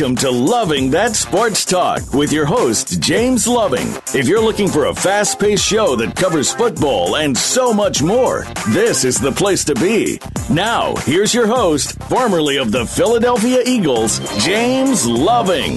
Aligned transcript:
Welcome 0.00 0.16
to 0.16 0.30
Loving 0.30 0.90
That 0.92 1.14
Sports 1.14 1.62
Talk 1.66 2.14
with 2.14 2.32
your 2.32 2.46
host, 2.46 3.02
James 3.02 3.46
Loving. 3.46 3.86
If 4.18 4.26
you're 4.26 4.40
looking 4.40 4.66
for 4.66 4.86
a 4.86 4.94
fast 4.94 5.38
paced 5.38 5.66
show 5.66 5.94
that 5.96 6.16
covers 6.16 6.50
football 6.50 7.16
and 7.16 7.36
so 7.36 7.74
much 7.74 8.00
more, 8.00 8.46
this 8.70 9.04
is 9.04 9.20
the 9.20 9.30
place 9.30 9.62
to 9.64 9.74
be. 9.74 10.18
Now, 10.48 10.96
here's 11.00 11.34
your 11.34 11.46
host, 11.46 12.02
formerly 12.04 12.56
of 12.56 12.72
the 12.72 12.86
Philadelphia 12.86 13.62
Eagles, 13.66 14.20
James 14.42 15.06
Loving. 15.06 15.74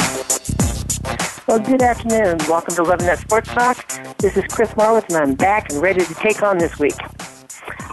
Well, 1.46 1.60
good 1.60 1.82
afternoon. 1.82 2.38
Welcome 2.48 2.76
to 2.76 2.84
Loving 2.84 3.08
That 3.08 3.20
Sports 3.20 3.50
Talk. 3.50 3.86
This 4.20 4.38
is 4.38 4.46
Chris 4.46 4.70
Marwitz, 4.76 5.10
and 5.10 5.18
I'm 5.18 5.36
back 5.36 5.70
and 5.70 5.82
ready 5.82 6.06
to 6.06 6.14
take 6.14 6.42
on 6.42 6.60
this 6.60 6.80
week. 6.80 6.96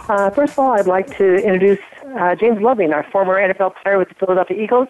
Uh, 0.07 0.29
first 0.29 0.53
of 0.53 0.59
all, 0.59 0.71
I'd 0.71 0.87
like 0.87 1.07
to 1.17 1.35
introduce 1.43 1.79
uh, 2.17 2.35
James 2.35 2.61
Loving, 2.61 2.93
our 2.93 3.03
former 3.11 3.35
NFL 3.35 3.73
player 3.83 3.97
with 3.97 4.07
the 4.07 4.15
Philadelphia 4.15 4.55
Eagles. 4.57 4.87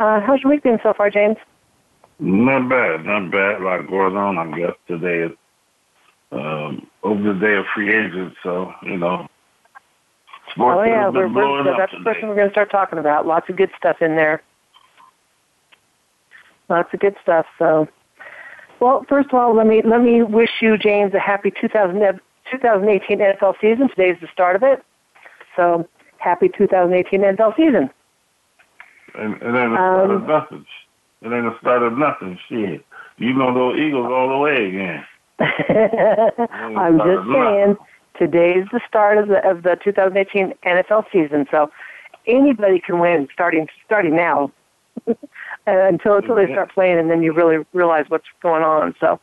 Uh, 0.00 0.18
how's 0.18 0.40
your 0.40 0.50
week 0.50 0.62
been 0.62 0.78
so 0.82 0.94
far, 0.94 1.10
James? 1.10 1.36
Not 2.18 2.70
bad, 2.70 3.04
not 3.04 3.30
bad. 3.30 3.60
A 3.60 3.64
lot 3.64 3.86
going 3.86 4.16
on. 4.16 4.38
I 4.38 4.58
guess 4.58 4.72
today 4.88 5.30
is 5.30 5.38
um, 6.32 6.86
over 7.02 7.34
the 7.34 7.38
day 7.38 7.54
of 7.56 7.66
free 7.74 7.94
agents, 7.94 8.36
so 8.42 8.72
you 8.82 8.96
know. 8.96 9.28
Sports 10.52 10.78
oh 10.80 10.84
yeah, 10.84 11.08
we're, 11.10 11.28
we're, 11.28 11.76
that's 11.76 11.92
the 11.92 12.14
thing 12.14 12.28
we're 12.28 12.34
going 12.34 12.48
to 12.48 12.52
start 12.52 12.70
talking 12.70 12.98
about. 12.98 13.26
Lots 13.26 13.48
of 13.50 13.56
good 13.56 13.70
stuff 13.76 13.98
in 14.00 14.16
there. 14.16 14.42
Lots 16.70 16.92
of 16.94 17.00
good 17.00 17.14
stuff. 17.22 17.46
So, 17.58 17.86
well, 18.80 19.04
first 19.06 19.28
of 19.28 19.34
all, 19.34 19.54
let 19.54 19.66
me 19.66 19.82
let 19.84 20.00
me 20.00 20.22
wish 20.22 20.50
you, 20.62 20.78
James, 20.78 21.12
a 21.12 21.20
happy 21.20 21.52
2000, 21.60 22.00
2018 22.50 23.18
NFL 23.18 23.54
season. 23.60 23.90
Today's 23.90 24.16
the 24.20 24.28
start 24.32 24.56
of 24.56 24.62
it. 24.62 24.82
So, 25.56 25.86
happy 26.16 26.48
2018 26.48 27.20
NFL 27.20 27.54
season. 27.56 27.90
And 29.14 29.34
it 29.34 29.46
ain't 29.46 29.72
a 29.72 29.76
start 29.76 30.10
um, 30.10 30.16
of 30.16 30.26
nothing. 30.26 30.66
It 31.22 31.26
ain't 31.26 31.46
a 31.46 31.56
start 31.60 31.82
of 31.82 31.98
nothing. 31.98 32.38
Shit. 32.48 32.84
You 33.18 33.34
know 33.34 33.52
those 33.52 33.78
Eagles 33.78 34.06
all 34.10 34.28
the 34.28 34.38
way 34.38 34.68
again. 34.68 35.04
I'm 35.40 36.98
just 36.98 37.28
saying, 37.32 37.76
today's 38.18 38.66
the 38.72 38.80
start 38.86 39.18
of 39.18 39.28
the 39.28 39.46
of 39.48 39.62
the 39.62 39.78
2018 39.82 40.54
NFL 40.64 41.04
season, 41.12 41.46
so 41.50 41.70
anybody 42.26 42.80
can 42.80 42.98
win 42.98 43.28
starting 43.32 43.68
starting 43.86 44.16
now. 44.16 44.52
until 45.66 46.16
until 46.16 46.34
they 46.34 46.46
start 46.46 46.72
playing, 46.72 46.98
and 46.98 47.10
then 47.10 47.22
you 47.22 47.32
really 47.32 47.64
realize 47.72 48.06
what's 48.08 48.26
going 48.42 48.62
on. 48.62 48.94
So, 49.00 49.20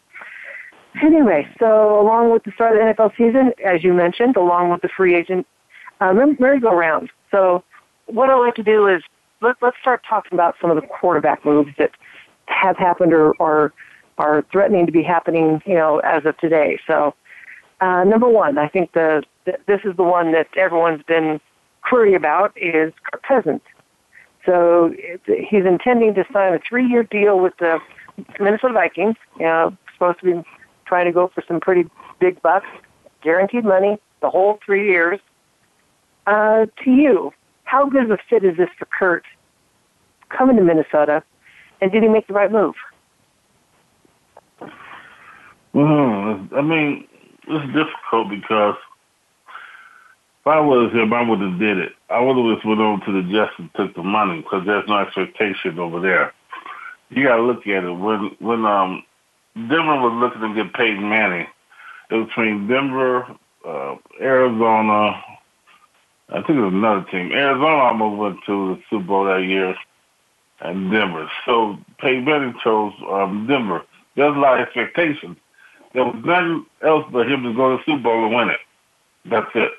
anyway, 1.01 1.47
so 1.59 1.99
along 1.99 2.31
with 2.31 2.43
the 2.43 2.51
start 2.51 2.77
of 2.77 2.97
the 2.97 3.03
NFL 3.03 3.17
season, 3.17 3.53
as 3.65 3.83
you 3.83 3.93
mentioned, 3.93 4.37
along 4.37 4.71
with 4.71 4.81
the 4.81 4.89
free 4.89 5.15
agent 5.15 5.45
uh, 5.99 6.13
merry-go-round. 6.13 7.09
So, 7.31 7.63
what 8.05 8.29
I 8.29 8.35
like 8.35 8.55
to 8.55 8.63
do 8.63 8.87
is 8.87 9.01
let, 9.41 9.55
let's 9.61 9.77
start 9.81 10.01
talking 10.07 10.33
about 10.33 10.55
some 10.61 10.69
of 10.69 10.75
the 10.75 10.87
quarterback 10.87 11.45
moves 11.45 11.71
that 11.77 11.91
have 12.47 12.77
happened 12.77 13.13
or, 13.13 13.33
or 13.33 13.73
are 14.17 14.43
threatening 14.51 14.85
to 14.85 14.91
be 14.91 15.03
happening, 15.03 15.61
you 15.65 15.75
know, 15.75 15.99
as 15.99 16.25
of 16.25 16.37
today. 16.37 16.79
So, 16.87 17.13
uh, 17.81 18.03
number 18.03 18.27
one, 18.27 18.57
I 18.57 18.67
think 18.67 18.93
the, 18.93 19.23
the 19.45 19.57
this 19.67 19.81
is 19.83 19.95
the 19.95 20.03
one 20.03 20.31
that 20.31 20.47
everyone's 20.55 21.03
been 21.03 21.39
query 21.83 22.15
about 22.15 22.51
is 22.55 22.93
Kirk 23.11 23.23
Cousins. 23.23 23.61
So 24.45 24.93
he's 25.25 25.65
intending 25.65 26.13
to 26.15 26.25
sign 26.31 26.53
a 26.53 26.59
three-year 26.59 27.03
deal 27.03 27.39
with 27.39 27.53
the 27.57 27.79
Minnesota 28.39 28.73
Vikings. 28.73 29.15
You 29.37 29.45
know, 29.45 29.77
supposed 29.93 30.19
to 30.19 30.25
be 30.25 30.49
trying 30.85 31.05
to 31.05 31.11
go 31.11 31.27
for 31.27 31.43
some 31.47 31.59
pretty 31.59 31.89
big 32.19 32.41
bucks, 32.41 32.67
guaranteed 33.21 33.65
money, 33.65 33.97
the 34.21 34.29
whole 34.29 34.59
three 34.65 34.87
years. 34.87 35.19
Uh, 36.25 36.65
to 36.83 36.91
you, 36.91 37.31
how 37.67 37.89
good 37.89 38.05
of 38.05 38.11
a 38.11 38.17
fit 38.29 38.45
is 38.45 38.55
this 38.55 38.69
for 38.79 38.85
Kurt 38.85 39.25
coming 40.29 40.55
to 40.55 40.63
Minnesota, 40.63 41.21
and 41.81 41.91
did 41.91 42.01
he 42.01 42.09
make 42.09 42.25
the 42.27 42.33
right 42.33 42.51
move? 42.51 42.75
I 45.75 46.61
mean, 46.61 47.05
it's 47.47 47.65
difficult 47.73 48.29
because 48.29 48.75
if 50.41 50.47
I 50.47 50.59
was 50.61 50.93
him, 50.93 51.13
I 51.13 51.29
would 51.29 51.41
have 51.41 51.59
did 51.59 51.77
it. 51.77 51.91
I 52.09 52.21
would 52.21 52.37
have 52.37 52.55
just 52.55 52.65
went 52.65 52.79
on 52.79 53.01
to 53.01 53.11
the 53.11 53.29
Jets 53.29 53.51
and 53.57 53.69
took 53.75 53.93
the 53.95 54.03
money 54.03 54.41
because 54.41 54.65
there's 54.65 54.87
no 54.87 54.99
expectation 54.99 55.77
over 55.77 55.99
there. 55.99 56.33
You 57.09 57.23
got 57.23 57.35
to 57.35 57.43
look 57.43 57.67
at 57.67 57.83
it. 57.83 57.91
When 57.91 58.35
when 58.39 58.65
um 58.65 59.03
Denver 59.55 59.99
was 59.99 60.13
looking 60.19 60.55
to 60.55 60.63
get 60.63 60.73
Peyton 60.73 61.07
Manning, 61.09 61.47
it 62.09 62.15
was 62.15 62.27
between 62.27 62.67
Denver, 62.67 63.27
uh, 63.67 63.95
Arizona, 64.21 65.21
I 66.29 66.41
think 66.41 66.59
it 66.59 66.61
was 66.61 66.73
another 66.73 67.05
team. 67.09 67.31
Arizona 67.31 67.77
almost 67.77 68.17
went 68.19 68.37
to 68.47 68.75
the 68.75 68.81
Super 68.89 69.05
Bowl 69.05 69.25
that 69.25 69.43
year, 69.43 69.75
and 70.59 70.91
Denver. 70.91 71.29
So 71.45 71.77
Peyton 71.99 72.25
Manning 72.25 72.55
chose 72.63 72.93
um, 73.09 73.47
Denver. 73.47 73.83
There 74.15 74.27
was 74.27 74.35
a 74.35 74.39
lot 74.39 74.59
of 74.59 74.67
expectations. 74.67 75.37
There 75.93 76.03
was 76.03 76.15
nothing 76.25 76.65
else 76.83 77.05
but 77.11 77.31
him 77.31 77.43
to 77.43 77.53
go 77.53 77.71
to 77.71 77.77
the 77.77 77.83
Super 77.85 78.03
Bowl 78.03 78.25
and 78.25 78.35
win 78.35 78.49
it. 78.49 78.59
That's 79.25 79.49
it. 79.55 79.71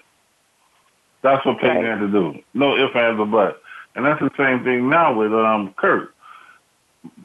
That's 1.23 1.45
what 1.45 1.59
Peyton 1.59 1.77
right. 1.77 1.99
had 1.99 2.01
to 2.01 2.09
do. 2.09 2.39
No 2.55 2.77
ifs, 2.77 2.95
ands, 2.95 3.21
or 3.21 3.27
buts. 3.27 3.59
And 3.95 4.07
that's 4.07 4.21
the 4.21 4.31
same 4.37 4.65
thing 4.65 4.89
now 4.89 5.13
with 5.15 5.33
um 5.33 5.75
Kurt. 5.77 6.15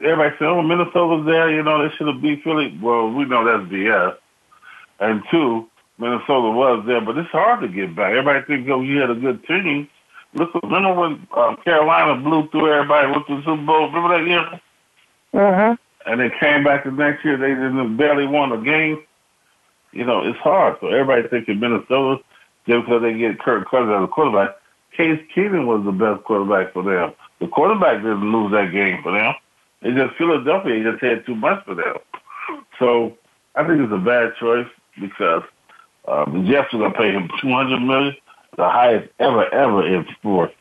Everybody 0.02 0.34
said, 0.38 0.48
"Oh, 0.48 0.62
Minnesota's 0.62 1.26
there. 1.26 1.50
You 1.50 1.62
know, 1.62 1.82
they 1.82 1.94
should 1.94 2.08
have 2.08 2.20
beat 2.20 2.42
Philly." 2.42 2.76
Well, 2.82 3.10
we 3.10 3.24
know 3.24 3.44
that's 3.44 3.70
BS. 3.72 4.16
And 5.00 5.22
two, 5.30 5.68
Minnesota 5.98 6.50
was 6.50 6.84
there, 6.86 7.00
but 7.00 7.16
it's 7.16 7.30
hard 7.30 7.60
to 7.60 7.68
get 7.68 7.94
back. 7.94 8.10
Everybody 8.10 8.44
thinks, 8.46 8.70
oh, 8.72 8.82
you 8.82 8.98
had 9.00 9.10
a 9.10 9.14
good 9.14 9.46
team. 9.46 9.88
Look, 10.34 10.52
remember 10.62 10.94
when 10.94 11.26
um, 11.36 11.56
Carolina 11.62 12.20
blew 12.20 12.48
through 12.48 12.72
everybody 12.72 13.08
with 13.08 13.26
the 13.28 13.40
Super 13.44 13.62
Bowl? 13.62 13.86
Remember 13.86 14.18
that 14.18 14.28
year? 14.28 14.60
Uh-huh. 15.32 15.76
And 16.06 16.20
they 16.20 16.30
came 16.40 16.64
back 16.64 16.84
the 16.84 16.90
next 16.90 17.24
year. 17.24 17.36
They 17.36 17.48
didn't 17.48 17.96
barely 17.96 18.26
won 18.26 18.52
a 18.52 18.58
game. 18.58 19.04
You 19.92 20.04
know, 20.04 20.26
it's 20.26 20.38
hard. 20.38 20.76
So 20.80 20.88
everybody 20.88 21.28
thinking 21.28 21.60
Minnesota 21.60 22.22
just 22.66 22.84
because 22.84 23.02
they 23.02 23.16
get 23.16 23.38
Kirk 23.38 23.70
Cousins 23.70 23.92
as 23.96 24.04
a 24.04 24.08
quarterback. 24.08 24.56
Case 24.96 25.20
Keenum 25.34 25.66
was 25.66 25.84
the 25.84 25.92
best 25.92 26.24
quarterback 26.24 26.72
for 26.72 26.82
them. 26.82 27.12
The 27.40 27.48
quarterback 27.48 28.02
didn't 28.02 28.32
lose 28.32 28.52
that 28.52 28.72
game 28.72 29.02
for 29.02 29.12
them. 29.12 29.34
It's 29.82 29.96
just 29.96 30.16
Philadelphia 30.16 30.90
just 30.90 31.02
had 31.02 31.26
too 31.26 31.34
much 31.34 31.64
for 31.64 31.74
them. 31.74 31.96
So 32.78 33.16
I 33.54 33.66
think 33.66 33.80
it's 33.80 33.92
a 33.92 33.98
bad 33.98 34.32
choice 34.40 34.68
because 35.00 35.42
Um, 36.06 36.46
Jets 36.46 36.72
were 36.72 36.80
going 36.80 36.92
to 36.92 36.98
pay 36.98 37.12
him 37.12 37.28
two 37.40 37.50
hundred 37.50 37.80
million, 37.80 38.14
the 38.56 38.64
highest 38.64 39.10
ever, 39.18 39.52
ever 39.52 39.86
in 39.86 40.06
sports. 40.18 40.54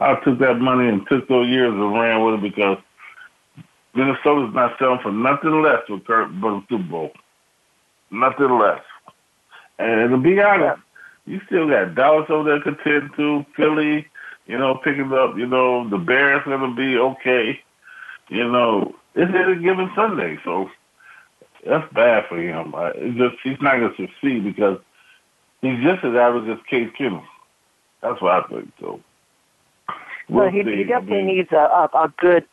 I 0.00 0.16
took 0.24 0.38
that 0.40 0.54
money 0.58 0.88
and 0.88 1.06
took 1.08 1.28
those 1.28 1.48
years 1.48 1.72
and 1.72 1.94
ran 1.94 2.24
with 2.24 2.34
it 2.34 2.42
because 2.42 2.78
Minnesota's 3.94 4.54
not 4.54 4.76
selling 4.78 5.00
for 5.02 5.12
nothing 5.12 5.62
less 5.62 5.82
with 5.88 6.04
Kirk 6.04 6.30
but 6.40 6.48
a 6.48 6.62
Super 6.68 6.84
Bowl. 6.84 7.12
Nothing 8.10 8.58
less. 8.58 8.82
And 9.78 10.10
to 10.10 10.18
be 10.18 10.40
honest, 10.40 10.82
you 11.26 11.40
still 11.46 11.68
got 11.68 11.94
Dallas 11.94 12.26
over 12.28 12.50
there 12.50 12.60
contend 12.60 13.10
to, 13.16 13.44
Philly, 13.56 14.06
you 14.46 14.58
know, 14.58 14.76
picking 14.76 15.12
up, 15.12 15.36
you 15.36 15.46
know, 15.46 15.88
the 15.88 15.98
Bears 15.98 16.42
gonna 16.44 16.74
be 16.74 16.96
okay. 16.96 17.60
You 18.28 18.50
know, 18.50 18.94
it's 19.14 19.32
any 19.34 19.62
given 19.62 19.90
Sunday, 19.94 20.38
so 20.44 20.70
that's 21.66 21.92
bad 21.92 22.24
for 22.28 22.38
him. 22.40 22.74
It's 22.76 23.18
just 23.18 23.36
he's 23.42 23.60
not 23.60 23.78
going 23.78 23.94
to 23.94 24.06
succeed 24.06 24.44
because 24.44 24.78
he's 25.62 25.82
just 25.82 26.04
as 26.04 26.14
average 26.14 26.48
as 26.48 26.64
Case 26.68 26.90
Keenum. 26.98 27.24
That's 28.02 28.20
what 28.20 28.32
I 28.32 28.48
think. 28.48 28.72
So, 28.80 29.00
we'll, 30.28 30.44
well 30.44 30.50
he, 30.50 30.58
he 30.58 30.84
definitely 30.84 31.18
I 31.18 31.22
mean, 31.22 31.36
needs 31.36 31.52
a, 31.52 31.56
a 31.56 31.90
a 31.94 32.12
good, 32.18 32.44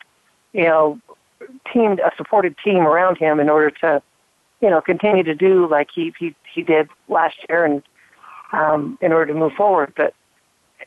you 0.52 0.64
know, 0.64 0.98
team, 1.72 1.92
a 1.92 2.10
supported 2.16 2.56
team 2.64 2.78
around 2.78 3.18
him 3.18 3.38
in 3.38 3.48
order 3.48 3.70
to, 3.82 4.02
you 4.60 4.70
know, 4.70 4.80
continue 4.80 5.24
to 5.24 5.34
do 5.34 5.68
like 5.68 5.88
he 5.94 6.12
he 6.18 6.34
he 6.54 6.62
did 6.62 6.88
last 7.08 7.36
year 7.48 7.64
and 7.64 7.82
um, 8.52 8.98
in 9.00 9.12
order 9.12 9.32
to 9.32 9.38
move 9.38 9.52
forward. 9.52 9.92
But 9.96 10.14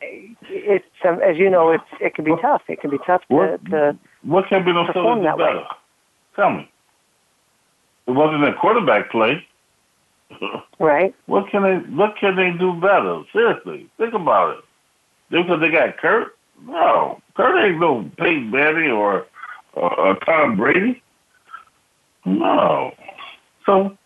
it's 0.00 0.84
um, 1.06 1.20
as 1.22 1.36
you 1.36 1.48
know, 1.48 1.70
it's 1.70 1.84
it 2.00 2.14
can 2.14 2.24
be 2.24 2.34
tough. 2.42 2.62
It 2.68 2.80
can 2.80 2.90
be 2.90 2.98
tough 3.06 3.22
to, 3.28 3.34
what, 3.34 3.64
to 3.66 3.98
what 4.22 4.48
can 4.48 4.64
be 4.64 4.72
no 4.72 4.86
perform 4.86 5.22
that 5.22 5.38
better? 5.38 5.58
way. 5.58 5.64
Tell 6.34 6.50
me. 6.50 6.70
It 8.06 8.12
wasn't 8.12 8.44
a 8.44 8.54
quarterback 8.54 9.10
play. 9.10 9.46
right. 10.78 11.14
What 11.26 11.50
can 11.50 11.62
they 11.62 11.76
what 11.94 12.16
can 12.18 12.36
they 12.36 12.50
do 12.52 12.72
better? 12.74 13.22
Seriously. 13.32 13.88
Think 13.98 14.14
about 14.14 14.58
it. 14.58 14.64
Because 15.30 15.60
they 15.60 15.70
got 15.70 15.98
Kurt? 15.98 16.36
No. 16.64 17.20
Kurt 17.36 17.64
ain't 17.64 17.80
no 17.80 18.08
Peyton 18.16 18.50
Manning 18.50 18.90
or 18.90 19.26
uh, 19.76 20.14
Tom 20.24 20.56
Brady. 20.56 21.02
No. 22.24 22.94
So 23.64 23.96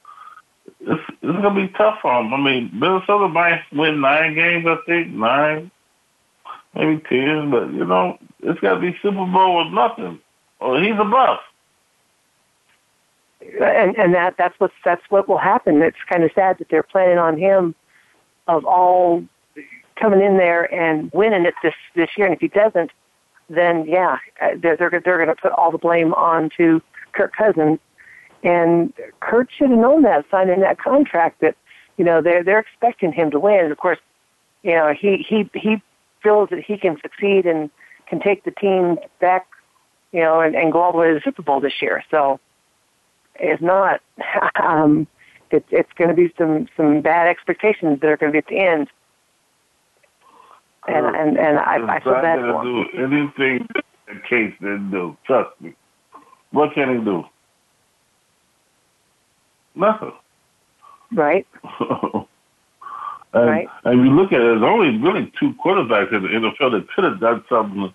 it's 0.80 1.02
it's 1.22 1.42
gonna 1.42 1.54
be 1.54 1.68
tough 1.68 1.98
for 2.00 2.22
them. 2.22 2.32
I 2.32 2.38
mean, 2.38 2.70
Minnesota 2.72 3.28
might 3.28 3.62
win 3.72 4.00
nine 4.00 4.34
games, 4.34 4.66
I 4.66 4.76
think, 4.86 5.08
nine, 5.08 5.70
maybe 6.74 7.02
ten, 7.08 7.50
but 7.50 7.72
you 7.72 7.84
know, 7.84 8.18
it's 8.40 8.60
gotta 8.60 8.80
be 8.80 8.96
Super 9.02 9.26
Bowl 9.26 9.58
with 9.64 9.74
nothing. 9.74 10.20
Or 10.58 10.80
he's 10.80 10.98
a 10.98 11.04
bust 11.04 11.42
and 13.60 13.96
and 13.96 14.14
that 14.14 14.34
that's 14.36 14.58
what 14.58 14.70
that's 14.84 15.02
what 15.08 15.28
will 15.28 15.38
happen. 15.38 15.82
It's 15.82 15.96
kind 16.08 16.24
of 16.24 16.30
sad 16.34 16.58
that 16.58 16.68
they're 16.68 16.82
planning 16.82 17.18
on 17.18 17.38
him 17.38 17.74
of 18.46 18.64
all 18.64 19.24
coming 19.96 20.20
in 20.20 20.36
there 20.38 20.72
and 20.74 21.10
winning 21.12 21.44
it 21.44 21.54
this 21.62 21.74
this 21.94 22.10
year. 22.16 22.26
And 22.26 22.34
if 22.34 22.40
he 22.40 22.48
doesn't, 22.48 22.90
then 23.48 23.86
yeah, 23.86 24.18
uh, 24.40 24.50
they're 24.60 24.76
they're, 24.76 24.90
they're 24.90 25.24
going 25.24 25.28
to 25.28 25.40
put 25.40 25.52
all 25.52 25.70
the 25.70 25.78
blame 25.78 26.14
on 26.14 26.50
to 26.56 26.80
Kirk 27.12 27.34
Cousins. 27.36 27.78
And 28.42 28.92
Kurt 29.20 29.50
should 29.56 29.70
have 29.70 29.78
known 29.78 30.02
that 30.02 30.24
signing 30.30 30.60
that 30.60 30.78
contract 30.78 31.40
that 31.40 31.56
you 31.96 32.04
know 32.04 32.22
they're 32.22 32.42
they're 32.42 32.60
expecting 32.60 33.12
him 33.12 33.30
to 33.30 33.40
win. 33.40 33.60
And 33.60 33.72
of 33.72 33.78
course, 33.78 33.98
you 34.62 34.72
know 34.72 34.94
he 34.98 35.24
he 35.28 35.50
he 35.54 35.82
feels 36.22 36.50
that 36.50 36.60
he 36.60 36.76
can 36.78 36.98
succeed 37.00 37.46
and 37.46 37.70
can 38.06 38.20
take 38.20 38.44
the 38.44 38.50
team 38.50 38.98
back, 39.20 39.46
you 40.12 40.20
know, 40.20 40.40
and, 40.40 40.54
and 40.54 40.72
go 40.72 40.80
all 40.80 40.92
the 40.92 40.98
way 40.98 41.08
to 41.08 41.14
the 41.14 41.20
Super 41.24 41.42
Bowl 41.42 41.60
this 41.60 41.80
year. 41.80 42.04
So 42.10 42.40
if 43.36 43.60
not, 43.60 44.00
um, 44.62 45.06
it, 45.50 45.64
it's 45.70 45.92
going 45.96 46.08
to 46.08 46.14
be 46.14 46.32
some 46.38 46.68
some 46.76 47.00
bad 47.00 47.28
expectations 47.28 48.00
that 48.00 48.08
are 48.08 48.16
going 48.16 48.32
to 48.32 48.34
be 48.34 48.38
at 48.38 48.46
the 48.46 48.58
end. 48.58 48.88
And 50.86 51.06
and 51.14 51.38
and 51.38 51.58
I, 51.58 51.96
I 51.96 52.00
feel 52.00 52.14
bad 52.14 52.40
for 52.40 52.62
do 52.64 52.84
anything 52.96 53.68
that 53.74 53.84
Case 54.28 54.54
didn't 54.60 54.90
do. 54.90 55.16
Trust 55.26 55.50
me. 55.60 55.74
What 56.52 56.74
can 56.74 56.98
he 56.98 57.04
do? 57.04 57.24
Nothing. 59.74 60.12
Right. 61.12 61.46
and, 61.80 62.26
right. 63.34 63.68
And 63.84 64.04
you 64.04 64.10
look 64.10 64.32
at 64.32 64.40
it, 64.40 64.44
there's 64.44 64.62
only 64.62 64.98
really 64.98 65.32
two 65.38 65.54
quarterbacks 65.64 66.12
in 66.12 66.22
the 66.22 66.28
NFL 66.28 66.72
that 66.72 66.88
could 66.94 67.04
have 67.04 67.20
done 67.20 67.44
something. 67.48 67.94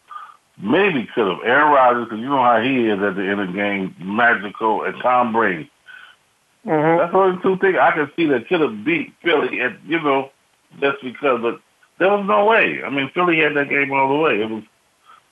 Maybe 0.58 1.08
could 1.14 1.28
have. 1.28 1.44
Aaron 1.44 1.74
Rodgers, 1.74 2.06
because 2.06 2.20
you 2.20 2.30
know 2.30 2.42
how 2.42 2.62
he 2.62 2.88
is 2.88 3.02
at 3.02 3.16
the 3.16 3.24
end 3.24 3.42
of 3.42 3.48
the 3.48 3.54
game, 3.54 3.96
magical, 4.00 4.84
and 4.84 4.96
Tom 5.02 5.34
Brady. 5.34 5.70
Mm-hmm. 6.66 6.98
That's 6.98 7.14
only 7.14 7.42
two 7.44 7.58
things 7.58 7.78
I 7.80 7.92
can 7.92 8.12
see 8.16 8.26
that 8.28 8.48
could 8.48 8.62
have 8.62 8.86
beat 8.86 9.14
Philly, 9.22 9.60
and 9.60 9.78
you 9.86 10.02
know, 10.02 10.32
just 10.80 10.98
because. 11.04 11.42
But 11.42 11.60
there 12.00 12.10
was 12.10 12.26
no 12.26 12.46
way. 12.46 12.82
I 12.84 12.90
mean, 12.90 13.12
Philly 13.14 13.38
had 13.40 13.56
that 13.56 13.70
game 13.70 13.92
all 13.92 14.08
the 14.08 14.16
way. 14.16 14.42
It 14.42 14.50
was, 14.50 14.64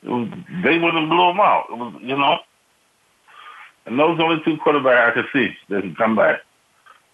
it 0.03 0.09
was. 0.09 0.27
They 0.63 0.77
wouldn't 0.77 0.99
have 0.99 1.09
blew 1.09 1.27
them 1.27 1.39
out. 1.39 1.65
It 1.69 1.77
was, 1.77 1.95
you 2.01 2.17
know. 2.17 2.37
And 3.85 3.99
those 3.99 4.19
are 4.19 4.23
only 4.23 4.43
two 4.43 4.57
quarterbacks 4.57 5.09
I 5.09 5.13
could 5.13 5.25
see 5.33 5.55
that 5.69 5.81
can 5.81 5.95
come 5.95 6.15
back. 6.15 6.41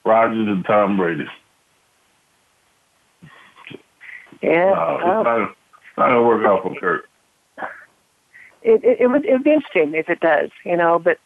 Rodgers 0.04 0.48
and 0.48 0.66
Tom 0.66 0.98
Brady. 0.98 1.26
Yeah. 4.42 4.74
No, 4.74 4.96
it's, 4.98 5.06
not, 5.06 5.42
it's 5.42 5.98
not 5.98 6.08
gonna 6.08 6.24
work 6.24 6.46
out 6.46 6.64
for 6.64 6.76
Kurt. 6.80 7.06
It, 8.62 8.84
it, 8.84 9.02
it 9.02 9.08
would 9.08 9.26
it 9.26 9.34
would 9.34 9.44
be 9.44 9.54
interesting 9.54 9.94
if 9.94 10.10
it 10.10 10.20
does, 10.20 10.50
you 10.66 10.76
know, 10.76 11.00
but 11.00 11.18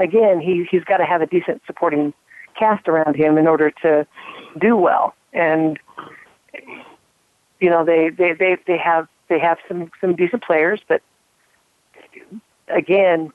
again, 0.00 0.40
he 0.40 0.66
he's 0.70 0.84
got 0.84 0.96
to 0.96 1.04
have 1.04 1.22
a 1.22 1.26
decent 1.26 1.62
supporting 1.66 2.12
cast 2.58 2.88
around 2.88 3.16
him 3.16 3.38
in 3.38 3.46
order 3.46 3.70
to 3.82 4.06
do 4.60 4.76
well. 4.76 5.14
And 5.32 5.78
you 7.60 7.70
know, 7.70 7.84
they 7.84 8.10
they 8.10 8.32
they 8.32 8.56
they 8.66 8.78
have 8.78 9.06
they 9.28 9.38
have 9.38 9.58
some 9.68 9.90
some 10.00 10.16
decent 10.16 10.42
players, 10.42 10.80
but 10.88 11.02
again, 12.68 13.32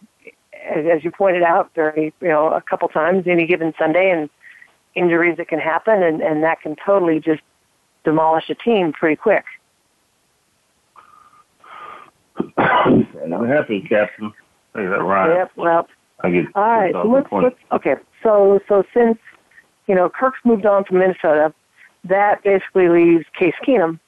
as 0.63 1.03
you 1.03 1.11
pointed 1.11 1.43
out, 1.43 1.69
very 1.75 2.13
you 2.19 2.27
know 2.27 2.49
a 2.49 2.61
couple 2.61 2.87
times 2.89 3.25
any 3.27 3.45
given 3.45 3.73
Sunday, 3.77 4.09
and 4.09 4.29
injuries 4.95 5.37
that 5.37 5.47
can 5.47 5.59
happen, 5.59 6.03
and 6.03 6.21
and 6.21 6.43
that 6.43 6.61
can 6.61 6.75
totally 6.75 7.19
just 7.19 7.41
demolish 8.03 8.49
a 8.49 8.55
team 8.55 8.91
pretty 8.91 9.15
quick. 9.15 9.45
It 12.87 13.47
happened, 13.47 13.89
Captain. 13.89 14.31
Hey, 14.73 14.85
that 14.85 15.01
right. 15.01 15.35
Yep. 15.35 15.51
Well. 15.55 15.87
I 16.21 16.29
get. 16.29 16.45
All 16.55 16.63
right. 16.63 16.93
So 16.93 17.07
let's, 17.07 17.27
let's 17.31 17.55
okay. 17.71 17.95
So 18.23 18.59
so 18.67 18.83
since 18.93 19.17
you 19.87 19.95
know 19.95 20.09
Kirk's 20.09 20.39
moved 20.43 20.65
on 20.65 20.85
from 20.85 20.99
Minnesota, 20.99 21.53
that 22.03 22.43
basically 22.43 22.87
leaves 22.89 23.25
Case 23.37 23.55
Keenum. 23.65 23.99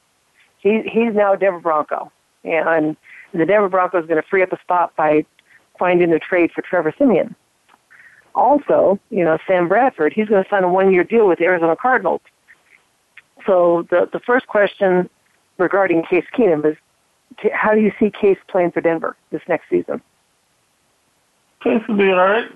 He 0.58 0.82
he's 0.82 1.14
now 1.14 1.34
a 1.34 1.36
Denver 1.36 1.60
Bronco, 1.60 2.10
and 2.44 2.96
the 3.32 3.44
Denver 3.44 3.68
Broncos 3.68 4.04
is 4.04 4.08
going 4.08 4.22
to 4.22 4.28
free 4.28 4.42
up 4.42 4.52
a 4.52 4.60
spot 4.60 4.94
by 4.96 5.24
finding 5.78 6.12
a 6.12 6.18
trade 6.18 6.50
for 6.52 6.62
Trevor 6.62 6.94
Siemian. 6.96 7.34
Also, 8.34 8.98
you 9.10 9.24
know, 9.24 9.38
Sam 9.46 9.68
Bradford, 9.68 10.12
he's 10.12 10.28
going 10.28 10.42
to 10.42 10.48
sign 10.48 10.64
a 10.64 10.68
one-year 10.68 11.04
deal 11.04 11.26
with 11.26 11.38
the 11.38 11.44
Arizona 11.44 11.76
Cardinals. 11.76 12.20
So 13.46 13.86
the 13.90 14.08
the 14.12 14.20
first 14.20 14.46
question 14.46 15.08
regarding 15.58 16.04
Case 16.04 16.26
Keenum 16.36 16.64
is, 16.64 16.76
how 17.52 17.74
do 17.74 17.80
you 17.80 17.92
see 17.98 18.10
Case 18.10 18.38
playing 18.48 18.72
for 18.72 18.80
Denver 18.80 19.16
this 19.30 19.42
next 19.48 19.68
season? 19.70 20.00
Case 21.62 21.82
will 21.88 21.96
be 21.96 22.10
all 22.10 22.16
right. 22.16 22.50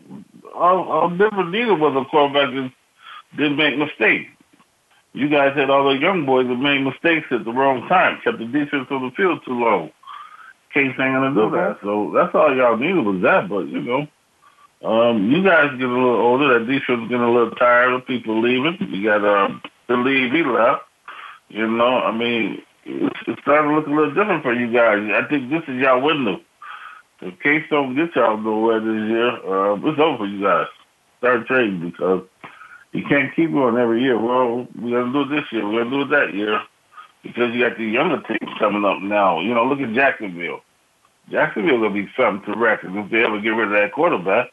I'll, 0.55 0.93
I'll 0.93 1.11
Denver 1.11 1.45
neither 1.45 1.75
was 1.75 1.97
a 1.97 2.09
quarterback 2.09 2.55
that 2.55 2.73
didn't 3.37 3.57
make 3.57 3.77
mistakes. 3.79 4.31
You 5.15 5.29
guys 5.29 5.55
had 5.57 5.71
all 5.71 5.93
the 5.93 5.99
young 5.99 6.25
boys 6.25 6.47
that 6.49 6.57
made 6.57 6.81
mistakes 6.81 7.27
at 7.31 7.45
the 7.45 7.53
wrong 7.53 7.87
time, 7.89 8.21
kept 8.25 8.39
the 8.39 8.47
defense 8.47 8.87
on 8.91 9.03
the 9.03 9.11
field 9.15 9.41
too 9.45 9.53
long. 9.53 9.91
Case 10.73 10.87
ain't 10.87 10.97
gonna 10.97 11.35
do 11.35 11.51
that. 11.51 11.79
So 11.83 12.13
that's 12.15 12.35
all 12.35 12.55
y'all 12.57 12.79
needed 12.79 13.05
was 13.05 13.21
that. 13.23 13.49
But 13.49 13.69
you 13.69 13.81
know, 13.83 14.07
um, 14.89 15.31
you 15.31 15.45
guys 15.45 15.71
get 15.79 15.89
a 15.89 15.93
little 15.93 16.17
older. 16.17 16.59
That 16.59 16.67
defense 16.67 17.03
is 17.03 17.09
getting 17.09 17.21
a 17.21 17.31
little 17.31 17.51
tired 17.53 17.93
of 17.93 18.07
people 18.07 18.41
leaving. 18.41 18.79
You 18.81 19.05
got 19.05 19.25
um, 19.25 19.63
to 19.89 19.97
leave. 19.97 20.33
He 20.33 20.43
left. 20.43 20.85
You 21.51 21.67
know, 21.67 21.99
I 21.99 22.17
mean, 22.17 22.63
it's, 22.85 23.17
it's 23.27 23.43
starting 23.43 23.71
to 23.71 23.77
look 23.77 23.87
a 23.87 23.91
little 23.91 24.15
different 24.15 24.43
for 24.43 24.53
you 24.53 24.73
guys. 24.73 24.99
I 25.15 25.29
think 25.29 25.51
this 25.51 25.63
is 25.69 25.81
y'all 25.81 26.01
window. 26.03 26.41
If 27.21 27.39
Case 27.41 27.65
don't 27.71 27.95
get 27.95 28.17
y'all 28.17 28.37
nowhere 28.37 28.81
this 28.81 29.09
year, 29.09 29.31
uh, 29.31 29.77
it's 29.77 30.01
over 30.01 30.19
for 30.19 30.27
you 30.27 30.43
guys. 30.43 30.67
Start 31.19 31.47
trading 31.47 31.91
because 31.91 32.25
you 32.93 33.05
can't 33.09 33.35
keep 33.35 33.53
going 33.53 33.77
every 33.77 34.03
year. 34.03 34.19
Well, 34.19 34.67
we're 34.75 35.01
gonna 35.01 35.13
do 35.13 35.33
it 35.33 35.37
this 35.37 35.53
year. 35.53 35.67
We're 35.67 35.85
gonna 35.85 35.91
do 35.91 36.03
it 36.03 36.19
that 36.19 36.35
year 36.35 36.61
because 37.23 37.55
you 37.55 37.61
got 37.61 37.79
the 37.79 37.85
younger 37.85 38.21
teams 38.23 38.59
coming 38.59 38.85
up 38.85 39.01
now. 39.01 39.41
You 39.41 39.55
know, 39.55 39.65
look 39.65 39.81
at 39.81 39.95
Jacksonville. 39.95 40.63
Jacksonville 41.31 41.79
will 41.79 41.91
be 41.91 42.09
something 42.17 42.53
to 42.53 42.59
reckon 42.59 42.99
if 42.99 43.11
they 43.11 43.25
ever 43.25 43.41
get 43.41 43.51
rid 43.51 43.69
of 43.69 43.75
that 43.75 43.93
quarterback. 43.93 44.51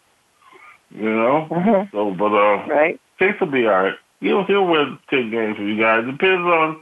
You 0.92 1.10
know, 1.10 1.48
mm-hmm. 1.50 1.96
so 1.96 2.12
but 2.12 2.34
uh, 2.34 2.68
right, 2.68 3.00
Case 3.18 3.36
will 3.40 3.48
be 3.48 3.66
all 3.66 3.84
right. 3.84 3.96
He'll 4.22 4.46
he'll 4.46 4.68
win 4.68 5.00
ten 5.10 5.32
games 5.32 5.58
for 5.58 5.64
you 5.64 5.80
guys. 5.80 6.06
Depends 6.06 6.46
on 6.46 6.82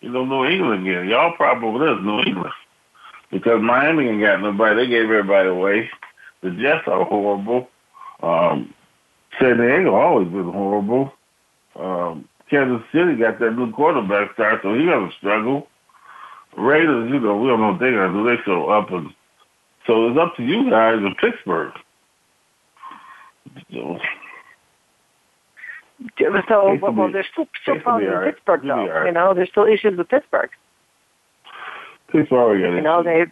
you 0.00 0.10
know 0.10 0.24
New 0.24 0.44
England 0.44 0.86
again. 0.86 1.08
Y'all 1.08 1.36
problem 1.36 1.74
with 1.74 1.88
this 1.88 2.04
New 2.04 2.20
England 2.20 2.52
because 3.30 3.60
Miami 3.62 4.08
ain't 4.08 4.20
got 4.20 4.40
nobody. 4.40 4.76
They 4.76 4.86
gave 4.88 5.04
everybody 5.04 5.48
away. 5.48 5.90
The 6.42 6.50
Jets 6.50 6.86
are 6.86 7.04
horrible. 7.04 7.68
Um, 8.22 8.74
San 9.38 9.58
Diego 9.58 9.94
always 9.94 10.28
been 10.28 10.50
horrible. 10.50 11.12
Um, 11.78 12.28
Kansas 12.48 12.86
City 12.92 13.16
got 13.16 13.38
that 13.40 13.56
new 13.56 13.72
quarterback 13.72 14.32
start, 14.34 14.60
so 14.62 14.74
he 14.74 14.86
gonna 14.86 15.10
struggle. 15.18 15.66
Raiders, 16.56 17.10
you 17.10 17.20
know, 17.20 17.36
we 17.36 17.48
don't 17.48 17.60
know 17.60 17.72
what 17.72 17.80
they're 17.80 17.92
gonna 17.92 18.12
do. 18.12 18.24
They 18.24 18.42
show 18.44 18.70
up 18.70 18.90
and 18.90 19.12
so 19.86 20.08
it's 20.08 20.18
up 20.18 20.36
to 20.36 20.42
you 20.42 20.68
guys 20.68 20.98
in 20.98 21.14
Pittsburgh. 21.14 21.72
So 26.48 26.78
well, 26.80 26.92
well, 26.92 27.12
there's 27.12 27.26
still, 27.32 27.48
still 27.62 27.80
problems 27.80 28.08
in 28.08 28.12
right. 28.12 28.34
Pittsburgh, 28.34 28.62
though. 28.62 28.86
Right. 28.86 29.06
You 29.06 29.12
know, 29.12 29.34
there's 29.34 29.48
still 29.48 29.64
issues 29.64 29.96
with 29.96 30.08
Pittsburgh. 30.08 30.50
Pittsburgh, 32.08 32.60
you 32.60 32.80
know, 32.82 33.02
they 33.02 33.24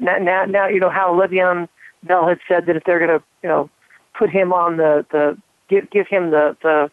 now, 0.00 0.16
now, 0.18 0.44
now, 0.46 0.68
you 0.68 0.80
know 0.80 0.88
how 0.88 1.12
Le'Veon 1.12 1.68
Bell 2.02 2.26
had 2.28 2.38
said 2.48 2.66
that 2.66 2.76
if 2.76 2.84
they're 2.84 2.98
going 2.98 3.18
to, 3.18 3.24
you 3.42 3.48
know, 3.48 3.70
put 4.18 4.30
him 4.30 4.52
on 4.52 4.76
the 4.78 5.04
the 5.10 5.36
give 5.68 5.90
give 5.90 6.06
him 6.08 6.30
the 6.30 6.56
the 6.62 6.90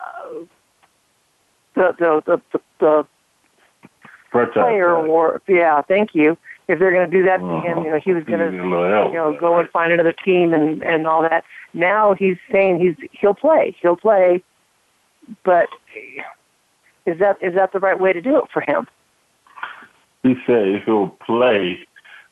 uh, 0.00 0.44
the 1.74 1.94
the 1.98 2.22
the, 2.26 2.42
the, 2.52 3.06
the 4.32 4.46
player 4.52 4.94
or 4.94 5.42
yeah, 5.48 5.82
thank 5.82 6.14
you. 6.14 6.36
If 6.66 6.78
they're 6.78 6.92
going 6.92 7.10
to 7.10 7.16
do 7.16 7.24
that 7.24 7.40
uh-huh. 7.40 7.60
to 7.60 7.68
him, 7.68 7.84
you 7.84 7.90
know, 7.90 8.00
he 8.02 8.12
was 8.12 8.24
going 8.24 8.38
to, 8.40 8.56
you 8.56 9.14
know, 9.14 9.36
go 9.38 9.58
and 9.58 9.68
find 9.68 9.92
another 9.92 10.14
team 10.24 10.54
and 10.54 10.82
and 10.82 11.06
all 11.06 11.22
that. 11.22 11.44
Now 11.74 12.14
he's 12.14 12.36
saying 12.50 12.80
he's 12.80 13.08
he'll 13.12 13.34
play, 13.34 13.76
he'll 13.82 13.96
play, 13.96 14.42
but 15.44 15.68
is 17.06 17.18
that 17.18 17.36
is 17.42 17.54
that 17.54 17.72
the 17.72 17.80
right 17.80 17.98
way 17.98 18.12
to 18.12 18.20
do 18.20 18.38
it 18.38 18.44
for 18.52 18.62
him? 18.62 18.86
He 20.22 20.34
said 20.46 20.82
he'll 20.84 21.08
play. 21.08 21.86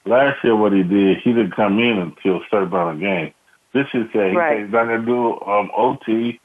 Last 0.05 0.43
year, 0.43 0.57
what 0.57 0.73
he 0.73 0.83
did, 0.83 1.19
he 1.19 1.33
didn't 1.33 1.55
come 1.55 1.79
in 1.79 1.99
until 1.99 2.41
certain 2.51 2.69
amount 2.69 2.97
of 2.97 3.01
game. 3.01 3.33
This 3.73 3.87
is 3.95 4.07
say 4.13 4.33
right. 4.33 4.63
he's 4.63 4.73
not 4.73 4.87
going 4.87 5.01
to 5.01 5.07
do 5.07 5.41
um, 5.43 5.71
OT. 5.77 6.41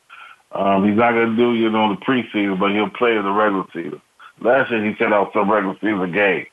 Um, 0.52 0.88
he's 0.88 0.98
not 0.98 1.12
going 1.14 1.32
to 1.32 1.36
do, 1.36 1.56
you 1.56 1.70
know, 1.70 1.90
the 1.90 2.02
preseason, 2.02 2.60
but 2.60 2.72
he'll 2.72 2.90
play 2.90 3.16
in 3.16 3.24
the 3.24 3.32
regular 3.32 3.66
season. 3.74 4.02
Last 4.40 4.72
year 4.72 4.86
he 4.86 4.96
set 4.98 5.12
out 5.12 5.34
some 5.34 5.50
regular 5.50 5.76
season 5.76 6.12
game. 6.12 6.46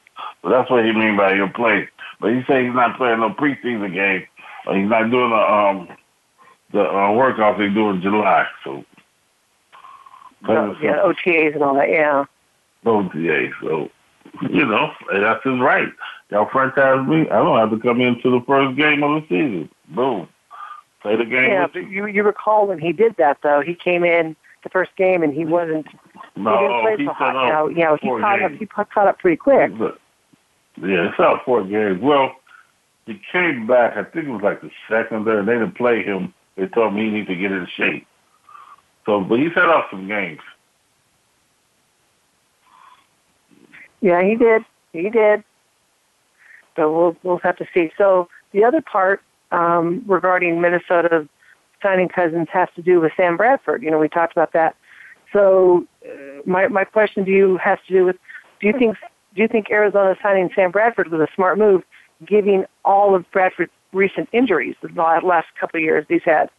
So 0.42 0.50
that's 0.50 0.70
what 0.70 0.84
he 0.84 0.92
mean 0.92 1.16
by 1.16 1.34
he'll 1.34 1.48
play. 1.48 1.88
But 2.20 2.32
he 2.32 2.42
say 2.46 2.64
he's 2.64 2.74
not 2.74 2.96
playing 2.96 3.20
no 3.20 3.30
preseason 3.30 3.92
game. 3.92 4.26
Or 4.66 4.76
he's 4.76 4.88
not 4.88 5.10
doing 5.10 5.30
the 5.30 5.36
um 5.36 5.88
the 6.72 6.82
uh, 6.82 7.10
workouts 7.10 7.58
they 7.58 7.68
do 7.68 7.90
in 7.90 8.02
July. 8.02 8.46
So 8.64 8.84
oh, 10.48 10.76
yeah, 10.82 11.02
OTAs 11.04 11.54
and 11.54 11.62
all 11.62 11.74
that. 11.74 11.88
Yeah. 11.88 12.24
OTAs. 12.84 13.52
So 13.60 13.90
you 14.50 14.66
know 14.66 14.90
that's 15.12 15.44
his 15.44 15.60
right. 15.60 15.88
Y'all 16.30 16.48
franchise 16.50 17.06
me. 17.06 17.28
I 17.30 17.36
don't 17.36 17.58
have 17.58 17.70
to 17.70 17.78
come 17.78 18.00
into 18.00 18.30
the 18.30 18.44
first 18.46 18.76
game 18.76 19.02
of 19.02 19.22
the 19.22 19.28
season. 19.28 19.70
Boom. 19.88 20.28
Play 21.02 21.16
the 21.16 21.24
game. 21.24 21.50
Yeah, 21.50 21.66
but 21.72 21.88
you 21.88 22.06
you 22.06 22.22
recall 22.22 22.66
when 22.66 22.78
he 22.78 22.92
did 22.92 23.16
that 23.18 23.38
though? 23.42 23.60
He 23.60 23.74
came 23.74 24.04
in 24.04 24.34
the 24.62 24.70
first 24.70 24.96
game 24.96 25.22
and 25.22 25.32
he 25.32 25.44
wasn't. 25.44 25.86
No, 26.36 26.56
he 26.56 26.66
didn't 26.66 26.80
play 26.82 26.96
he 26.96 27.06
so 27.06 27.12
hot. 27.12 27.46
You 27.46 27.52
know, 27.52 27.68
you 27.68 27.84
know 27.84 27.96
he 28.00 28.08
caught 28.08 28.42
up. 28.42 28.52
He 28.52 28.66
caught 28.66 29.08
up 29.08 29.18
pretty 29.18 29.36
quick. 29.36 29.70
Yeah, 30.76 31.08
it's 31.08 31.20
out 31.20 31.44
four 31.44 31.64
games. 31.64 32.00
Well, 32.02 32.32
he 33.06 33.20
came 33.30 33.66
back. 33.66 33.96
I 33.96 34.04
think 34.04 34.26
it 34.26 34.30
was 34.30 34.42
like 34.42 34.60
the 34.60 34.70
second 34.88 35.26
there. 35.26 35.44
They 35.44 35.52
didn't 35.52 35.76
play 35.76 36.02
him. 36.02 36.34
They 36.56 36.66
told 36.66 36.94
me 36.94 37.04
he 37.04 37.10
needed 37.10 37.28
to 37.28 37.36
get 37.36 37.52
in 37.52 37.66
shape. 37.76 38.06
So, 39.06 39.20
but 39.20 39.38
he's 39.38 39.52
had 39.54 39.66
off 39.66 39.86
some 39.90 40.08
games. 40.08 40.40
Yeah, 44.00 44.22
he 44.22 44.36
did. 44.36 44.64
He 44.92 45.10
did. 45.10 45.44
So 46.76 46.92
we'll 46.92 47.16
we'll 47.22 47.38
have 47.38 47.56
to 47.58 47.66
see. 47.72 47.90
So 47.96 48.28
the 48.52 48.64
other 48.64 48.80
part 48.80 49.22
um, 49.52 50.04
regarding 50.06 50.60
Minnesota 50.60 51.28
signing 51.82 52.08
Cousins 52.08 52.48
has 52.52 52.68
to 52.76 52.82
do 52.82 53.00
with 53.00 53.12
Sam 53.16 53.36
Bradford. 53.36 53.82
You 53.82 53.90
know, 53.90 53.98
we 53.98 54.08
talked 54.08 54.32
about 54.32 54.52
that. 54.52 54.76
So 55.32 55.86
uh, 56.06 56.40
my 56.46 56.68
my 56.68 56.84
question 56.84 57.24
to 57.24 57.30
you 57.30 57.58
has 57.58 57.78
to 57.86 57.92
do 57.92 58.04
with: 58.04 58.16
Do 58.60 58.66
you 58.66 58.72
think 58.78 58.96
do 59.34 59.42
you 59.42 59.48
think 59.48 59.70
Arizona 59.70 60.16
signing 60.22 60.50
Sam 60.54 60.70
Bradford 60.70 61.10
was 61.10 61.20
a 61.20 61.28
smart 61.34 61.58
move, 61.58 61.82
giving 62.26 62.64
all 62.84 63.14
of 63.14 63.24
Bradford's 63.32 63.72
recent 63.92 64.28
injuries 64.32 64.76
the 64.82 64.88
last 64.92 65.46
couple 65.58 65.78
of 65.78 65.82
years 65.84 66.04
he's 66.08 66.22
had? 66.24 66.50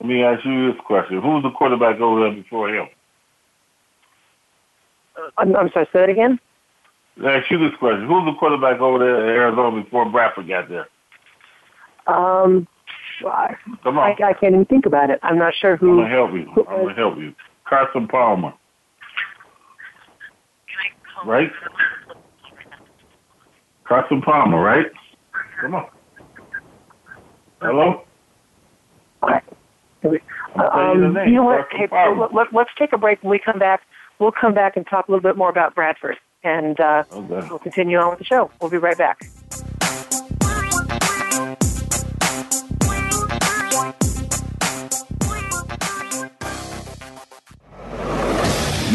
Let 0.00 0.08
me 0.08 0.22
ask 0.22 0.44
you 0.44 0.72
this 0.72 0.80
question: 0.86 1.20
Who 1.20 1.28
was 1.28 1.42
the 1.42 1.50
quarterback 1.50 2.00
over 2.00 2.20
there 2.20 2.32
before 2.32 2.68
him? 2.68 2.86
Uh, 5.16 5.30
I'm, 5.38 5.56
I'm 5.56 5.70
sorry. 5.72 5.86
Say 5.92 6.00
that 6.00 6.08
again. 6.08 6.38
Let 7.16 7.26
me 7.26 7.32
ask 7.32 7.50
you 7.50 7.58
this 7.58 7.76
question: 7.78 8.06
Who 8.06 8.12
was 8.12 8.32
the 8.32 8.38
quarterback 8.38 8.80
over 8.80 9.00
there 9.00 9.20
in 9.22 9.28
Arizona 9.28 9.82
before 9.82 10.08
Bradford 10.08 10.46
got 10.46 10.68
there? 10.68 10.86
Um, 12.06 12.68
I, 13.26 13.56
Come 13.82 13.98
on. 13.98 14.14
I, 14.22 14.28
I 14.28 14.32
can't 14.34 14.54
even 14.54 14.64
think 14.66 14.86
about 14.86 15.10
it. 15.10 15.18
I'm 15.24 15.36
not 15.36 15.52
sure 15.60 15.76
who. 15.76 16.00
I'm 16.00 16.04
gonna 16.04 16.14
help 16.14 16.32
you. 16.32 16.64
I'm 16.68 16.82
gonna 16.84 16.94
help 16.94 17.18
you. 17.18 17.34
Carson 17.68 18.06
Palmer. 18.06 18.54
Right? 21.24 21.50
Carson 23.84 24.20
Palmer, 24.22 24.60
right? 24.60 24.86
Come 25.60 25.74
on. 25.74 25.86
Hello? 27.60 28.04
Um, 29.22 31.14
you 31.16 31.22
you 31.24 31.34
know 31.36 31.44
what? 31.44 31.66
Hey, 31.72 31.88
let, 32.32 32.52
let's 32.52 32.70
take 32.78 32.92
a 32.92 32.98
break. 32.98 33.22
When 33.22 33.30
we 33.30 33.38
come 33.38 33.58
back, 33.58 33.82
we'll 34.18 34.32
come 34.32 34.54
back 34.54 34.76
and 34.76 34.86
talk 34.86 35.08
a 35.08 35.10
little 35.10 35.22
bit 35.22 35.36
more 35.36 35.48
about 35.50 35.74
Bradford, 35.74 36.16
and 36.44 36.78
uh, 36.78 37.04
Okay. 37.12 37.48
we'll 37.48 37.58
continue 37.58 37.98
on 37.98 38.10
with 38.10 38.18
the 38.20 38.24
show. 38.24 38.50
We'll 38.60 38.70
be 38.70 38.76
right 38.76 38.96
back. 38.96 39.28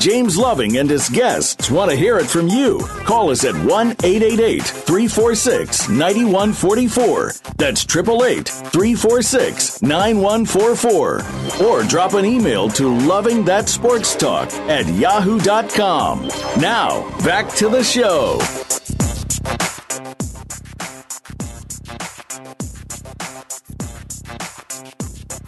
James 0.00 0.38
Loving 0.38 0.78
and 0.78 0.88
his 0.88 1.10
guests 1.10 1.70
want 1.70 1.90
to 1.90 1.96
hear 1.96 2.18
it 2.18 2.26
from 2.26 2.48
you. 2.48 2.80
Call 3.04 3.30
us 3.30 3.44
at 3.44 3.54
1 3.54 3.66
888 3.66 4.62
346 4.62 5.90
9144. 5.90 7.32
That's 7.58 7.84
888 7.84 8.48
346 8.48 9.82
9144. 9.82 11.66
Or 11.66 11.82
drop 11.84 12.14
an 12.14 12.24
email 12.24 12.70
to 12.70 12.96
Loving 13.00 13.44
That 13.44 13.68
Sports 13.68 14.16
Talk 14.16 14.50
at 14.70 14.86
yahoo.com. 14.88 16.28
Now, 16.58 17.06
back 17.18 17.52
to 17.56 17.68
the 17.68 17.84
show. 17.84 18.40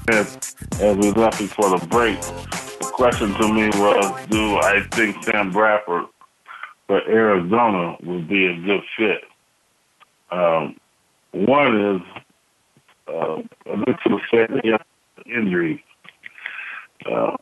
as, 0.09 0.54
as 0.80 0.97
we 0.97 1.11
left 1.12 1.38
before 1.38 1.78
the 1.78 1.87
break, 1.87 2.18
question 2.93 3.33
to 3.35 3.49
me 3.49 3.69
was, 3.69 4.27
do 4.29 4.57
I 4.59 4.83
think 4.93 5.23
Sam 5.25 5.51
Bradford 5.51 6.07
for 6.87 7.01
Arizona 7.09 7.97
would 8.03 8.29
be 8.29 8.47
a 8.47 8.61
good 8.61 8.83
fit? 8.97 9.25
Um, 10.31 10.77
one 11.33 11.81
is, 11.81 12.03
uh, 13.09 13.43
initial 13.67 14.21
set 14.31 14.51
injury. 15.27 15.85
Uh, 17.11 17.37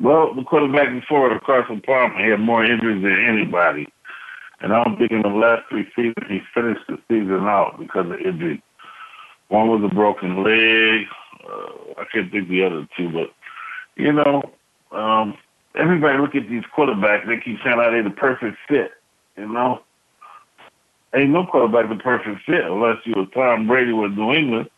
well, 0.00 0.34
the 0.34 0.42
quarterback 0.42 0.88
before 1.00 1.32
the 1.32 1.40
Carson 1.40 1.80
Palmer 1.80 2.22
he 2.22 2.30
had 2.30 2.40
more 2.40 2.64
injuries 2.64 3.02
than 3.02 3.24
anybody. 3.24 3.86
And 4.60 4.72
I 4.72 4.82
don't 4.82 4.96
think 4.96 5.12
in 5.12 5.22
the 5.22 5.28
last 5.28 5.62
three 5.68 5.86
seasons 5.94 6.26
he 6.28 6.40
finished 6.52 6.82
the 6.88 6.98
season 7.08 7.46
out 7.46 7.78
because 7.78 8.06
of 8.06 8.20
injury. 8.20 8.62
One 9.48 9.68
was 9.68 9.88
a 9.90 9.94
broken 9.94 10.42
leg. 10.42 11.06
Uh, 11.48 12.00
I 12.00 12.04
can't 12.12 12.30
think 12.30 12.48
the 12.48 12.64
other 12.64 12.86
two, 12.96 13.10
but 13.10 13.32
you 13.96 14.12
know, 14.12 14.42
um, 14.92 15.36
everybody 15.74 16.18
look 16.18 16.34
at 16.34 16.48
these 16.48 16.64
quarterbacks. 16.76 17.26
They 17.26 17.38
keep 17.38 17.58
saying 17.64 17.78
how 17.78 17.90
they 17.90 18.02
the 18.02 18.10
perfect 18.10 18.56
fit. 18.68 18.92
You 19.36 19.48
know, 19.48 19.82
ain't 21.14 21.30
no 21.30 21.46
quarterback 21.46 21.88
the 21.88 22.02
perfect 22.02 22.44
fit 22.44 22.64
unless 22.64 22.98
you 23.04 23.14
was 23.16 23.28
Tom 23.34 23.66
Brady 23.66 23.92
with 23.92 24.12
New 24.12 24.32
England. 24.32 24.70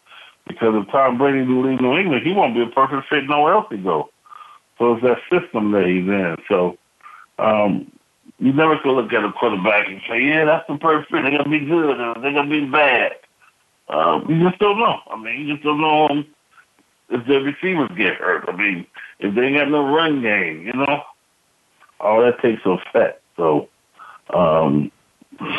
Because 0.47 0.75
if 0.75 0.91
Tom 0.91 1.19
Brady 1.19 1.45
do 1.45 1.65
leave 1.65 1.81
New 1.81 1.97
England, 1.97 2.27
he 2.27 2.33
won't 2.33 2.55
be 2.55 2.63
a 2.63 2.67
perfect 2.67 3.09
fit 3.09 3.25
nowhere 3.25 3.55
else 3.55 3.69
to 3.71 3.77
go. 3.77 4.11
So 4.79 4.95
it's 4.95 5.03
that 5.03 5.19
system 5.31 5.73
that 5.73 5.87
he's 5.87 6.09
in. 6.09 6.37
So 6.49 6.79
um, 7.39 7.91
you 8.39 8.53
never 8.53 8.79
can 8.79 8.93
look 8.93 9.13
at 9.13 9.25
a 9.25 9.33
quarterback 9.33 9.89
and 9.89 10.01
say, 10.09 10.25
"Yeah, 10.25 10.45
that's 10.47 10.67
the 10.67 10.77
perfect 10.77 11.11
fit. 11.11 11.23
They're 11.23 11.39
gonna 11.39 11.49
be 11.49 11.65
good 11.65 12.01
or 12.01 12.15
they're 12.21 12.33
gonna 12.33 12.51
be 12.51 12.65
bad." 12.65 13.13
Um, 13.89 14.25
you 14.29 14.49
just 14.49 14.59
don't 14.61 14.79
know. 14.79 15.01
I 15.11 15.17
mean, 15.17 15.41
you 15.41 15.55
just 15.55 15.65
don't 15.65 15.81
know 15.81 16.09
um, 16.09 16.27
if 17.11 17.27
the 17.27 17.41
receivers 17.41 17.91
get 17.97 18.15
hurt. 18.17 18.45
I 18.49 18.57
mean, 18.57 18.87
if 19.21 19.35
they 19.35 19.43
ain't 19.43 19.57
got 19.57 19.71
no 19.71 19.95
run 19.95 20.23
game, 20.23 20.67
you 20.67 20.73
know, 20.73 21.03
all 22.01 22.23
that 22.23 22.41
takes 22.41 22.63
effect. 22.65 23.23
So, 23.37 23.69
um, 24.35 24.91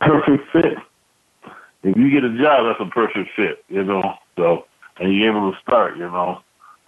perfect 0.00 0.50
fit. 0.52 0.78
If 1.82 1.96
you 1.96 2.10
get 2.10 2.24
a 2.24 2.36
job, 2.36 2.66
that's 2.66 2.80
a 2.80 2.92
perfect 2.92 3.30
fit, 3.36 3.64
you 3.68 3.84
know. 3.84 4.14
So, 4.36 4.66
and 4.98 5.14
you're 5.14 5.30
able 5.30 5.52
to 5.52 5.58
start, 5.60 5.96
you 5.96 6.04
know. 6.04 6.40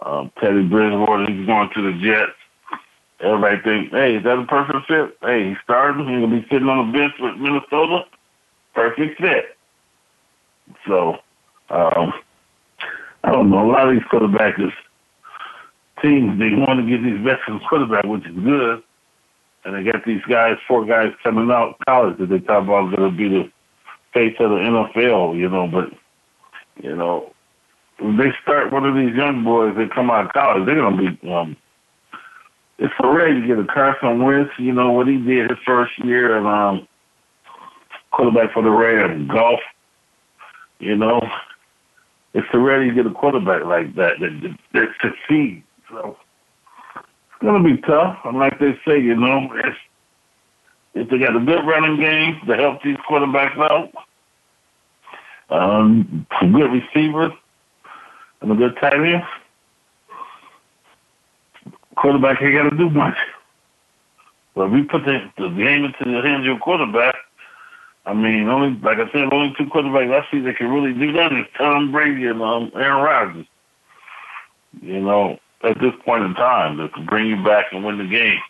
Um, 0.05 0.33
Teddy 0.41 0.67
Bridgewater, 0.67 1.33
he's 1.33 1.47
going 1.47 1.71
to 1.75 1.93
the 1.93 1.99
Jets. 2.03 2.33
Everybody 3.21 3.63
thinks, 3.63 3.93
hey, 3.93 4.17
is 4.17 4.25
that 4.25 4.39
a 4.39 4.47
perfect 4.47 4.89
fit? 4.89 5.17
Hey, 5.23 5.51
he's 5.51 5.59
starting. 5.63 6.09
He's 6.09 6.21
gonna 6.21 6.41
be 6.41 6.47
sitting 6.51 6.69
on 6.69 6.91
the 6.91 6.99
bench 6.99 7.15
with 7.21 7.37
Minnesota. 7.37 8.05
Perfect 8.75 9.21
fit. 9.21 9.57
So, 10.87 11.19
um, 11.71 12.13
I 13.25 13.31
don't 13.31 13.51
know. 13.51 13.65
A 13.65 13.71
lot 13.71 13.89
of 13.89 13.95
these 13.95 14.03
quarterbacks, 14.05 14.73
teams 16.03 16.39
they 16.39 16.55
want 16.55 16.81
to 16.81 16.87
get 16.87 17.03
these 17.03 17.21
veteran 17.23 17.61
quarterbacks, 17.61 18.09
which 18.09 18.27
is 18.27 18.37
good. 18.37 18.83
And 19.65 19.77
they 19.77 19.91
got 19.91 20.05
these 20.05 20.23
guys, 20.29 20.57
four 20.67 20.85
guys 20.85 21.13
coming 21.23 21.51
out 21.51 21.77
college 21.87 22.19
that 22.19 22.29
they 22.29 22.41
talk 22.41 22.65
about 22.65 22.95
going 22.95 23.11
to 23.11 23.17
be 23.17 23.29
the 23.29 23.53
face 24.13 24.35
of 24.41 24.51
the 24.51 24.57
NFL, 24.57 25.39
you 25.39 25.49
know. 25.49 25.69
But 25.69 25.93
you 26.83 26.97
know, 26.97 27.33
if 28.01 28.19
they 28.19 28.33
start 28.43 28.73
one 28.73 28.85
of 28.85 28.97
these 28.97 29.15
young 29.15 29.45
boys 29.45 29.77
that 29.77 29.95
come 29.95 30.11
out 30.11 30.27
of 30.27 30.33
college, 30.33 30.67
they're 30.67 30.75
going 30.75 30.97
to 30.97 31.13
be. 31.13 31.31
Um, 31.31 31.57
it's 32.79 32.95
already 32.99 33.41
to 33.41 33.47
get 33.47 33.59
a 33.61 33.65
Carson 33.65 34.25
Wentz. 34.25 34.51
You 34.59 34.73
know 34.73 34.91
what 34.91 35.07
he 35.07 35.17
did 35.17 35.51
his 35.51 35.59
first 35.65 35.97
year 36.05 36.37
and 36.37 36.47
um, 36.47 36.89
quarterback 38.11 38.53
for 38.53 38.63
the 38.63 38.71
Rams, 38.71 39.31
Goff. 39.31 39.61
You 40.81 40.97
know, 40.97 41.21
it's 42.35 42.47
to 42.51 42.93
get 42.95 43.07
a 43.07 43.11
quarterback 43.11 43.65
like 43.65 43.95
that 43.97 44.19
that, 44.21 44.57
that, 44.73 44.89
succeeds. 45.01 45.65
So 45.91 46.17
it's 46.97 47.43
gonna 47.43 47.63
be 47.63 47.81
tough. 47.83 48.19
And 48.25 48.39
like 48.39 48.59
they 48.59 48.79
say, 48.87 49.01
you 49.01 49.17
know, 49.17 49.51
if 49.55 49.75
if 50.95 51.09
they 51.09 51.19
got 51.19 51.37
a 51.37 51.41
good 51.41 51.67
running 51.67 52.01
game 52.01 52.41
to 52.47 52.57
help 52.57 52.83
these 52.83 52.97
quarterbacks 53.09 53.59
out, 53.59 53.91
um, 55.51 56.27
some 56.41 56.53
good 56.53 56.71
receivers, 56.71 57.33
and 58.41 58.53
a 58.53 58.55
good 58.55 58.77
tight 58.81 58.95
end, 58.95 59.23
quarterback 61.97 62.41
ain't 62.43 62.55
got 62.55 62.71
to 62.71 62.77
do 62.77 62.91
much. 62.91 63.17
But 64.55 64.67
if 64.67 64.73
we 64.73 64.83
put 64.83 65.05
the, 65.05 65.31
the 65.39 65.49
game 65.49 65.85
into 65.85 66.05
the 66.05 66.21
hands 66.27 66.41
of 66.41 66.45
your 66.45 66.59
quarterback, 66.59 67.12
I 68.05 68.15
mean, 68.15 68.49
only 68.49 68.79
like 68.81 68.99
I 68.99 69.11
said, 69.13 69.33
only 69.33 69.55
two 69.57 69.67
quarterbacks 69.67 70.13
I 70.13 70.31
see 70.31 70.41
that 70.41 70.57
can 70.57 70.71
really 70.71 70.93
do 70.93 71.13
that 71.13 71.33
is 71.33 71.47
Tom 71.57 71.93
Brady 71.93 72.27
and 72.27 72.43
um, 72.43 72.73
Aaron 72.75 73.03
Rodgers. 73.03 73.47
You 74.81 75.01
know, 75.01 75.39
at 75.63 75.79
this 75.81 75.93
point 76.05 76.25
in 76.25 76.35
time, 76.35 76.79
that 76.79 76.93
can 76.95 77.07
bring 77.07 77.27
you 77.27 77.43
back 77.45 77.67
and 77.73 77.85
win 77.85 77.99
the 77.99 78.07
game. 78.07 78.41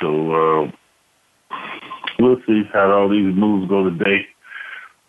So 0.00 0.66
uh, 0.68 0.70
we'll 2.18 2.40
see 2.46 2.64
how 2.72 2.90
all 2.92 3.08
these 3.08 3.34
moves 3.34 3.68
go 3.68 3.88
today. 3.88 4.26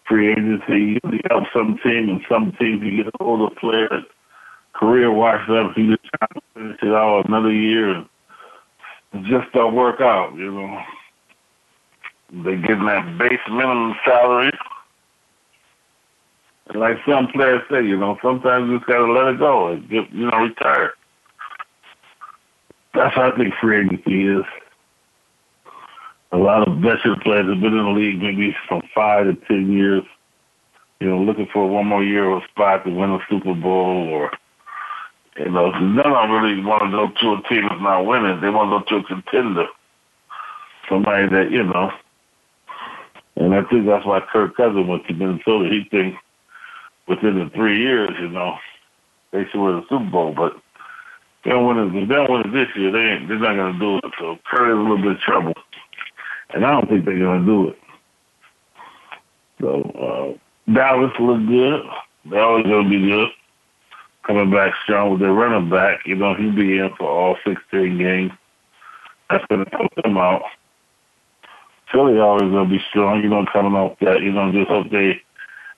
Free 0.07 0.31
agency 0.31 0.99
usually 1.03 1.21
helps 1.29 1.49
some 1.53 1.77
team, 1.83 2.09
and 2.09 2.21
some 2.29 2.53
teams 2.53 2.83
you 2.83 2.97
get 2.97 3.07
an 3.07 3.11
older 3.19 3.53
player 3.55 4.03
career 4.73 5.11
washed 5.11 5.49
up. 5.49 5.73
He 5.75 5.87
just 5.87 6.03
trying 6.03 6.29
to 6.33 6.41
finish 6.53 6.77
it 6.81 6.93
out 6.93 7.27
another 7.27 7.51
year, 7.51 7.91
and 7.91 8.07
it 9.13 9.23
just 9.23 9.51
don't 9.53 9.75
work 9.75 9.99
out. 9.99 10.35
You 10.35 10.51
know. 10.51 10.81
They 12.31 12.55
getting 12.55 12.85
that 12.85 13.17
base 13.17 13.39
minimum 13.49 13.95
salary. 14.05 14.51
And 16.67 16.79
like 16.79 16.97
some 17.05 17.27
players 17.27 17.61
say, 17.69 17.83
you 17.83 17.97
know, 17.97 18.17
sometimes 18.21 18.69
you 18.69 18.77
just 18.77 18.87
gotta 18.87 19.11
let 19.11 19.33
it 19.33 19.39
go 19.39 19.67
and 19.67 19.89
get, 19.89 20.09
you 20.11 20.29
know, 20.29 20.37
retire. 20.37 20.93
That's 22.93 23.13
how 23.15 23.31
I 23.31 23.37
think 23.37 23.53
free 23.59 23.81
agency 23.81 24.27
is. 24.27 24.45
A 26.31 26.37
lot 26.37 26.65
of 26.65 26.77
veteran 26.77 27.19
players 27.19 27.49
have 27.49 27.59
been 27.61 27.77
in 27.77 27.83
the 27.83 27.91
league 27.91 28.21
maybe 28.21 28.55
from 28.67 28.81
five 28.95 29.25
to 29.25 29.33
ten 29.47 29.73
years, 29.73 30.03
you 31.01 31.09
know, 31.09 31.21
looking 31.21 31.47
for 31.51 31.67
one 31.67 31.87
more 31.87 32.03
year 32.03 32.25
or 32.25 32.41
spot 32.49 32.85
to 32.85 32.91
win 32.91 33.11
a 33.11 33.19
Super 33.29 33.53
Bowl 33.53 34.07
or 34.07 34.31
you 35.37 35.49
know, 35.49 35.71
none 35.71 36.05
of 36.05 36.29
them 36.29 36.31
really 36.31 36.63
want 36.63 36.83
to 36.83 36.91
go 36.91 37.07
to 37.07 37.39
a 37.39 37.49
team 37.49 37.67
that's 37.67 37.81
not 37.81 38.05
winning. 38.05 38.39
They 38.41 38.49
want 38.49 38.69
to 38.69 38.93
go 38.93 38.99
to 38.99 39.05
a 39.05 39.07
contender. 39.07 39.67
Somebody 40.89 41.27
that, 41.29 41.51
you 41.51 41.63
know, 41.63 41.91
and 43.35 43.55
I 43.55 43.63
think 43.63 43.85
that's 43.85 44.05
why 44.05 44.19
Kirk 44.31 44.55
Cousins 44.55 44.87
went 44.87 45.07
to 45.07 45.13
Minnesota. 45.13 45.69
He 45.69 45.87
thinks 45.89 46.17
within 47.07 47.39
the 47.39 47.49
three 47.53 47.79
years, 47.79 48.11
you 48.19 48.29
know, 48.29 48.57
they 49.31 49.45
should 49.45 49.61
win 49.61 49.77
the 49.77 49.83
Super 49.89 50.09
Bowl. 50.09 50.33
But 50.35 50.53
they 51.43 51.51
don't 51.51 51.65
win 51.67 51.77
it. 51.77 52.07
They 52.07 52.15
don't 52.15 52.31
win 52.31 52.41
it 52.41 52.51
this 52.51 52.75
year, 52.75 52.91
they 52.91 52.99
ain't, 52.99 53.27
they're 53.27 53.39
not 53.39 53.55
going 53.55 53.73
to 53.73 53.79
do 53.79 53.97
it. 53.97 54.13
So 54.19 54.37
Kirk 54.49 54.67
is 54.67 54.73
a 54.73 54.81
little 54.81 54.97
bit 54.97 55.13
of 55.13 55.19
trouble, 55.19 55.53
and 56.53 56.65
I 56.65 56.71
don't 56.71 56.89
think 56.89 57.05
they're 57.05 57.17
going 57.17 57.41
to 57.41 57.45
do 57.45 57.69
it. 57.69 57.77
So 59.59 60.37
uh, 60.67 60.71
Dallas 60.73 61.11
look 61.19 61.45
good. 61.47 61.83
They're 62.29 62.43
always 62.43 62.65
going 62.65 62.83
to 62.83 62.89
be 62.89 63.09
good. 63.09 63.29
Coming 64.23 64.51
back 64.51 64.73
strong 64.83 65.11
with 65.11 65.19
their 65.19 65.33
running 65.33 65.69
back, 65.69 65.99
you 66.05 66.15
know, 66.15 66.35
he'll 66.35 66.55
be 66.55 66.77
in 66.77 66.91
for 66.97 67.09
all 67.09 67.37
16 67.45 67.97
games. 67.97 68.31
That's 69.29 69.45
going 69.47 69.65
to 69.65 69.71
help 69.71 69.95
them 69.95 70.17
out. 70.17 70.43
Philly 71.91 72.19
always 72.19 72.51
gonna 72.51 72.69
be 72.69 72.81
strong. 72.89 73.21
You 73.21 73.29
know, 73.29 73.45
coming 73.51 73.73
off 73.73 73.97
that, 73.99 74.21
you 74.21 74.31
know, 74.31 74.51
just 74.51 74.69
hope 74.69 74.89
they 74.89 75.21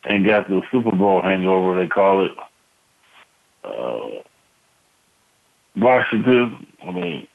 ain't 0.08 0.26
got 0.26 0.48
the 0.48 0.62
Super 0.72 0.96
Bowl 0.96 1.22
hangover. 1.22 1.80
They 1.80 1.88
call 1.88 2.26
it. 2.26 2.32
Uh, 3.64 4.22
Washington. 5.76 6.68
I 6.86 6.92
mean, 6.92 7.28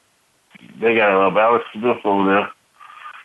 they 0.81 0.95
got 0.97 1.13
uh, 1.13 1.39
Alex 1.39 1.65
Smith 1.73 1.99
over 2.05 2.31
there. 2.31 2.51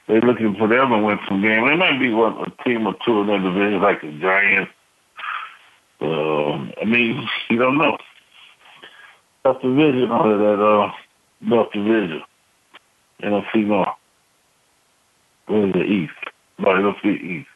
They're 0.08 0.22
looking 0.22 0.56
for 0.56 0.68
them 0.68 0.90
to 0.90 0.98
win 1.00 1.20
some 1.28 1.42
games. 1.42 1.68
They 1.68 1.76
might 1.76 2.00
be 2.00 2.14
one 2.14 2.34
a 2.34 2.64
team 2.64 2.88
or 2.88 2.96
two 3.06 3.22
in 3.22 3.28
their 3.28 3.40
division, 3.40 3.82
like 3.82 4.02
the 4.02 4.12
Giants. 4.20 4.72
Uh, 6.02 6.82
I 6.82 6.86
mean, 6.86 7.28
you 7.50 7.58
don't 7.58 7.78
know. 7.78 7.98
Tough 9.44 9.62
division 9.62 10.12
under 10.12 10.38
that 10.38 10.64
uh, 10.64 10.92
North 11.42 11.72
division. 11.72 12.22
NFC 13.22 13.66
North. 13.66 13.90
What 15.48 15.66
is 15.66 15.74
the 15.74 15.84
East? 15.84 16.14
No, 16.60 16.78
it'll 16.78 16.96
be 17.04 17.10
East. 17.10 17.48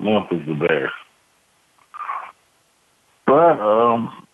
North 0.00 0.32
is 0.32 0.46
the 0.46 0.54
Bears. 0.54 0.90
But, 3.26 3.60
um, 3.60 4.26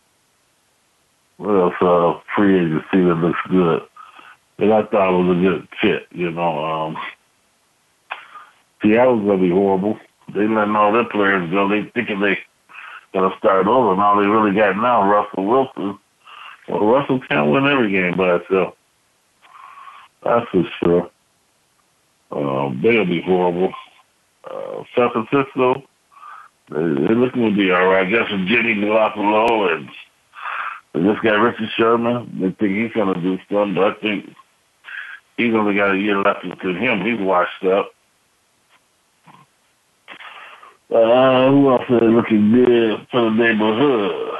what 1.38 1.54
else? 1.54 1.74
Uh, 1.80 2.20
free 2.36 2.56
agency 2.56 2.84
that 2.92 3.14
looks 3.14 3.38
good. 3.48 3.82
And 4.58 4.72
I 4.72 4.82
thought 4.84 5.14
it 5.14 5.24
was 5.24 5.36
a 5.36 5.40
good 5.40 5.68
fit, 5.80 6.06
you 6.12 6.30
know. 6.30 6.64
Um, 6.64 6.96
Seattle's 8.82 9.26
to 9.26 9.36
be 9.38 9.50
horrible. 9.50 9.98
They 10.34 10.46
letting 10.46 10.76
all 10.76 10.92
their 10.92 11.08
players 11.08 11.50
go. 11.50 11.68
They 11.68 11.90
thinking 11.94 12.20
they 12.20 12.38
to 13.12 13.30
start 13.38 13.66
over, 13.66 13.92
and 13.92 14.00
all 14.00 14.20
they 14.20 14.26
really 14.26 14.54
got 14.54 14.76
now, 14.76 15.08
Russell 15.08 15.44
Wilson. 15.44 15.98
Well, 16.68 16.86
Russell 16.86 17.20
can't 17.28 17.50
win 17.50 17.66
every 17.66 17.90
game 17.90 18.16
by 18.16 18.38
himself. 18.38 18.74
That's 20.24 20.48
for 20.50 20.64
sure. 20.82 21.10
Um, 22.34 22.80
they'll 22.82 23.04
be 23.04 23.22
horrible. 23.22 23.72
Uh, 24.50 24.82
San 24.96 25.10
Francisco, 25.10 25.82
they're 26.70 26.80
looking 26.80 27.50
to 27.50 27.56
be 27.56 27.70
all 27.70 27.86
right. 27.86 28.08
Just 28.08 28.32
with 28.32 28.48
Jimmy 28.48 28.74
Garoppolo 28.76 29.76
and 29.76 29.88
just 31.06 31.22
got 31.22 31.34
Richard 31.34 31.68
Sherman. 31.76 32.38
They 32.40 32.50
think 32.50 32.76
he's 32.76 32.92
going 32.92 33.14
to 33.14 33.20
do 33.20 33.38
something, 33.50 33.74
but 33.74 33.84
I 33.84 34.00
think 34.00 34.34
he's 35.36 35.54
only 35.54 35.74
got 35.74 35.94
a 35.94 35.98
year 35.98 36.20
left 36.22 36.42
to 36.42 36.74
him. 36.74 37.04
He's 37.04 37.20
washed 37.20 37.64
up. 37.64 37.90
Uh, 40.90 41.50
who 41.50 41.70
else 41.70 41.84
is 41.88 42.00
looking 42.02 42.52
good 42.52 43.06
for 43.10 43.22
the 43.22 43.30
neighborhood? 43.30 44.34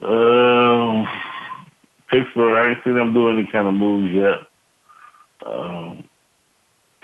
Um, 0.00 1.06
Pittsburgh, 2.08 2.56
I 2.56 2.70
ain't 2.70 2.84
seen 2.84 2.94
them 2.94 3.12
do 3.12 3.28
any 3.28 3.46
kind 3.46 3.68
of 3.68 3.74
moves 3.74 4.14
yet. 4.14 4.48
Um, 5.44 6.04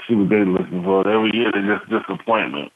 see 0.09 0.15
what 0.15 0.29
they're 0.29 0.45
looking 0.45 0.83
for. 0.83 1.07
Every 1.09 1.31
year 1.35 1.53
they 1.53 1.61
just 1.61 1.89
disappointment. 1.91 2.73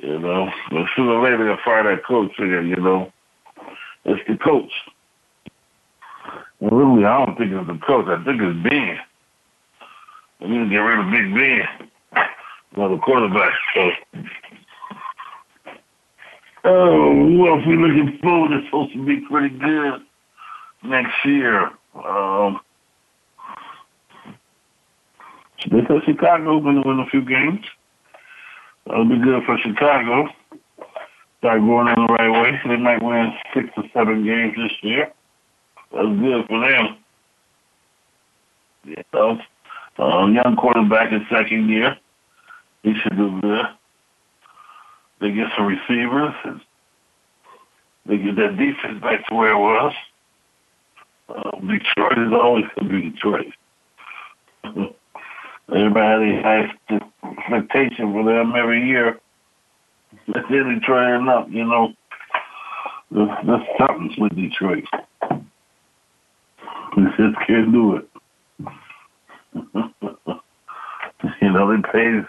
You 0.00 0.18
know, 0.18 0.50
but 0.70 0.86
sooner 0.94 1.12
or 1.12 1.24
later 1.24 1.44
they'll 1.44 1.64
fire 1.64 1.82
that 1.84 2.04
coach 2.06 2.32
again. 2.38 2.68
You 2.68 2.76
know, 2.76 3.12
it's 4.04 4.22
the 4.28 4.36
coach. 4.36 4.72
And 6.60 6.72
really, 6.72 7.04
I 7.04 7.24
don't 7.24 7.36
think 7.36 7.52
it's 7.52 7.66
the 7.66 7.78
coach. 7.86 8.06
I 8.06 8.22
think 8.24 8.40
it's 8.40 8.68
Ben. 8.68 8.98
We 10.40 10.48
need 10.48 10.64
to 10.64 10.70
get 10.70 10.78
rid 10.78 10.98
of 10.98 11.10
Big 11.10 11.34
Ben, 11.34 12.26
another 12.76 12.98
quarterback. 12.98 13.52
So, 13.74 13.90
oh, 16.64 17.12
who 17.12 17.48
else 17.48 17.66
we 17.66 17.76
looking 17.76 18.18
forward? 18.22 18.52
It's 18.52 18.66
supposed 18.66 18.92
to 18.92 19.04
be 19.04 19.20
pretty 19.28 19.58
good 19.58 20.02
next 20.84 21.14
year. 21.24 21.70
Um, 21.94 22.60
they 25.68 25.80
said 25.86 26.02
Chicago 26.04 26.60
going 26.60 26.82
to 26.82 26.88
win 26.88 27.00
a 27.00 27.06
few 27.06 27.22
games. 27.22 27.64
That'll 28.86 29.04
be 29.04 29.18
good 29.18 29.44
for 29.44 29.58
Chicago. 29.58 30.28
Start 31.38 31.60
going 31.60 31.88
in 31.88 31.94
the 31.94 32.12
right 32.12 32.30
way. 32.30 32.60
They 32.66 32.76
might 32.76 33.02
win 33.02 33.32
six 33.54 33.68
or 33.76 33.84
seven 33.92 34.24
games 34.24 34.54
this 34.56 34.72
year. 34.82 35.12
That's 35.92 36.06
good 36.06 36.46
for 36.46 36.60
them. 36.60 36.96
You 38.84 38.96
know, 39.12 39.40
uh, 39.98 40.26
young 40.26 40.56
quarterback 40.56 41.12
in 41.12 41.26
second 41.30 41.68
year. 41.68 41.96
He 42.82 42.94
should 42.94 43.16
do 43.16 43.40
good. 43.40 43.66
They 45.20 45.32
get 45.32 45.48
some 45.56 45.66
receivers. 45.66 46.34
And 46.44 46.60
they 48.06 48.16
get 48.16 48.36
that 48.36 48.56
defense 48.56 49.00
back 49.02 49.26
to 49.28 49.34
where 49.34 49.52
it 49.52 49.58
was. 49.58 49.92
Uh, 51.28 51.50
Detroit 51.60 52.18
is 52.18 52.32
always 52.32 52.64
going 52.74 52.88
to 52.88 53.00
be 53.00 53.10
Detroit. 53.10 53.52
Everybody 55.74 56.34
has 56.34 56.70
expectation 57.22 58.12
for 58.12 58.24
them 58.24 58.54
every 58.56 58.86
year. 58.86 59.20
That's 60.28 60.50
really 60.50 60.80
trying 60.80 61.28
up, 61.28 61.48
you 61.50 61.64
know. 61.64 61.92
there's, 63.10 63.30
there's 63.46 63.66
something 63.78 64.14
with 64.18 64.34
Detroit. 64.34 64.84
They 66.96 67.04
just 67.16 67.36
can't 67.46 67.72
do 67.72 67.96
it. 67.96 68.08
you 71.40 71.52
know, 71.52 71.70
they 71.70 71.82
paid 71.92 72.26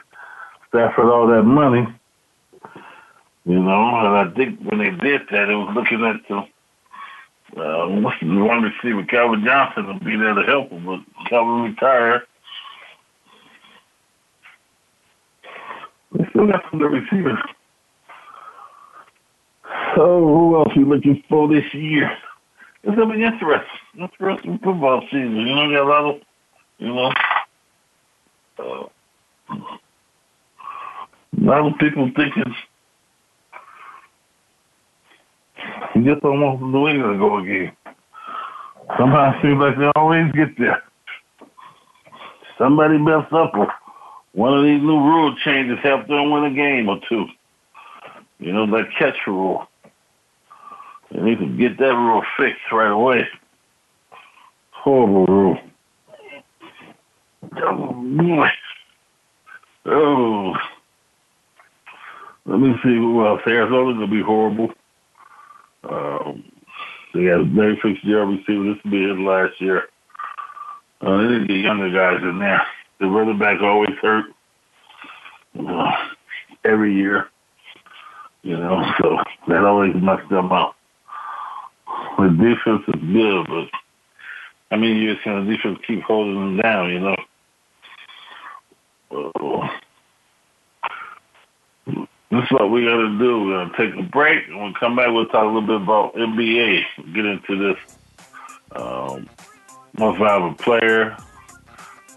Stafford 0.69 1.06
all 1.06 1.27
that 1.27 1.43
money. 1.43 1.88
You 3.45 3.60
know, 3.60 3.95
and 3.97 4.30
I 4.30 4.32
think 4.36 4.60
when 4.62 4.77
they 4.77 4.91
did 4.91 5.21
that, 5.32 5.49
it 5.49 5.56
was 5.56 5.73
looking 5.73 6.06
at 6.06 6.21
the 6.30 6.45
uh, 7.58 7.86
what's 7.88 8.19
the 8.21 8.27
one 8.27 8.62
receiver, 8.62 9.04
Calvin 9.04 9.43
Johnson, 9.43 9.88
will 9.88 9.99
be 9.99 10.15
there 10.15 10.34
to 10.34 10.43
help 10.43 10.69
him, 10.69 10.86
but 10.86 11.01
Calvin 11.27 11.63
retired. 11.63 12.21
They 16.13 16.25
still 16.41 16.51
got 16.51 16.63
some 16.69 16.80
good 16.80 16.91
receivers. 16.91 17.38
So 19.95 20.04
who 20.04 20.56
else 20.58 20.71
you 20.75 20.86
looking 20.86 21.23
for 21.30 21.47
this 21.47 21.65
year? 21.73 22.10
It's 22.84 22.95
gonna 22.95 23.13
be 23.13 23.23
interesting. 23.23 23.67
Interesting 23.99 24.60
football 24.63 25.01
season. 25.12 25.36
You 25.36 25.56
know, 25.56 25.69
got 25.71 25.84
a 25.84 25.89
lot 25.89 26.15
of, 26.15 26.21
you 26.80 26.88
know, 26.88 27.12
uh, 28.60 28.88
a 31.38 31.43
lot 31.43 31.67
of 31.67 31.77
people 31.80 32.10
thinking 32.15 32.56
you 35.95 36.04
just 36.04 36.21
don't 36.21 36.41
want 36.41 36.62
New 36.62 36.88
England 36.88 37.13
to 37.13 37.19
go 37.19 37.38
again. 37.38 37.71
Somehow 38.97 39.32
it 39.32 39.41
seems 39.41 39.60
like 39.60 39.77
they 39.77 39.91
always 39.95 40.32
get 40.32 40.58
there. 40.58 40.82
Somebody 42.58 42.97
messed 42.97 43.32
up 43.34 43.54
one 44.33 44.57
of 44.57 44.63
these 44.63 44.81
new 44.81 44.97
rule 44.97 45.35
changes 45.43 45.79
helped 45.83 46.07
them 46.07 46.31
win 46.31 46.45
a 46.45 46.55
game 46.55 46.87
or 46.89 46.99
two. 47.09 47.25
You 48.39 48.53
know, 48.53 48.65
that 48.67 48.89
catch 48.97 49.17
rule. 49.27 49.67
They 51.11 51.21
need 51.21 51.39
to 51.39 51.45
get 51.45 51.77
that 51.77 51.93
rule 51.93 52.23
fixed 52.37 52.71
right 52.71 52.91
away. 52.91 53.27
Horrible 54.71 55.25
rule. 55.25 55.57
Oh. 57.57 58.47
Oh. 59.85 60.53
Let 62.45 62.59
me 62.59 62.73
see 62.83 62.95
who 62.95 63.25
else. 63.25 63.41
Arizona's 63.45 63.97
going 63.97 64.09
to 64.09 64.15
be 64.15 64.21
horrible. 64.21 64.71
Um, 65.83 66.43
they 67.13 67.25
got 67.25 67.53
Larry 67.53 67.79
Fitzgerald 67.81 68.37
receiver. 68.37 68.73
This 68.73 68.83
will 68.83 68.91
be 68.91 69.07
his 69.07 69.17
last 69.19 69.59
year. 69.59 69.89
Uh, 71.01 71.17
they 71.17 71.27
need 71.27 71.39
to 71.39 71.47
get 71.47 71.57
younger 71.57 71.91
guys 71.91 72.21
in 72.23 72.39
there. 72.39 72.65
The 73.01 73.07
running 73.07 73.39
back 73.39 73.59
always 73.61 73.97
hurt 73.99 74.25
uh, 75.59 75.91
every 76.63 76.93
year. 76.93 77.29
You 78.43 78.57
know, 78.57 78.93
so 79.01 79.17
that 79.47 79.65
always 79.65 79.95
messed 79.95 80.29
them 80.29 80.51
up. 80.51 80.75
The 82.19 82.29
defense 82.29 82.83
is 82.87 83.11
good, 83.11 83.47
but 83.47 83.69
I 84.69 84.77
mean, 84.77 84.97
you're 84.97 85.15
going 85.25 85.47
to 85.47 85.51
defense 85.51 85.79
keep 85.87 86.03
holding 86.03 86.35
them 86.35 86.57
down, 86.57 86.91
you 86.91 86.99
know. 86.99 87.15
Uh, 89.11 89.67
this 92.29 92.43
is 92.43 92.51
what 92.51 92.69
we're 92.69 92.85
going 92.85 93.17
to 93.17 93.19
do. 93.19 93.43
We're 93.43 93.65
going 93.65 93.71
to 93.71 93.77
take 93.77 93.99
a 93.99 94.09
break, 94.09 94.47
and 94.47 94.63
we 94.63 94.73
come 94.79 94.95
back, 94.95 95.07
we'll 95.09 95.25
talk 95.25 95.43
a 95.43 95.47
little 95.47 95.61
bit 95.63 95.81
about 95.81 96.13
NBA. 96.13 96.83
Get 97.15 97.25
into 97.25 97.57
this. 97.57 97.97
Um, 98.73 99.27
most 99.97 100.19
valuable 100.19 100.53
player, 100.55 101.17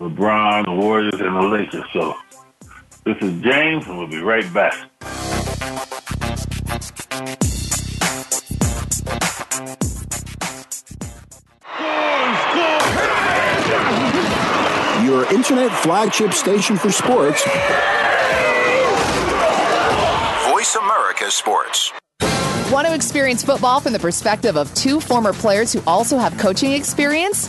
LeBron, 0.04 0.66
the 0.66 0.72
Warriors, 0.72 1.14
and 1.14 1.34
the 1.34 1.40
Lakers. 1.40 1.84
So 1.94 2.14
this 3.04 3.16
is 3.22 3.40
James, 3.40 3.86
and 3.86 3.98
we'll 3.98 4.06
be 4.06 4.20
right 4.20 4.44
back. 4.52 4.74
Your 15.02 15.24
internet 15.32 15.72
flagship 15.80 16.34
station 16.34 16.76
for 16.76 16.90
sports. 16.90 17.42
Voice 20.50 20.76
America 20.76 21.30
Sports. 21.30 21.92
Want 22.70 22.86
to 22.86 22.94
experience 22.94 23.42
football 23.42 23.80
from 23.80 23.94
the 23.94 23.98
perspective 23.98 24.56
of 24.56 24.72
two 24.74 25.00
former 25.00 25.32
players 25.32 25.72
who 25.72 25.82
also 25.86 26.18
have 26.18 26.36
coaching 26.36 26.72
experience? 26.72 27.48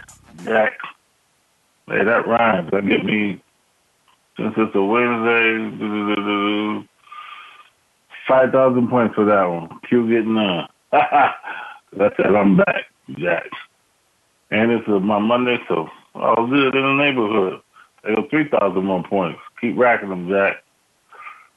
Jack. 0.43 0.73
Hey, 1.87 2.03
that 2.03 2.27
rhymes. 2.27 2.69
That 2.71 2.87
get 2.87 3.03
me 3.03 3.41
since 4.37 4.53
it's 4.57 4.75
a 4.75 4.83
Wednesday. 4.83 6.87
Five 8.27 8.51
thousand 8.51 8.89
points 8.89 9.15
for 9.15 9.25
that 9.25 9.45
one. 9.45 9.79
Q 9.87 10.09
getting 10.09 10.35
none. 10.35 10.67
That's 10.91 12.15
it. 12.19 12.25
I'm 12.25 12.57
back, 12.57 12.85
Jack. 13.17 13.49
And 14.51 14.71
it's 14.71 14.87
my 14.87 15.19
Monday, 15.19 15.57
so 15.67 15.89
all 16.15 16.47
good 16.47 16.75
in 16.75 16.81
the 16.81 16.93
neighborhood. 16.93 17.61
They 18.03 18.15
go 18.15 18.27
three 18.29 18.49
thousand 18.49 18.85
more 18.85 19.03
points. 19.03 19.39
Keep 19.59 19.77
racking 19.77 20.09
them, 20.09 20.29
Jack. 20.29 20.63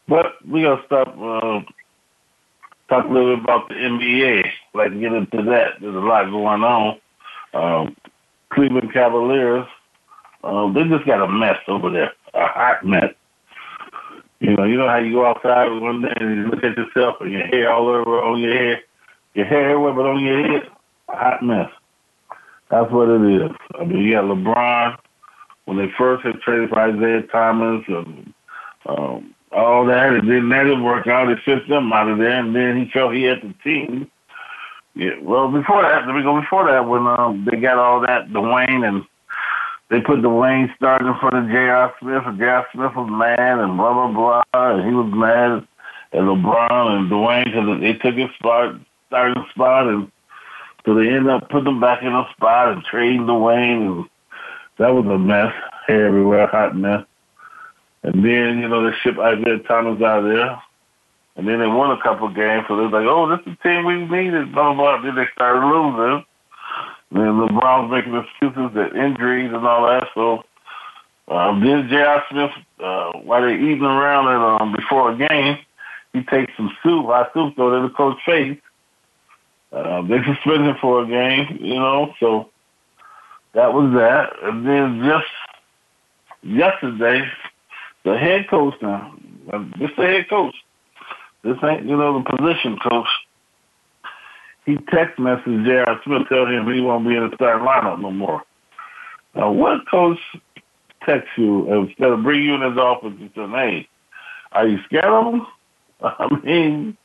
But 0.09 0.35
we 0.47 0.62
gotta 0.62 0.83
stop. 0.87 1.09
Uh, 1.09 1.61
talk 2.88 3.07
a 3.07 3.09
little 3.09 3.37
bit 3.37 3.44
about 3.44 3.68
the 3.68 3.75
NBA. 3.75 4.44
Like 4.75 4.99
get 4.99 5.12
into 5.12 5.42
that. 5.51 5.81
There's 5.81 5.94
a 5.94 5.99
lot 5.99 6.31
going 6.31 6.62
on. 6.62 6.99
Um, 7.55 7.97
Cleveland 8.55 8.93
Cavaliers 8.93 9.67
Uh, 10.43 10.73
they 10.73 10.85
just 10.85 11.07
got 11.07 11.23
a 11.23 11.29
mess 11.29 11.59
over 11.69 11.90
there, 11.90 12.12
a 12.35 12.47
hot 12.47 12.85
mess. 12.85 13.14
You 14.40 14.55
know, 14.57 14.64
you 14.64 14.77
know 14.77 14.88
how 14.88 14.99
you 14.99 15.12
go 15.12 15.27
outside 15.27 15.69
one 15.81 16.03
day 16.03 16.12
and 16.17 16.37
you 16.37 16.47
look 16.49 16.62
at 16.62 16.77
yourself 16.77 17.17
and 17.21 17.33
your 17.33 17.47
hair 17.47 17.73
all 17.73 17.88
over 17.88 18.23
on 18.23 18.38
your 18.40 18.55
head, 18.55 18.83
your 19.33 19.47
hair 19.47 19.71
everywhere 19.71 19.95
but 19.95 20.07
on 20.07 20.23
your 20.23 20.47
head, 20.47 20.69
a 21.09 21.17
hot 21.17 21.43
mess. 21.43 21.71
That's 22.71 22.90
what 22.90 23.09
it 23.09 23.43
is. 23.43 23.51
I 23.79 23.85
mean, 23.85 24.03
you 24.03 24.12
got 24.12 24.25
LeBron 24.25 24.99
when 25.64 25.79
they 25.79 25.90
first 25.97 26.25
had 26.27 26.40
traded 26.40 26.69
for 26.69 26.79
Isaiah 26.79 27.23
Thomas 27.23 27.85
and 27.88 28.35
um, 28.87 29.35
all 29.53 29.87
that, 29.87 30.12
and 30.12 30.29
then 30.29 30.49
that 30.51 30.64
didn't 30.64 30.85
work 30.85 31.07
out. 31.07 31.31
It 31.31 31.38
sent 31.45 31.69
them 31.69 31.93
out 31.93 32.09
of 32.09 32.19
there, 32.19 32.38
and 32.38 32.55
then 32.55 32.77
he 32.77 32.90
felt 32.90 33.14
he 33.14 33.23
had 33.23 33.40
the 33.40 33.55
team. 33.62 34.11
Yeah, 34.94 35.18
well, 35.22 35.50
before 35.50 35.83
that, 35.83 36.07
let 36.07 36.14
me 36.14 36.22
go 36.22 36.40
before 36.40 36.70
that 36.70 36.87
when 36.88 37.07
um, 37.07 37.46
they 37.50 37.59
got 37.59 37.78
all 37.78 38.00
that, 38.02 38.28
Dwyane 38.28 38.87
and 38.87 39.04
they 39.90 40.00
put 40.00 40.20
Dwyane 40.20 40.74
starting 40.76 41.09
in 41.09 41.18
front 41.18 41.37
of 41.37 41.50
J.R. 41.50 41.94
Smith, 42.00 42.22
and 42.24 42.38
J.R. 42.38 42.66
Smith 42.72 42.92
was 42.94 43.11
mad, 43.11 43.59
and 43.59 43.76
blah, 43.76 43.92
blah, 43.92 44.12
blah, 44.52 44.70
and 44.72 44.88
he 44.88 44.94
was 44.94 45.12
mad 45.12 45.66
at 46.12 46.20
LeBron 46.20 46.98
and 46.98 47.11
Dwyane 47.11 47.44
because 47.44 47.80
they 47.80 47.94
took 47.94 48.14
his 48.16 48.30
spot, 48.37 48.76
starting 49.09 49.44
spot, 49.50 49.88
and 49.88 50.11
so 50.85 50.94
they 50.94 51.09
ended 51.09 51.28
up 51.28 51.48
putting 51.48 51.68
him 51.68 51.80
back 51.80 52.02
in 52.02 52.12
a 52.12 52.28
spot 52.37 52.72
and 52.72 52.85
trading 52.85 53.22
Dwayne, 53.22 53.87
and 53.87 54.04
that 54.78 54.94
was 54.94 55.07
a 55.07 55.18
mess. 55.18 55.52
Hair 55.87 56.07
everywhere, 56.07 56.46
hot 56.46 56.76
mess. 56.76 57.04
And 58.02 58.24
then, 58.24 58.59
you 58.59 58.68
know, 58.68 58.85
they 58.85 58.96
shipped 58.98 59.18
Isaiah 59.18 59.59
Thomas 59.61 60.02
out 60.02 60.20
of 60.20 60.24
there. 60.24 60.62
And 61.37 61.49
then 61.49 61.59
they 61.59 61.66
won 61.66 61.90
a 61.90 62.01
couple 62.01 62.29
of 62.29 62.35
games, 62.35 62.64
so 62.68 62.77
they're 62.77 62.88
like, 62.88 63.07
oh, 63.09 63.29
this 63.29 63.40
is 63.47 63.57
the 63.59 63.68
team 63.68 63.85
we 63.85 64.07
needed, 64.07 64.53
blah, 64.53 64.73
blah, 64.73 64.99
blah. 64.99 65.03
Then 65.03 65.16
they 65.16 65.27
started 65.33 65.66
losing. 65.66 66.25
And 67.11 67.20
then 67.20 67.49
LeBron's 67.49 67.90
making 67.90 68.14
excuses 68.14 68.75
that 68.75 68.94
injuries 68.94 69.51
and 69.53 69.66
all 69.66 69.87
that. 69.87 70.09
So 70.14 70.44
um, 71.29 71.64
then 71.64 71.88
J.R. 71.88 72.23
Smith, 72.31 72.51
uh, 72.81 73.12
while 73.18 73.40
they're 73.40 73.59
eating 73.59 73.83
around 73.83 74.29
it 74.29 74.62
um, 74.62 74.73
before 74.75 75.12
a 75.12 75.16
game, 75.16 75.59
he 76.12 76.23
takes 76.23 76.53
some 76.57 76.70
soup, 76.83 77.07
hot 77.07 77.31
soup, 77.35 77.57
throw 77.57 77.77
in 77.77 77.85
the 77.85 77.90
coach's 77.90 78.23
face. 78.25 78.59
Uh, 79.73 80.03
they 80.03 80.23
suspended 80.23 80.68
him 80.68 80.77
for 80.81 81.03
a 81.03 81.07
game, 81.07 81.59
you 81.61 81.75
know, 81.75 82.14
so 82.20 82.51
that 83.55 83.73
was 83.73 83.92
that. 83.94 84.33
And 84.42 84.64
then 84.66 85.03
just 85.05 85.27
yesterday, 86.42 87.27
the 88.05 88.16
head 88.16 88.49
coach 88.49 88.75
now, 88.81 89.16
this 89.79 89.90
the 89.97 90.03
head 90.05 90.29
coach, 90.29 90.55
this 91.44 91.57
ain't, 91.62 91.85
you 91.87 91.96
know, 91.96 92.22
the 92.22 92.37
position 92.37 92.78
coach. 92.78 93.09
He 94.66 94.76
text 94.90 95.18
messaged 95.18 95.66
J.R. 95.66 96.00
Smith 96.04 96.22
telling 96.28 96.54
him 96.54 96.72
he 96.72 96.80
won't 96.80 97.07
be 97.07 97.14
in 97.14 97.28
the 97.28 97.37
starting 97.37 97.66
lineup 97.66 98.00
no 98.00 98.11
more. 98.11 98.42
Now, 99.35 99.52
what 99.52 99.87
coach 99.90 100.18
texts 101.04 101.30
you 101.37 101.70
instead 101.72 102.11
of 102.11 102.22
bringing 102.22 102.46
you 102.46 102.54
in 102.54 102.62
his 102.62 102.78
office 102.78 103.12
and 103.20 103.30
saying, 103.35 103.50
hey, 103.50 103.88
are 104.52 104.66
you 104.66 104.78
scared 104.87 105.04
of 105.04 105.35
him? 105.35 105.46
I 106.02 106.40
mean, 106.42 106.96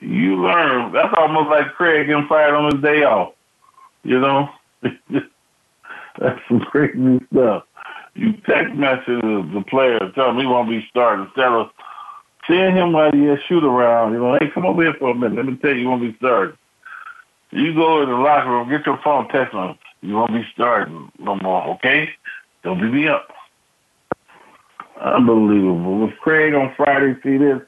you 0.00 0.42
learn. 0.42 0.92
That's 0.92 1.14
almost 1.16 1.50
like 1.50 1.74
Craig 1.74 2.06
getting 2.06 2.26
fired 2.28 2.54
on 2.54 2.72
his 2.72 2.82
day 2.82 3.02
off. 3.02 3.34
You 4.02 4.20
know? 4.20 4.48
That's 6.18 6.40
some 6.48 6.60
crazy 6.60 7.20
stuff. 7.32 7.64
You 8.14 8.32
text 8.48 8.74
message 8.74 9.20
the 9.20 9.64
player, 9.68 9.98
tell 10.14 10.30
him 10.30 10.38
he 10.38 10.46
won't 10.46 10.70
be 10.70 10.86
starting 10.88 11.26
instead 11.26 11.52
of 11.52 11.70
seeing 12.48 12.76
him 12.76 12.92
while 12.92 13.12
he 13.12 13.34
shoot 13.48 13.64
around. 13.64 14.12
You 14.12 14.18
know, 14.18 14.38
hey, 14.40 14.50
come 14.52 14.66
over 14.66 14.82
here 14.82 14.94
for 14.98 15.10
a 15.10 15.14
minute. 15.14 15.36
Let 15.36 15.46
me 15.46 15.56
tell 15.56 15.70
you, 15.70 15.82
you 15.82 15.88
won't 15.88 16.02
be 16.02 16.16
starting. 16.18 16.56
You 17.50 17.74
go 17.74 18.02
in 18.02 18.08
the 18.08 18.16
locker 18.16 18.50
room, 18.50 18.68
get 18.68 18.86
your 18.86 19.00
phone, 19.04 19.28
text 19.28 19.54
him. 19.54 19.78
You 20.02 20.14
won't 20.14 20.32
be 20.32 20.44
starting 20.52 21.10
no 21.18 21.36
more, 21.36 21.64
okay? 21.74 22.10
Don't 22.62 22.80
beat 22.80 22.92
me 22.92 23.08
up. 23.08 23.28
Unbelievable. 25.00 26.00
With 26.00 26.16
Craig 26.18 26.54
on 26.54 26.74
Friday 26.76 27.14
see 27.22 27.36
this, 27.36 27.60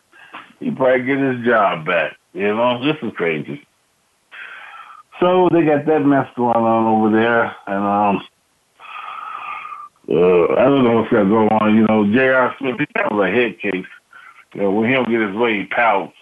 he 0.60 0.70
probably 0.70 1.04
get 1.04 1.18
his 1.18 1.44
job 1.44 1.86
back. 1.86 2.16
You 2.32 2.54
know, 2.54 2.84
this 2.84 2.96
is 3.02 3.12
crazy. 3.16 3.66
So 5.20 5.48
they 5.50 5.64
got 5.64 5.86
that 5.86 6.04
mess 6.04 6.28
going 6.36 6.56
on 6.56 6.86
over 6.86 7.16
there, 7.16 7.56
and 7.66 7.84
um, 7.84 8.22
uh, 10.10 10.52
I 10.54 10.64
don't 10.64 10.84
know 10.84 11.00
what's 11.00 11.10
gonna 11.10 11.28
go 11.28 11.48
on. 11.48 11.74
You 11.74 11.86
know, 11.86 12.12
J.R. 12.12 12.54
Smith, 12.58 12.76
he 12.78 12.86
has 12.96 13.10
a 13.10 13.30
head 13.30 13.58
case. 13.60 13.86
You 14.54 14.62
know, 14.62 14.70
when 14.70 14.88
he 14.88 14.94
don't 14.94 15.08
get 15.08 15.20
his 15.20 15.36
way, 15.36 15.58
he 15.60 15.64
pouts. 15.66 16.14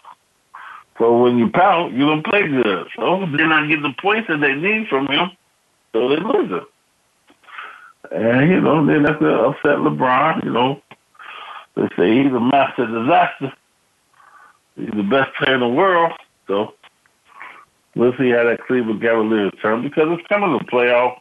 So 0.98 1.22
when 1.22 1.38
you 1.38 1.50
pout, 1.50 1.92
you 1.92 2.06
don't 2.06 2.24
play 2.24 2.46
good. 2.46 2.87
So 2.96 3.26
they're 3.37 3.48
not 3.48 3.68
getting 3.68 3.82
the 3.82 3.94
points 4.00 4.28
that 4.28 4.40
they 4.40 4.54
need 4.54 4.88
from 4.88 5.06
him, 5.08 5.30
so 5.92 6.08
they 6.08 6.16
lose 6.16 6.50
it. 6.52 6.64
And 8.12 8.50
you 8.50 8.60
know, 8.60 8.84
then 8.87 9.02
that's 9.02 9.18
gonna 9.18 9.48
upset 9.48 9.78
LeBron. 9.78 10.44
You 10.44 10.52
know, 10.52 10.82
they 11.74 11.88
say 11.96 12.22
he's 12.22 12.32
a 12.32 12.40
master 12.40 12.87
disaster. 12.87 13.52
He's 14.76 14.90
the 14.90 15.02
best 15.02 15.34
player 15.37 15.54
in 15.54 15.60
the 15.60 15.68
world. 15.68 16.12
So 16.46 16.74
we'll 17.96 18.16
see 18.18 18.30
how 18.30 18.44
that 18.44 18.64
Cleveland 18.66 19.00
Cavaliers 19.00 19.52
turn 19.60 19.82
because 19.82 20.06
it's 20.10 20.26
coming 20.28 20.58
to 20.58 20.64
playoff. 20.66 21.18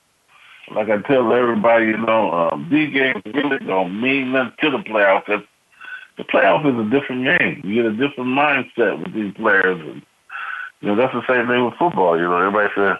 Like 0.73 0.89
I 0.89 1.01
tell 1.01 1.33
everybody, 1.33 1.87
you 1.87 1.97
know, 1.97 2.31
um, 2.31 2.67
these 2.71 2.93
games 2.93 3.21
really 3.25 3.59
don't 3.59 3.99
mean 3.99 4.31
nothing 4.31 4.53
to 4.61 4.71
the 4.71 4.77
playoff 4.77 5.25
because 5.25 5.43
the 6.17 6.23
playoff 6.23 6.65
is 6.65 6.87
a 6.87 6.89
different 6.89 7.25
game. 7.25 7.61
You 7.63 7.81
get 7.81 7.91
a 7.91 7.95
different 7.95 8.29
mindset 8.29 9.03
with 9.03 9.13
these 9.13 9.33
players. 9.33 9.79
And, 9.79 10.01
you 10.81 10.87
know, 10.89 10.95
that's 10.95 11.13
the 11.13 11.25
same 11.27 11.47
thing 11.47 11.65
with 11.65 11.75
football. 11.75 12.17
You 12.17 12.23
know, 12.23 12.37
everybody 12.37 12.69
said, 12.75 12.97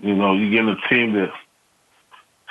you 0.00 0.14
know, 0.14 0.34
you 0.34 0.50
get 0.50 0.64
a 0.64 0.76
team 0.88 1.14
that 1.14 1.32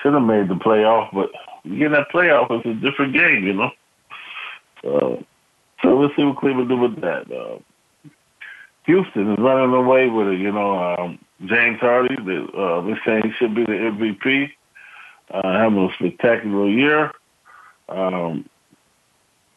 should 0.01 0.13
have 0.13 0.23
made 0.23 0.49
the 0.49 0.55
playoff, 0.55 1.13
but 1.13 1.31
you 1.63 1.77
get 1.77 1.91
that 1.91 2.11
playoff, 2.11 2.51
it's 2.51 2.65
a 2.65 2.73
different 2.73 3.13
game, 3.13 3.45
you 3.45 3.53
know. 3.53 3.71
Uh, 4.83 5.23
so 5.81 5.95
we'll 5.95 6.11
see 6.15 6.23
what 6.23 6.37
Cleveland 6.37 6.69
do 6.69 6.77
with 6.77 6.99
that. 7.01 7.31
Uh, 7.31 7.59
Houston 8.85 9.31
is 9.31 9.39
running 9.39 9.73
away 9.73 10.09
with 10.09 10.27
it. 10.27 10.39
You 10.39 10.51
know, 10.51 10.77
um, 10.77 11.19
James 11.45 11.79
Harden, 11.79 12.25
the, 12.25 12.57
uh, 12.57 12.81
they're 12.81 13.01
saying 13.05 13.23
he 13.23 13.31
should 13.37 13.55
be 13.55 13.63
the 13.63 13.71
MVP, 13.71 14.51
uh, 15.31 15.53
having 15.53 15.89
a 15.89 15.93
spectacular 15.93 16.67
year. 16.67 17.11
Um, 17.87 18.49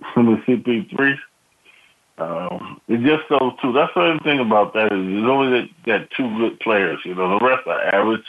CP3. 0.03 1.19
Um, 2.19 2.81
it's 2.89 3.05
just 3.05 3.25
those 3.29 3.53
two. 3.61 3.73
That's 3.73 3.93
the 3.95 4.01
only 4.01 4.25
thing 4.25 4.41
about 4.41 4.73
that 4.73 4.87
is 4.87 4.91
there's 4.91 5.29
only 5.29 5.61
that, 5.61 5.69
that 5.87 6.11
two 6.17 6.35
good 6.39 6.59
players. 6.61 6.99
You 7.05 7.15
know, 7.15 7.39
the 7.39 7.45
rest 7.45 7.67
are 7.67 7.81
average. 7.95 8.25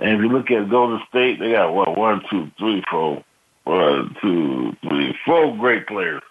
And 0.00 0.10
if 0.10 0.20
you 0.20 0.28
look 0.28 0.50
at 0.50 0.68
Golden 0.68 1.00
State, 1.08 1.38
they 1.38 1.52
got 1.52 1.74
what 1.74 1.96
one, 1.96 2.22
two, 2.30 2.50
three, 2.58 2.82
four, 2.90 3.22
one, 3.64 4.16
two, 4.20 4.76
three, 4.88 5.16
four 5.24 5.56
great 5.56 5.86
players. 5.86 6.22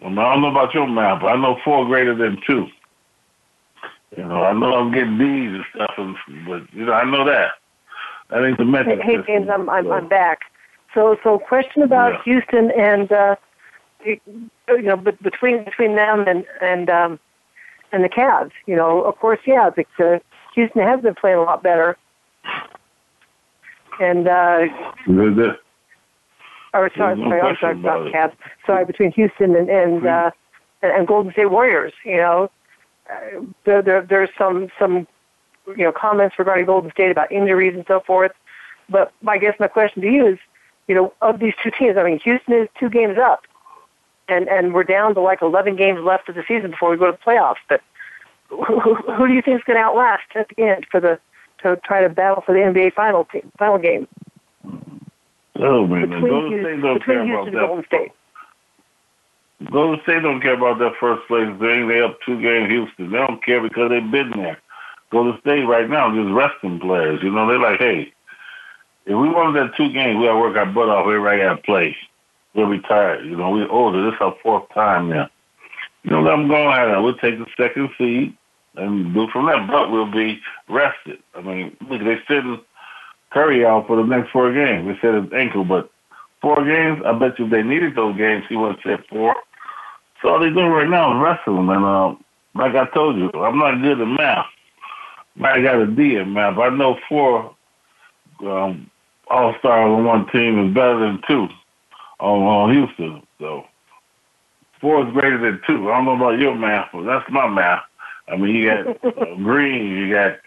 Well, 0.00 0.18
I 0.18 0.34
don't 0.34 0.42
know 0.42 0.50
about 0.50 0.74
your 0.74 0.86
math, 0.86 1.22
but 1.22 1.28
I 1.28 1.40
know 1.40 1.58
four 1.64 1.86
greater 1.86 2.14
than 2.14 2.40
two. 2.46 2.66
You 4.16 4.24
know, 4.24 4.42
I 4.42 4.52
know 4.52 4.74
I'm 4.74 4.92
getting 4.92 5.18
D's 5.18 5.54
and 5.54 5.64
stuff, 5.74 5.94
and, 5.96 6.16
but 6.46 6.74
you 6.74 6.86
know, 6.86 6.92
I 6.92 7.04
know 7.04 7.24
that. 7.24 7.52
That 8.30 8.44
ain't 8.44 8.58
the 8.58 8.64
metric. 8.64 9.00
Hey, 9.02 9.16
hey 9.16 9.22
James, 9.26 9.48
I'm 9.48 9.68
I'm, 9.68 9.84
so. 9.84 9.92
I'm 9.92 10.08
back. 10.08 10.40
So, 10.96 11.18
so 11.22 11.38
question 11.38 11.82
about 11.82 12.14
yeah. 12.14 12.22
Houston 12.24 12.70
and 12.70 13.12
uh, 13.12 13.36
you 14.02 14.82
know, 14.82 14.96
but 14.96 15.22
between 15.22 15.62
between 15.62 15.94
them 15.94 16.26
and 16.26 16.46
and 16.62 16.88
um, 16.88 17.20
and 17.92 18.02
the 18.02 18.08
Cavs. 18.08 18.52
You 18.64 18.76
know, 18.76 19.02
of 19.02 19.18
course, 19.18 19.38
yeah, 19.46 19.68
the, 19.68 20.20
Houston 20.54 20.82
has 20.82 21.02
been 21.02 21.14
playing 21.14 21.36
a 21.36 21.42
lot 21.42 21.62
better. 21.62 21.98
And 24.00 24.26
uh, 24.26 24.68
or 26.72 26.90
sorry, 26.96 27.16
no 27.16 27.28
sorry, 27.28 27.40
I'm 27.42 27.56
sorry 27.60 27.78
about 27.78 28.12
Cavs. 28.12 28.32
Sorry, 28.64 28.86
between 28.86 29.12
Houston 29.12 29.54
and 29.54 29.68
and, 29.68 30.06
uh, 30.06 30.30
and 30.80 30.92
and 30.92 31.06
Golden 31.06 31.30
State 31.32 31.50
Warriors. 31.50 31.92
You 32.06 32.16
know, 32.16 32.50
uh, 33.10 33.42
there, 33.66 33.82
there 33.82 34.00
there's 34.00 34.30
some 34.38 34.68
some 34.78 35.06
you 35.76 35.84
know 35.84 35.92
comments 35.92 36.36
regarding 36.38 36.64
Golden 36.64 36.90
State 36.90 37.10
about 37.10 37.30
injuries 37.30 37.74
and 37.74 37.84
so 37.86 38.00
forth. 38.00 38.32
But 38.88 39.12
I 39.26 39.36
guess 39.36 39.54
my 39.60 39.68
question 39.68 40.00
to 40.02 40.08
you 40.08 40.26
is, 40.26 40.38
you 40.88 40.94
know, 40.94 41.12
of 41.22 41.40
these 41.40 41.54
two 41.62 41.70
teams, 41.70 41.96
I 41.96 42.04
mean, 42.04 42.20
Houston 42.20 42.54
is 42.54 42.68
two 42.78 42.88
games 42.88 43.18
up, 43.18 43.42
and 44.28 44.48
and 44.48 44.74
we're 44.74 44.84
down 44.84 45.14
to 45.14 45.20
like 45.20 45.42
11 45.42 45.76
games 45.76 46.00
left 46.00 46.28
of 46.28 46.34
the 46.34 46.44
season 46.46 46.70
before 46.70 46.90
we 46.90 46.96
go 46.96 47.06
to 47.06 47.12
the 47.12 47.18
playoffs. 47.18 47.56
But 47.68 47.82
who, 48.48 48.94
who 48.94 49.28
do 49.28 49.34
you 49.34 49.42
think 49.42 49.58
is 49.58 49.64
going 49.64 49.78
to 49.78 49.82
outlast 49.82 50.24
at 50.34 50.48
the 50.48 50.62
end 50.62 50.86
for 50.90 51.00
the 51.00 51.18
to 51.62 51.76
try 51.84 52.02
to 52.02 52.08
battle 52.08 52.42
for 52.44 52.52
the 52.52 52.60
NBA 52.60 52.94
final 52.94 53.24
team, 53.24 53.50
final 53.58 53.78
game? 53.78 54.06
Oh 55.58 55.86
man, 55.86 56.10
between 56.10 56.28
Golden 56.28 56.52
Houston, 56.52 56.80
State 56.80 56.82
don't 56.82 57.04
care 57.04 57.22
about 57.22 57.44
that. 57.46 57.52
Golden 57.52 57.84
State. 57.86 58.12
Golden 59.72 60.02
State 60.02 60.22
don't 60.22 60.40
care 60.42 60.54
about 60.54 60.78
that 60.78 60.92
first 61.00 61.26
place 61.28 61.48
thing. 61.58 61.88
They 61.88 62.00
up 62.00 62.18
two 62.24 62.40
games 62.40 62.70
Houston. 62.70 63.10
They 63.10 63.18
don't 63.18 63.42
care 63.42 63.60
because 63.60 63.88
they've 63.88 64.10
been 64.10 64.30
there. 64.36 64.60
Golden 65.10 65.40
State 65.40 65.64
right 65.64 65.88
now 65.88 66.14
just 66.14 66.32
resting 66.32 66.78
players. 66.78 67.22
You 67.22 67.30
know, 67.30 67.46
they're 67.46 67.58
like, 67.58 67.78
hey, 67.78 68.12
if 69.06 69.16
we 69.16 69.28
won 69.28 69.54
that 69.54 69.76
two 69.76 69.92
games, 69.92 70.18
we 70.18 70.26
gotta 70.26 70.38
work 70.38 70.56
our 70.56 70.66
butt 70.66 70.88
off. 70.88 71.06
Everybody 71.06 71.38
gotta 71.38 71.62
play. 71.62 71.96
We'll 72.54 72.70
be 72.70 72.80
tired. 72.80 73.24
You 73.24 73.36
know, 73.36 73.50
we're 73.50 73.70
older. 73.70 74.04
This 74.04 74.14
is 74.14 74.20
our 74.20 74.34
fourth 74.42 74.68
time 74.74 75.10
now. 75.10 75.30
You 76.02 76.10
know, 76.10 76.22
let 76.22 76.32
them 76.32 76.48
go 76.48 76.68
ahead. 76.68 77.00
We'll 77.02 77.16
take 77.16 77.38
the 77.38 77.46
second 77.56 77.90
seed 77.96 78.36
and 78.74 79.14
do 79.14 79.28
from 79.32 79.46
there. 79.46 79.64
But 79.66 79.92
we'll 79.92 80.10
be 80.10 80.40
rested. 80.68 81.18
I 81.34 81.40
mean, 81.40 81.76
look, 81.88 82.00
they 82.00 82.18
sitting 82.26 82.60
Curry 83.30 83.64
out 83.64 83.86
for 83.86 83.96
the 83.96 84.04
next 84.04 84.30
four 84.32 84.52
games. 84.52 84.88
They 84.88 84.98
said 85.00 85.22
his 85.22 85.32
ankle, 85.32 85.64
but 85.64 85.90
four 86.42 86.64
games. 86.64 87.02
I 87.04 87.12
bet 87.12 87.38
you 87.38 87.44
if 87.44 87.50
they 87.50 87.62
needed 87.62 87.94
those 87.94 88.16
games, 88.16 88.44
he 88.48 88.56
would 88.56 88.76
have 88.76 88.80
said 88.82 89.04
four. 89.08 89.36
So 90.20 90.30
all 90.30 90.40
they 90.40 90.50
doing 90.50 90.70
right 90.70 90.88
now 90.88 91.14
is 91.14 91.22
wrestling, 91.22 91.68
and 91.68 91.84
um, 91.84 92.24
like 92.54 92.74
I 92.74 92.86
told 92.86 93.16
you, 93.16 93.30
I'm 93.34 93.58
not 93.58 93.82
good 93.82 94.00
at 94.00 94.08
math. 94.08 94.46
I 95.42 95.60
got 95.60 95.80
a 95.80 95.86
D 95.86 96.16
in 96.16 96.32
math. 96.32 96.58
I 96.58 96.70
know 96.70 96.98
four 97.08 97.54
um, 98.40 98.90
All 99.28 99.54
Stars 99.58 99.90
on 99.90 100.04
one 100.04 100.26
team 100.28 100.68
is 100.68 100.74
better 100.74 100.98
than 100.98 101.20
two 101.28 101.48
on, 102.20 102.42
on 102.42 102.74
Houston. 102.74 103.22
So 103.38 103.64
four 104.80 105.06
is 105.06 105.12
greater 105.12 105.38
than 105.38 105.60
two. 105.66 105.90
I 105.90 105.96
don't 105.96 106.04
know 106.04 106.16
about 106.16 106.38
your 106.38 106.54
math, 106.54 106.90
but 106.92 107.04
that's 107.04 107.28
my 107.30 107.48
math. 107.48 107.82
I 108.28 108.36
mean, 108.36 108.54
you 108.54 108.68
got 108.68 109.04
uh, 109.04 109.34
Green, 109.36 109.96
you 109.96 110.12
got 110.12 110.38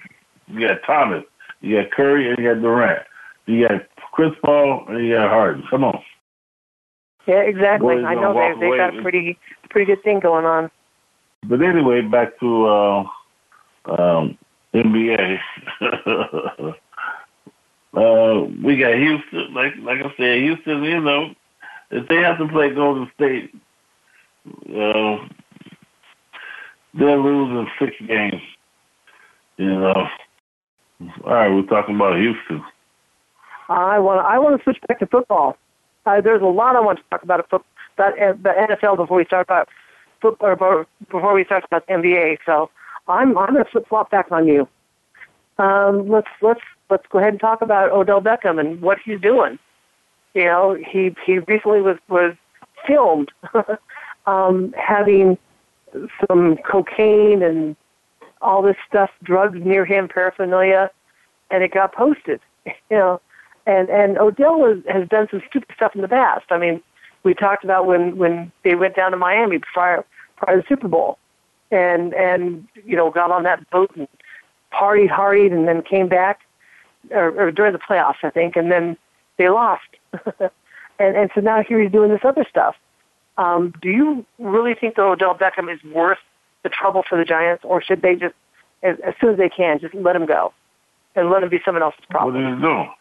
you 0.47 0.67
got 0.67 0.81
Thomas, 0.85 1.23
you 1.61 1.81
got 1.81 1.91
Curry, 1.91 2.29
and 2.29 2.37
you 2.37 2.53
got 2.53 2.61
Durant. 2.61 3.03
You 3.45 3.67
got 3.67 3.87
Chris 4.11 4.31
Paul, 4.43 4.85
and 4.87 5.05
you 5.05 5.13
got 5.15 5.29
Harden. 5.29 5.63
Come 5.69 5.83
on. 5.83 6.01
Yeah, 7.27 7.41
exactly. 7.41 7.95
Boys 7.95 8.05
I 8.05 8.15
know 8.15 8.33
they 8.33 8.59
they 8.59 8.77
got 8.77 8.97
a 8.97 9.01
pretty 9.01 9.37
pretty 9.69 9.85
good 9.85 10.03
thing 10.03 10.19
going 10.19 10.45
on. 10.45 10.71
But 11.43 11.61
anyway, 11.61 12.01
back 12.01 12.39
to 12.39 12.65
uh, 12.65 13.03
um, 13.85 14.37
NBA. 14.73 15.39
uh, 17.93 18.45
we 18.63 18.77
got 18.77 18.95
Houston. 18.95 19.53
Like 19.53 19.73
like 19.81 19.99
I 19.99 20.13
said, 20.17 20.39
Houston. 20.39 20.83
You 20.83 21.01
know, 21.01 21.33
if 21.91 22.07
they 22.07 22.17
have 22.17 22.37
to 22.37 22.47
play 22.47 22.73
Golden 22.73 23.09
State, 23.15 23.53
uh, 24.47 25.27
they're 26.93 27.17
losing 27.17 27.67
six 27.79 27.95
games. 28.07 28.41
You 29.57 29.79
know. 29.79 30.07
All 31.23 31.33
right, 31.33 31.49
we're 31.49 31.63
talking 31.63 31.95
about 31.95 32.17
Houston. 32.17 32.63
I 33.69 33.99
want 33.99 34.25
I 34.25 34.37
want 34.39 34.57
to 34.57 34.63
switch 34.63 34.77
back 34.87 34.99
to 34.99 35.07
football. 35.07 35.57
Uh, 36.05 36.21
there's 36.21 36.41
a 36.41 36.45
lot 36.45 36.75
I 36.75 36.81
want 36.81 36.99
to 36.99 37.03
talk 37.09 37.23
about 37.23 37.39
about 37.39 37.63
the 37.97 38.53
NFL 38.69 38.97
before 38.97 39.17
we 39.17 39.25
start 39.25 39.47
about 39.47 39.69
football 40.21 40.55
or 40.59 40.87
before 41.09 41.33
we 41.33 41.45
start 41.45 41.63
about 41.65 41.87
NBA. 41.87 42.37
So 42.45 42.69
I'm 43.07 43.37
I'm 43.37 43.53
going 43.53 43.63
to 43.63 43.71
flip 43.71 43.87
flop 43.87 44.11
back 44.11 44.31
on 44.31 44.47
you. 44.47 44.67
Um, 45.57 46.09
let's 46.09 46.27
let's 46.41 46.61
let's 46.89 47.05
go 47.09 47.19
ahead 47.19 47.33
and 47.33 47.39
talk 47.39 47.61
about 47.61 47.91
Odell 47.91 48.21
Beckham 48.21 48.59
and 48.59 48.81
what 48.81 48.97
he's 49.03 49.19
doing. 49.21 49.59
You 50.33 50.45
know, 50.45 50.73
he 50.75 51.15
he 51.25 51.39
recently 51.39 51.81
was 51.81 51.97
was 52.07 52.35
filmed 52.87 53.31
um, 54.25 54.73
having 54.77 55.37
some 56.27 56.57
cocaine 56.57 57.41
and 57.41 57.75
all 58.41 58.61
this 58.61 58.77
stuff, 58.87 59.09
drugs 59.23 59.59
near 59.61 59.85
him, 59.85 60.07
paraphernalia, 60.07 60.89
and 61.51 61.63
it 61.63 61.71
got 61.71 61.93
posted. 61.93 62.39
You 62.91 62.97
know, 62.97 63.21
and 63.65 63.89
and 63.89 64.17
Odell 64.19 64.65
has, 64.65 64.77
has 64.87 65.07
done 65.07 65.27
some 65.31 65.41
stupid 65.49 65.69
stuff 65.75 65.95
in 65.95 66.01
the 66.01 66.07
past. 66.07 66.45
I 66.49 66.57
mean, 66.57 66.81
we 67.23 67.33
talked 67.33 67.63
about 67.63 67.87
when 67.87 68.17
when 68.17 68.51
they 68.63 68.75
went 68.75 68.95
down 68.95 69.11
to 69.11 69.17
Miami 69.17 69.59
prior 69.73 70.05
prior 70.35 70.57
to 70.57 70.61
the 70.61 70.67
Super 70.67 70.87
Bowl, 70.87 71.17
and 71.71 72.13
and 72.13 72.67
you 72.85 72.95
know 72.95 73.09
got 73.09 73.31
on 73.31 73.43
that 73.43 73.67
boat 73.71 73.91
and 73.95 74.07
partied, 74.73 75.09
partied, 75.09 75.51
and 75.51 75.67
then 75.67 75.81
came 75.81 76.07
back, 76.07 76.41
or, 77.11 77.29
or 77.29 77.51
during 77.51 77.73
the 77.73 77.79
playoffs, 77.79 78.23
I 78.23 78.29
think, 78.29 78.55
and 78.55 78.71
then 78.71 78.97
they 79.37 79.49
lost, 79.49 79.87
and 80.39 81.15
and 81.15 81.29
so 81.33 81.41
now 81.41 81.63
here 81.63 81.81
he's 81.81 81.91
doing 81.91 82.11
this 82.11 82.21
other 82.23 82.45
stuff. 82.49 82.75
Um, 83.37 83.73
do 83.81 83.89
you 83.89 84.25
really 84.37 84.75
think 84.75 84.95
that 84.95 85.03
Odell 85.03 85.33
Beckham 85.33 85.73
is 85.73 85.81
worth 85.93 86.17
the 86.63 86.69
trouble 86.69 87.03
for 87.07 87.17
the 87.17 87.23
Giants, 87.23 87.63
or 87.65 87.81
should 87.81 88.01
they 88.01 88.15
just, 88.15 88.35
as, 88.83 88.97
as 89.05 89.13
soon 89.21 89.31
as 89.31 89.37
they 89.37 89.47
can, 89.47 89.79
just 89.79 89.95
let 89.95 90.15
him 90.15 90.25
go 90.25 90.53
and 91.15 91.29
let 91.29 91.41
him 91.41 91.49
be 91.49 91.59
someone 91.63 91.81
else's 91.81 92.03
problem? 92.09 92.35
What 92.35 92.51
is 92.51 92.57
he 92.57 92.61
doing? 92.61 92.91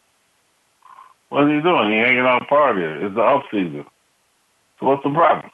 What 1.30 1.44
is 1.44 1.56
he 1.56 1.62
doing? 1.62 1.90
He 1.90 1.98
hanging 1.98 2.20
out 2.20 2.42
partying. 2.48 3.04
It's 3.04 3.14
the 3.16 3.20
off 3.20 3.44
season. 3.50 3.84
So 4.78 4.86
what's 4.86 5.02
the 5.02 5.10
problem? 5.10 5.50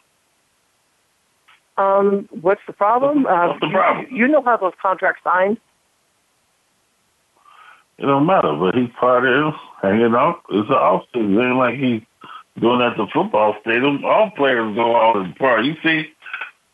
Um, 1.77 2.29
what's 2.41 2.61
the 2.67 2.73
problem? 2.73 3.27
Uh, 3.27 3.49
What's 3.49 3.61
the 3.61 3.71
problem? 3.71 4.07
You, 4.11 4.17
you 4.19 4.29
know 4.29 4.43
how 4.43 4.57
those 4.57 4.75
contracts 4.81 5.23
signed. 5.25 5.59
It 7.99 8.07
don't 8.07 8.27
matter, 8.27 8.55
but 8.55 8.75
he's 8.75 8.91
partying, 9.01 9.55
hanging 9.81 10.15
out. 10.15 10.43
It's 10.51 10.69
the 10.69 10.75
off 10.75 11.05
season. 11.15 11.39
It 11.39 11.45
ain't 11.45 11.57
like 11.57 11.75
he's 11.79 12.03
doing 12.61 12.83
at 12.83 12.97
the 12.97 13.07
football 13.13 13.57
stadium. 13.61 14.05
All 14.05 14.31
players 14.31 14.75
go 14.75 14.97
out 14.97 15.17
and 15.17 15.37
party. 15.37 15.69
You 15.69 15.77
see 15.83 16.11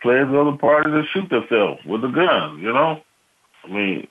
players 0.02 0.30
go 0.30 0.50
to 0.50 0.56
parties 0.56 0.94
and 0.94 1.06
shoot 1.12 1.28
themselves 1.28 1.84
with 1.84 2.04
a 2.04 2.08
gun, 2.08 2.58
you 2.58 2.72
know? 2.72 3.02
I 3.64 3.68
mean, 3.68 4.08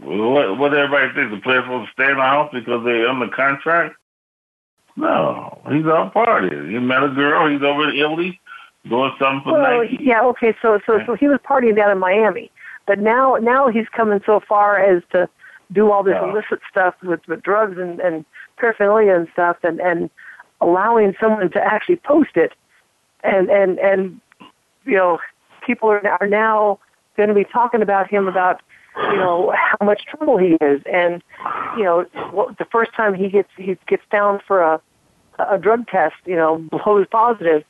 what, 0.00 0.58
what 0.58 0.74
everybody 0.74 1.12
think? 1.14 1.30
The 1.30 1.40
players 1.40 1.64
supposed 1.64 1.88
to 1.88 1.92
stay 1.92 2.10
in 2.10 2.16
the 2.16 2.22
house 2.22 2.50
because 2.52 2.84
they're 2.84 3.08
under 3.08 3.28
contract? 3.28 3.94
No, 4.96 5.60
he's 5.70 5.86
out 5.86 6.12
partying. 6.14 6.70
He 6.70 6.78
met 6.78 7.04
a 7.04 7.08
girl. 7.10 7.48
He's 7.48 7.62
over 7.62 7.90
in 7.90 7.96
Italy 7.96 8.40
doing 8.88 9.12
something 9.20 9.42
for 9.44 9.52
Well, 9.52 9.82
Nike. 9.82 9.98
yeah, 10.00 10.22
okay. 10.22 10.54
So, 10.60 10.80
so, 10.84 11.00
so 11.06 11.14
he 11.14 11.28
was 11.28 11.38
partying 11.48 11.76
down 11.76 11.90
in 11.90 11.98
Miami, 11.98 12.50
but 12.86 12.98
now, 12.98 13.36
now 13.36 13.68
he's 13.68 13.88
coming 13.94 14.20
so 14.26 14.40
far 14.48 14.78
as 14.78 15.02
to 15.12 15.28
do 15.72 15.90
all 15.90 16.02
this 16.02 16.16
Yeah. 16.20 16.30
illicit 16.30 16.60
stuff 16.70 16.94
with, 17.02 17.20
with 17.28 17.42
drugs 17.42 17.78
and, 17.78 18.00
and 18.00 18.24
paraphernalia 18.56 19.14
and 19.14 19.28
stuff, 19.32 19.56
and 19.62 19.80
and 19.80 20.10
allowing 20.60 21.14
someone 21.20 21.50
to 21.50 21.62
actually 21.62 21.96
post 21.96 22.36
it, 22.36 22.52
and 23.22 23.50
and 23.50 23.78
and 23.78 24.20
you 24.84 24.96
know, 24.96 25.18
people 25.66 25.88
are 25.88 26.06
are 26.20 26.26
now 26.26 26.78
going 27.16 27.28
to 27.28 27.34
be 27.34 27.44
talking 27.44 27.82
about 27.82 28.08
him 28.08 28.28
about 28.28 28.60
you 28.96 29.16
know 29.16 29.54
how 29.56 29.84
much 29.84 30.04
trouble 30.06 30.38
he 30.38 30.56
is, 30.60 30.82
and 30.90 31.22
you 31.76 31.84
know, 31.84 32.04
what, 32.32 32.58
the 32.58 32.66
first 32.66 32.92
time 32.94 33.14
he 33.14 33.28
gets 33.28 33.50
he 33.56 33.76
gets 33.86 34.02
down 34.10 34.40
for 34.46 34.60
a 34.60 34.80
a 35.38 35.56
drug 35.56 35.86
test, 35.88 36.16
you 36.26 36.36
know, 36.36 36.58
blows 36.70 37.06
positive 37.10 37.64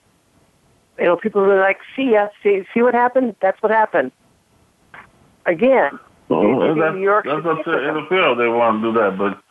you 1.01 1.07
know, 1.07 1.17
people 1.17 1.41
are 1.41 1.59
like, 1.59 1.79
see 1.97 2.13
ya, 2.13 2.29
see, 2.43 2.63
see 2.75 2.83
what 2.83 2.95
happened? 2.95 3.35
That's 3.41 3.61
what 3.63 3.73
happened. 3.73 4.13
Again, 5.47 5.99
Well, 6.31 6.77
that's, 6.77 6.95
New 6.95 7.03
York 7.03 7.25
that's 7.27 7.45
up 7.45 7.65
to 7.65 7.71
the 7.71 7.77
NFL. 7.77 8.39
They 8.39 8.47
want 8.47 8.83
to 8.83 8.93
do 8.93 8.99
that, 9.01 9.19
but 9.19 9.43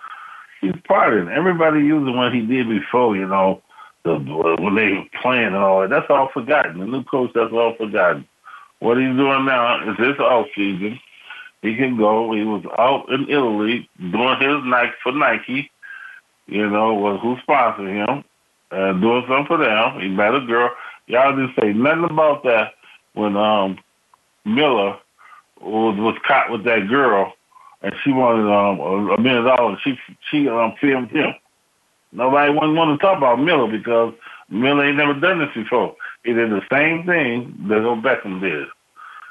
he's 0.62 0.82
partying. 0.90 1.30
Everybody 1.30 1.80
using 1.80 2.16
what 2.16 2.34
he 2.34 2.42
did 2.42 2.70
before, 2.70 3.18
you 3.18 3.28
know, 3.28 3.62
the 4.06 4.18
when 4.18 4.76
they 4.76 4.94
were 4.94 5.06
playing 5.22 5.48
and 5.48 5.58
all 5.58 5.82
that. 5.82 5.90
That's 5.90 6.10
all 6.10 6.30
forgotten. 6.34 6.80
The 6.80 6.86
new 6.86 7.04
coach, 7.04 7.32
that's 7.36 7.52
all 7.52 7.76
forgotten. 7.76 8.26
What 8.80 8.98
he's 8.98 9.16
doing 9.16 9.46
now 9.46 9.92
is 9.92 9.98
this 9.98 10.18
off 10.20 10.48
season. 10.56 11.00
He 11.62 11.76
can 11.76 11.98
go. 11.98 12.32
He 12.32 12.44
was 12.44 12.64
out 12.78 13.10
in 13.10 13.30
Italy 13.30 13.90
doing 14.00 14.40
his 14.40 14.64
Nike 14.64 14.94
for 15.04 15.12
Nike. 15.12 15.70
You 16.48 16.70
know, 16.70 16.94
was 16.94 17.20
who 17.22 17.38
sponsored 17.42 17.90
him, 17.90 18.24
uh, 18.72 18.94
doing 18.94 19.26
something 19.28 19.46
for 19.48 19.58
them. 19.58 20.00
He 20.00 20.08
met 20.08 20.34
a 20.34 20.40
girl. 20.40 20.72
Y'all 21.08 21.36
didn't 21.36 21.56
say 21.60 21.74
nothing 21.74 22.06
about 22.06 22.44
that 22.44 22.72
when 23.14 23.36
um 23.36 23.78
Miller 24.46 24.98
was 25.62 25.98
was 25.98 26.18
caught 26.28 26.52
with 26.52 26.64
that 26.66 26.88
girl, 26.88 27.34
and 27.82 27.94
she 28.04 28.12
wanted 28.12 28.52
um 28.52 28.80
a, 28.80 29.14
a 29.14 29.20
million 29.20 29.46
dollars. 29.46 29.80
She 29.84 29.98
she 30.30 30.48
um 30.48 30.74
filmed 30.80 31.12
him. 31.12 31.34
Nobody 32.12 32.52
wouldn't 32.52 32.76
want 32.76 33.00
to 33.00 33.06
talk 33.06 33.18
about 33.18 33.40
Miller 33.40 33.72
because 33.72 34.14
Miller 34.50 34.86
ain't 34.86 34.98
never 34.98 35.14
done 35.14 35.40
this 35.40 35.54
before. 35.54 35.96
He 36.24 36.34
did 36.34 36.50
the 36.50 36.62
same 36.72 37.06
thing 37.06 37.56
that 37.68 37.78
Odell 37.78 37.98
Beckham 38.02 38.42
did. 38.42 38.68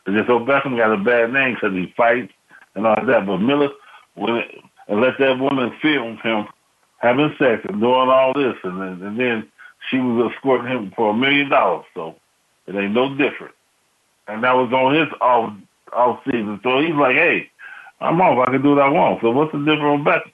It's 0.07 0.17
just 0.17 0.31
Odell 0.31 0.47
Beckham 0.47 0.77
got 0.77 0.93
a 0.93 0.97
bad 0.97 1.33
name 1.33 1.55
because 1.55 1.73
he 1.73 1.93
fights 1.97 2.33
and 2.75 2.87
all 2.87 3.05
that. 3.05 3.27
But 3.27 3.39
Miller 3.39 3.71
went 4.17 4.47
and 4.87 5.01
let 5.01 5.19
that 5.19 5.39
woman 5.39 5.73
film 5.83 6.19
him 6.19 6.47
having 6.99 7.35
sex 7.39 7.65
and 7.69 7.81
doing 7.81 8.09
all 8.09 8.33
this, 8.35 8.57
and 8.65 8.81
then, 8.81 9.07
and 9.07 9.19
then 9.19 9.49
she 9.89 9.99
was 9.99 10.33
escorting 10.33 10.67
him 10.67 10.93
for 10.97 11.11
a 11.11 11.15
million 11.17 11.49
dollars. 11.49 11.85
So 11.95 12.17
it 12.67 12.75
ain't 12.75 12.93
no 12.93 13.15
different. 13.17 13.55
And 14.27 14.45
that 14.45 14.55
was 14.55 14.73
on 14.73 14.95
his 14.95 15.09
off 15.21 15.53
off 15.93 16.21
season. 16.25 16.61
So 16.63 16.81
he's 16.81 16.95
like, 16.95 17.17
hey, 17.17 17.51
I'm 18.01 18.21
off. 18.21 18.47
I 18.47 18.53
can 18.53 18.63
do 18.63 18.71
what 18.71 18.83
I 18.83 18.89
want. 18.89 19.21
So 19.21 19.31
what's 19.31 19.53
the 19.53 19.59
difference 19.59 20.05
with 20.05 20.15
Beckham? 20.15 20.33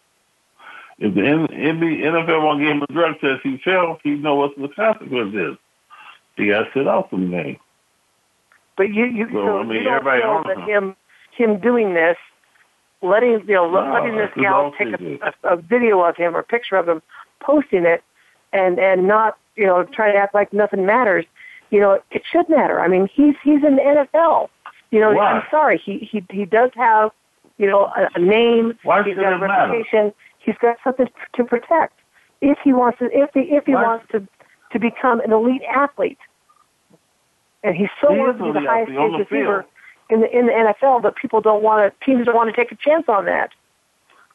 If 0.98 1.14
the 1.14 1.20
NBA, 1.20 2.02
NFL 2.02 2.42
won't 2.42 2.60
give 2.60 2.70
him 2.70 2.82
a 2.82 2.92
drug 2.92 3.18
test, 3.20 3.40
he 3.42 3.58
failed. 3.64 3.98
He 4.04 4.10
know 4.10 4.36
what 4.36 4.56
the 4.56 4.68
consequence 4.68 5.34
is. 5.34 5.56
He 6.36 6.48
got 6.48 6.64
to 6.64 6.70
sit 6.72 6.86
out 6.88 7.10
some 7.10 7.30
games. 7.30 7.58
but 8.76 8.92
you 8.92 9.06
you, 9.06 9.28
Well, 9.32 9.44
so 9.46 9.58
I 9.58 9.62
mean, 9.64 9.78
you 9.78 9.84
don't 9.84 10.06
everybody 10.06 10.22
feel 10.22 10.42
that 10.44 10.58
him. 10.68 10.68
him 10.68 10.96
him 11.36 11.60
doing 11.60 11.94
this, 11.94 12.16
letting 13.02 13.40
you 13.48 13.54
know 13.54 13.70
No, 13.70 13.92
letting 13.92 14.16
this 14.16 14.30
gal 14.36 14.72
take 14.78 14.88
a, 15.00 15.32
a, 15.44 15.54
a 15.54 15.56
video 15.56 16.00
of 16.00 16.16
him 16.16 16.36
or 16.36 16.40
a 16.40 16.44
picture 16.44 16.76
of 16.76 16.88
him, 16.88 17.02
posting 17.40 17.84
it, 17.84 18.02
and 18.52 18.78
and 18.78 19.08
not 19.08 19.36
you 19.56 19.66
know 19.66 19.82
trying 19.84 20.12
to 20.14 20.18
act 20.18 20.34
like 20.34 20.52
nothing 20.52 20.86
matters. 20.86 21.24
You 21.70 21.80
know 21.80 22.00
it 22.12 22.22
should 22.30 22.48
matter. 22.48 22.80
I 22.80 22.88
mean 22.88 23.08
he's 23.12 23.34
he's 23.42 23.64
in 23.64 23.76
the 23.76 23.82
NFL. 24.14 24.48
You 24.94 25.00
know 25.00 25.12
Why? 25.12 25.32
I'm 25.32 25.42
sorry 25.50 25.82
he 25.84 26.08
he 26.10 26.24
he 26.30 26.44
does 26.44 26.70
have 26.76 27.10
you 27.58 27.66
know 27.66 27.86
a, 27.96 28.08
a 28.14 28.20
name. 28.20 28.78
Why 28.84 29.02
he's 29.02 29.16
got 29.16 29.32
a 29.32 29.36
it 29.36 29.38
matter? 29.40 29.72
reputation. 29.72 30.12
He's 30.38 30.54
got 30.62 30.76
something 30.84 31.08
to 31.34 31.44
protect. 31.44 31.98
If 32.40 32.58
he 32.62 32.72
wants 32.72 33.00
to, 33.00 33.06
if 33.06 33.30
he 33.34 33.40
if 33.40 33.64
he 33.66 33.74
Why? 33.74 33.82
wants 33.82 34.06
to 34.12 34.20
to 34.72 34.78
become 34.78 35.18
an 35.20 35.32
elite 35.32 35.62
athlete, 35.74 36.18
and 37.64 37.74
he's 37.74 37.88
so 38.00 38.12
He 38.12 38.20
wanted 38.20 38.36
is 38.36 38.38
to 38.38 38.44
be 38.44 38.52
the 38.52 38.70
highest 38.70 38.90
paid 38.92 39.18
receiver 39.18 39.66
in 40.10 40.20
the 40.20 40.30
in 40.38 40.46
the 40.46 40.52
NFL, 40.52 41.02
but 41.02 41.16
people 41.16 41.40
don't 41.40 41.64
want 41.64 41.92
to. 41.92 42.06
Teams 42.06 42.26
don't 42.26 42.36
want 42.36 42.54
to 42.54 42.56
take 42.56 42.70
a 42.70 42.76
chance 42.76 43.06
on 43.08 43.24
that. 43.24 43.50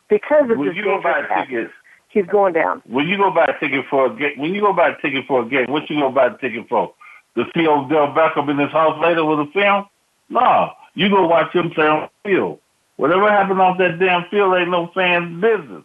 because 0.09 0.51
of 0.51 0.57
this 0.57 0.75
you 0.75 0.83
go 0.83 0.99
buy 1.01 1.21
path, 1.21 1.47
tickets, 1.47 1.71
he's 2.09 2.25
going 2.25 2.51
down. 2.51 2.81
when 2.85 3.07
you 3.07 3.15
go 3.15 3.31
buy 3.31 3.45
a 3.45 3.57
ticket 3.61 3.85
for 3.89 4.07
a 4.07 4.09
game, 4.13 4.37
when 4.37 4.53
you 4.53 4.59
go 4.59 4.73
buy 4.73 4.89
a 4.89 5.01
ticket 5.01 5.23
for 5.25 5.43
a 5.43 5.47
game, 5.47 5.67
what 5.69 5.89
you 5.89 6.01
go 6.01 6.11
buy 6.11 6.27
a 6.27 6.37
ticket 6.37 6.67
for? 6.67 6.93
To 7.37 7.45
see 7.55 7.65
Odell 7.65 8.11
Beckham 8.13 8.49
in 8.51 8.57
his 8.57 8.71
house 8.71 8.99
later 9.01 9.23
with 9.23 9.39
a 9.39 9.51
film? 9.53 9.85
No, 10.29 10.71
you 10.93 11.09
go 11.09 11.27
watch 11.27 11.53
him 11.53 11.71
play 11.71 11.87
on 11.87 12.09
the 12.23 12.29
field. 12.29 12.59
Whatever 12.97 13.31
happened 13.31 13.61
off 13.61 13.77
that 13.77 13.99
damn 13.99 14.25
field 14.29 14.55
ain't 14.55 14.69
no 14.69 14.91
fan's 14.93 15.41
business. 15.41 15.83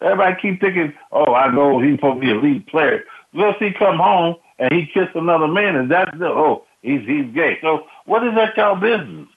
Everybody 0.00 0.36
keep 0.42 0.60
thinking, 0.60 0.92
oh, 1.12 1.34
I 1.34 1.52
know 1.52 1.80
he's 1.80 1.96
supposed 1.96 2.20
to 2.20 2.26
be 2.26 2.32
a 2.32 2.40
lead 2.40 2.66
player. 2.66 3.04
Let's 3.32 3.58
he 3.58 3.72
come 3.72 3.96
home 3.96 4.36
and 4.58 4.72
he 4.72 4.86
kissed 4.86 5.14
another 5.14 5.48
man, 5.48 5.76
and 5.76 5.90
that's 5.90 6.10
the 6.18 6.26
oh, 6.26 6.64
he's 6.82 7.00
he's 7.06 7.32
gay. 7.34 7.58
So 7.62 7.86
what 8.04 8.26
is 8.26 8.34
that 8.34 8.56
y'all 8.56 8.76
business? 8.76 9.28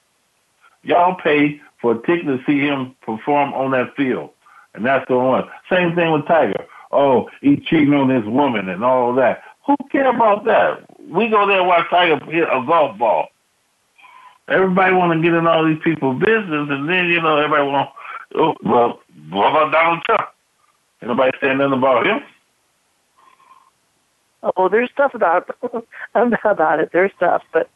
Y'all 0.82 1.16
pay 1.16 1.60
for 1.80 1.92
a 1.92 2.06
ticket 2.06 2.26
to 2.26 2.38
see 2.46 2.60
him 2.60 2.94
perform 3.00 3.54
on 3.54 3.70
that 3.72 3.94
field, 3.96 4.30
and 4.74 4.84
that's 4.84 5.06
the 5.08 5.16
one. 5.16 5.44
Same 5.70 5.94
thing 5.94 6.12
with 6.12 6.26
Tiger. 6.26 6.66
Oh, 6.92 7.28
he's 7.40 7.64
cheating 7.64 7.94
on 7.94 8.08
this 8.08 8.24
woman 8.24 8.68
and 8.68 8.84
all 8.84 9.14
that. 9.14 9.42
Who 9.66 9.76
care 9.90 10.14
about 10.14 10.44
that? 10.44 10.84
We 11.08 11.28
go 11.28 11.46
there 11.46 11.60
and 11.60 11.68
watch 11.68 11.88
Tiger 11.90 12.24
hit 12.26 12.44
a 12.44 12.64
golf 12.66 12.98
ball. 12.98 13.28
Everybody 14.48 14.94
want 14.94 15.12
to 15.12 15.22
get 15.22 15.36
in 15.36 15.46
all 15.46 15.64
these 15.64 15.80
people's 15.82 16.20
business, 16.20 16.68
and 16.70 16.88
then 16.88 17.06
you 17.06 17.20
know 17.20 17.36
everybody 17.36 17.68
want. 17.68 17.90
Oh, 18.34 18.54
well, 18.62 19.00
what 19.30 19.50
about 19.50 19.72
Donald 19.72 20.02
Trump? 20.04 20.28
Anybody 21.02 21.32
saying 21.40 21.58
nothing 21.58 21.78
about 21.78 22.06
him? 22.06 22.20
Oh, 24.56 24.68
there's 24.68 24.90
stuff 24.90 25.14
about 25.14 25.50
about 26.44 26.80
it. 26.80 26.90
There's 26.92 27.12
stuff, 27.16 27.42
but 27.52 27.68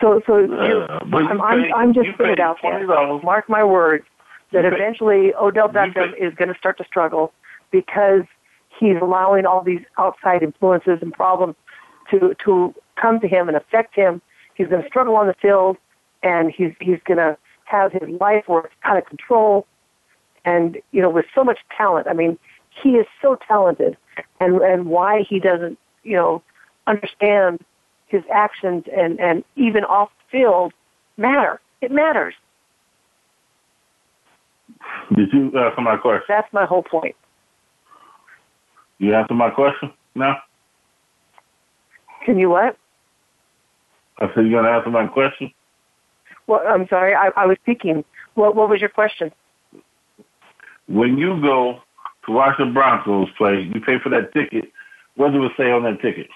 so 0.00 0.20
so 0.26 0.38
you, 0.38 0.54
Uh, 0.54 1.04
but 1.04 1.22
you 1.22 1.28
I'm, 1.28 1.40
I'm 1.40 1.74
I'm 1.74 1.94
just 1.94 2.16
putting 2.16 2.32
it 2.32 2.40
out 2.40 2.58
there. 2.62 2.86
Mark 3.22 3.48
my 3.48 3.64
words 3.64 4.04
that 4.52 4.62
pay- 4.62 4.74
eventually 4.76 5.34
Odell 5.34 5.68
Beckham 5.68 6.14
pay- 6.14 6.24
is 6.24 6.34
going 6.34 6.48
to 6.52 6.58
start 6.58 6.78
to 6.78 6.84
struggle 6.84 7.32
because 7.70 8.22
he's 8.78 8.96
allowing 9.00 9.46
all 9.46 9.62
these 9.62 9.82
outside 9.98 10.42
influences 10.42 10.98
and 11.00 11.12
problems 11.12 11.56
to 12.10 12.34
to 12.44 12.74
come 12.96 13.20
to 13.20 13.28
him 13.28 13.48
and 13.48 13.56
affect 13.56 13.94
him. 13.94 14.20
He's 14.54 14.68
going 14.68 14.82
to 14.82 14.88
struggle 14.88 15.16
on 15.16 15.26
the 15.26 15.34
field, 15.34 15.78
and 16.22 16.50
he's 16.50 16.72
he's 16.80 16.98
going 17.04 17.18
to 17.18 17.36
have 17.64 17.92
his 17.92 18.08
life 18.20 18.48
work 18.48 18.70
out 18.84 18.96
of 18.96 19.06
control. 19.06 19.66
And 20.44 20.78
you 20.90 21.00
know, 21.00 21.10
with 21.10 21.26
so 21.34 21.44
much 21.44 21.58
talent, 21.76 22.06
I 22.08 22.12
mean, 22.12 22.38
he 22.82 22.90
is 22.90 23.06
so 23.20 23.38
talented, 23.46 23.96
and 24.40 24.60
and 24.60 24.86
why 24.86 25.24
he 25.28 25.38
doesn't, 25.38 25.78
you 26.02 26.16
know, 26.16 26.42
understand 26.86 27.64
his 28.06 28.22
actions 28.32 28.84
and 28.96 29.20
and 29.20 29.44
even 29.56 29.84
off 29.84 30.10
the 30.18 30.38
field 30.38 30.72
matter. 31.16 31.60
It 31.80 31.90
matters. 31.90 32.34
Did 35.14 35.32
you 35.32 35.46
answer 35.58 35.80
my 35.80 35.96
question? 35.96 36.24
That's 36.28 36.52
my 36.52 36.64
whole 36.64 36.82
point. 36.82 37.16
You 38.98 39.14
answer 39.14 39.34
my 39.34 39.50
question 39.50 39.92
now? 40.14 40.36
Can 42.24 42.38
you 42.38 42.50
what? 42.50 42.76
I 44.18 44.26
said 44.34 44.46
you're 44.46 44.62
gonna 44.62 44.76
answer 44.76 44.90
my 44.90 45.06
question. 45.06 45.52
Well, 46.46 46.60
I'm 46.66 46.86
sorry, 46.88 47.14
I, 47.14 47.30
I 47.36 47.46
was 47.46 47.56
speaking. 47.62 48.04
What 48.34 48.56
what 48.56 48.68
was 48.68 48.80
your 48.80 48.90
question? 48.90 49.32
When 50.88 51.16
you 51.16 51.40
go 51.40 51.80
to 52.26 52.32
watch 52.32 52.56
the 52.58 52.66
Broncos 52.66 53.28
play, 53.36 53.70
you 53.72 53.80
pay 53.80 53.98
for 54.02 54.08
that 54.10 54.32
ticket. 54.32 54.70
What 55.16 55.32
does 55.32 55.42
it 55.44 55.52
say 55.56 55.70
on 55.70 55.84
that 55.84 56.00
ticket? 56.00 56.28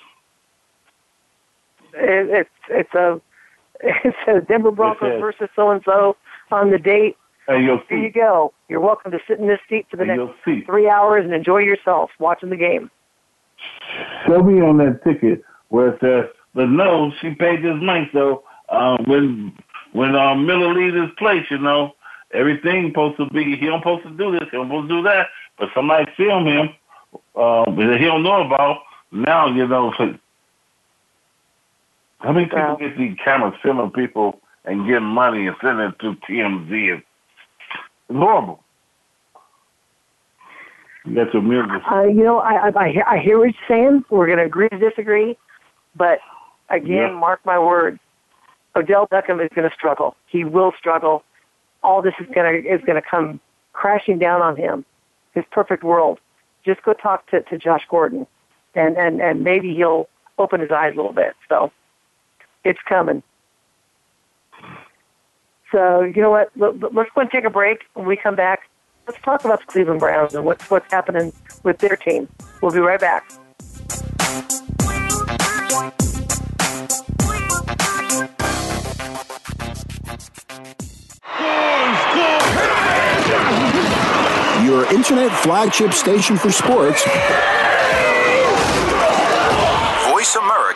It, 1.95 2.29
it's 2.31 2.51
it's 2.69 2.95
a 2.95 3.21
it's 3.81 4.17
a 4.29 4.41
Denver 4.41 4.71
Broncos 4.71 5.13
says- 5.13 5.21
versus 5.21 5.49
so 5.57 5.71
and 5.71 5.83
so 5.85 6.17
on 6.51 6.71
the 6.71 6.79
date. 6.79 7.17
And 7.49 7.65
your 7.65 7.81
Here 7.89 7.99
you 7.99 8.11
go. 8.11 8.53
You're 8.69 8.81
welcome 8.81 9.13
to 9.13 9.19
sit 9.29 9.39
in 9.39 9.47
this 9.47 9.61
seat 9.69 9.87
for 9.89 9.97
the 9.97 10.05
next 10.05 10.33
three 10.67 10.89
hours 10.89 11.25
and 11.25 11.33
enjoy 11.33 11.59
yourself 11.59 12.11
watching 12.19 12.51
the 12.51 12.57
game. 12.57 12.91
Show 14.27 14.43
me 14.43 14.61
on 14.61 14.79
that 14.79 15.01
ticket 15.05 15.45
where 15.69 15.91
it 15.91 16.01
says, 16.01 16.25
"But 16.55 16.67
no, 16.67 17.13
she 17.21 17.35
paid 17.35 17.63
this 17.63 17.77
money." 17.81 18.11
So 18.13 18.43
uh, 18.69 18.97
when 19.07 19.57
when 19.97 20.15
um, 20.15 20.45
Miller 20.47 20.75
leaves 20.75 20.95
his 20.95 21.11
place, 21.17 21.47
you 21.51 21.59
know, 21.59 21.95
everything 22.33 22.91
supposed 22.91 23.17
to 23.17 23.27
be. 23.31 23.57
He 23.57 23.67
don't 23.67 23.81
supposed 23.81 24.05
to 24.05 24.11
do 24.11 24.33
this. 24.33 24.49
He 24.51 24.57
don't 24.57 24.69
supposed 24.69 24.89
to 24.91 24.97
do 24.97 25.03
that. 25.05 25.29
But 25.59 25.71
somebody 25.75 26.05
film 26.17 26.47
him 26.47 26.69
um, 27.35 27.77
that 27.77 27.97
he 27.99 28.05
don't 28.05 28.23
know 28.23 28.45
about. 28.45 28.81
Now 29.11 29.47
you 29.49 29.67
know. 29.67 29.95
So, 29.97 30.19
how 32.19 32.33
many 32.33 32.47
people 32.47 32.61
Wow. 32.61 32.77
get 32.77 32.99
these 32.99 33.17
cameras 33.25 33.55
filming 33.63 33.91
people 33.91 34.41
and 34.67 34.87
getting 34.87 35.05
money 35.05 35.47
and 35.47 35.57
sending 35.63 35.89
it 35.89 35.99
to 36.01 36.15
TMZ? 36.29 37.03
It's 38.09 38.19
horrible. 38.19 38.63
Got 41.15 41.33
your 41.33 41.43
music. 41.43 41.83
Uh, 41.91 42.03
you 42.03 42.25
know, 42.25 42.39
I, 42.39 42.69
I, 42.69 42.85
I, 42.85 42.89
hear, 42.91 43.05
I 43.07 43.19
hear 43.19 43.39
what 43.39 43.45
you're 43.45 43.69
saying. 43.69 44.05
We're 44.11 44.27
going 44.27 44.39
to 44.39 44.45
agree 44.45 44.69
to 44.69 44.79
disagree. 44.79 45.39
But 45.95 46.19
again, 46.69 46.91
Yeah. 46.97 47.11
mark 47.13 47.41
my 47.47 47.59
words, 47.59 48.01
Odell 48.77 49.07
Beckham 49.07 49.43
is 49.43 49.51
going 49.55 49.69
to 49.69 49.75
struggle. 49.75 50.15
He 50.27 50.45
will 50.45 50.73
struggle. 50.79 51.25
All 51.83 52.03
this 52.03 52.15
is 52.21 52.27
going 52.35 52.63
to 52.63 52.69
is 52.69 52.81
going 52.83 53.01
to 53.01 53.09
come 53.09 53.41
crashing 53.73 54.19
down 54.19 54.43
on 54.43 54.57
him. 54.57 54.85
His 55.35 55.45
perfect 55.51 55.83
world. 55.83 56.19
Just 56.65 56.83
go 56.83 56.93
talk 56.93 57.27
to, 57.31 57.43
to 57.43 57.59
Josh 57.59 57.83
Gordon, 57.89 58.27
and, 58.75 58.97
and, 58.97 59.21
and 59.21 59.43
maybe 59.45 59.75
he'll 59.75 60.09
open 60.39 60.61
his 60.61 60.71
eyes 60.71 60.93
a 60.95 60.97
little 60.97 61.13
bit. 61.13 61.35
So 61.49 61.71
it's 62.65 62.81
coming. 62.89 63.23
So 65.73 66.03
you 66.03 66.21
know 66.23 66.31
what? 66.31 66.51
Let- 66.57 66.81
let- 66.81 66.95
Let's 66.95 67.11
go 67.15 67.21
and 67.23 67.31
take 67.31 67.45
a 67.45 67.51
break. 67.51 67.85
When 67.95 68.07
we 68.07 68.17
come 68.17 68.37
back, 68.37 68.69
let's 69.07 69.21
talk 69.23 69.45
about 69.45 69.61
the 69.61 69.67
Cleveland 69.67 70.01
Browns 70.01 70.35
and 70.35 70.45
what's 70.45 70.69
what's 70.71 70.91
happening 70.93 71.33
with 71.63 71.79
their 71.79 71.97
team. 71.97 72.29
We'll 72.61 72.73
be 72.73 72.81
right 72.81 73.01
back. 73.01 73.31
Your 84.77 84.93
internet 84.93 85.33
flagship 85.33 85.95
station 85.95 86.37
for 86.37 86.53
sports. 86.53 87.03
Voice 90.11 90.37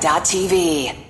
VoiceAmerica.tv. 0.00 1.09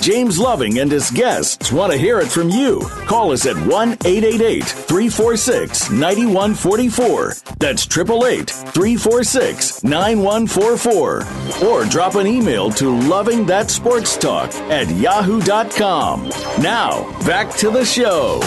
James 0.00 0.38
Loving 0.38 0.78
and 0.78 0.90
his 0.90 1.10
guests 1.10 1.70
want 1.70 1.92
to 1.92 1.98
hear 1.98 2.20
it 2.20 2.28
from 2.28 2.48
you. 2.48 2.80
Call 3.06 3.32
us 3.32 3.44
at 3.44 3.56
1 3.56 3.66
888 3.68 4.64
346 4.64 5.90
9144. 5.90 7.34
That's 7.58 7.84
888 7.84 8.48
346 8.48 9.84
9144. 9.84 11.68
Or 11.68 11.84
drop 11.84 12.14
an 12.14 12.26
email 12.26 12.70
to 12.70 12.84
lovingthatsportstalk 12.86 14.54
at 14.70 14.88
yahoo.com. 14.88 16.28
Now, 16.62 17.18
back 17.26 17.54
to 17.56 17.70
the 17.70 17.84
show. 17.84 18.40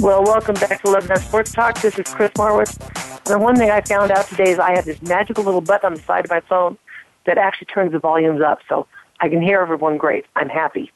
Well, 0.00 0.22
welcome 0.22 0.54
back 0.54 0.82
to 0.82 0.90
Love 0.90 1.08
That 1.08 1.20
Sports 1.22 1.50
Talk. 1.50 1.80
This 1.80 1.98
is 1.98 2.06
Chris 2.14 2.30
Marwitz. 2.32 3.24
The 3.24 3.38
one 3.40 3.56
thing 3.56 3.70
I 3.70 3.80
found 3.80 4.12
out 4.12 4.28
today 4.28 4.52
is 4.52 4.60
I 4.60 4.76
have 4.76 4.84
this 4.84 5.02
magical 5.02 5.42
little 5.42 5.60
button 5.60 5.86
on 5.86 5.94
the 5.94 6.02
side 6.02 6.24
of 6.26 6.30
my 6.30 6.40
phone 6.40 6.78
that 7.26 7.38
actually 7.38 7.66
turns 7.66 7.90
the 7.92 7.98
volumes 7.98 8.40
up, 8.40 8.60
so 8.68 8.86
I 9.24 9.28
can 9.30 9.40
hear 9.40 9.62
everyone 9.62 9.96
great. 9.96 10.26
I'm 10.36 10.50
happy. 10.50 10.92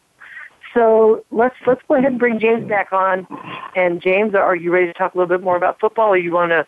So 0.74 1.24
let's 1.30 1.54
let's 1.66 1.80
go 1.88 1.94
ahead 1.94 2.10
and 2.10 2.18
bring 2.18 2.38
James 2.38 2.68
back 2.68 2.92
on. 2.92 3.26
And 3.74 4.02
James, 4.02 4.34
are 4.34 4.54
you 4.54 4.70
ready 4.70 4.86
to 4.86 4.92
talk 4.92 5.14
a 5.14 5.16
little 5.16 5.34
bit 5.34 5.42
more 5.42 5.56
about 5.56 5.80
football, 5.80 6.10
or 6.10 6.18
you 6.18 6.32
want 6.32 6.50
to 6.50 6.66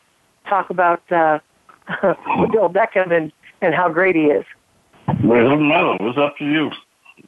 talk 0.48 0.70
about 0.70 1.02
uh, 1.12 1.38
Odell 2.02 2.70
Beckham 2.70 3.12
and 3.12 3.30
and 3.60 3.74
how 3.74 3.90
great 3.90 4.16
he 4.16 4.22
is? 4.22 4.46
Well, 5.22 5.38
it 5.38 5.42
doesn't 5.50 5.68
matter. 5.68 5.96
It's 6.00 6.16
up 6.16 6.38
to 6.38 6.44
you. 6.46 6.70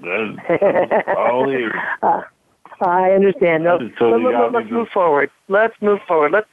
That's 0.00 1.18
all 1.18 1.50
ears. 1.50 1.72
Uh, 2.02 2.22
I 2.84 3.12
understand. 3.12 3.62
No, 3.62 3.78
So 3.96 4.10
let, 4.10 4.52
let, 4.52 4.72
move 4.72 4.88
forward. 4.88 5.30
Let's 5.46 5.74
move 5.80 6.00
forward. 6.08 6.32
Let's. 6.32 6.48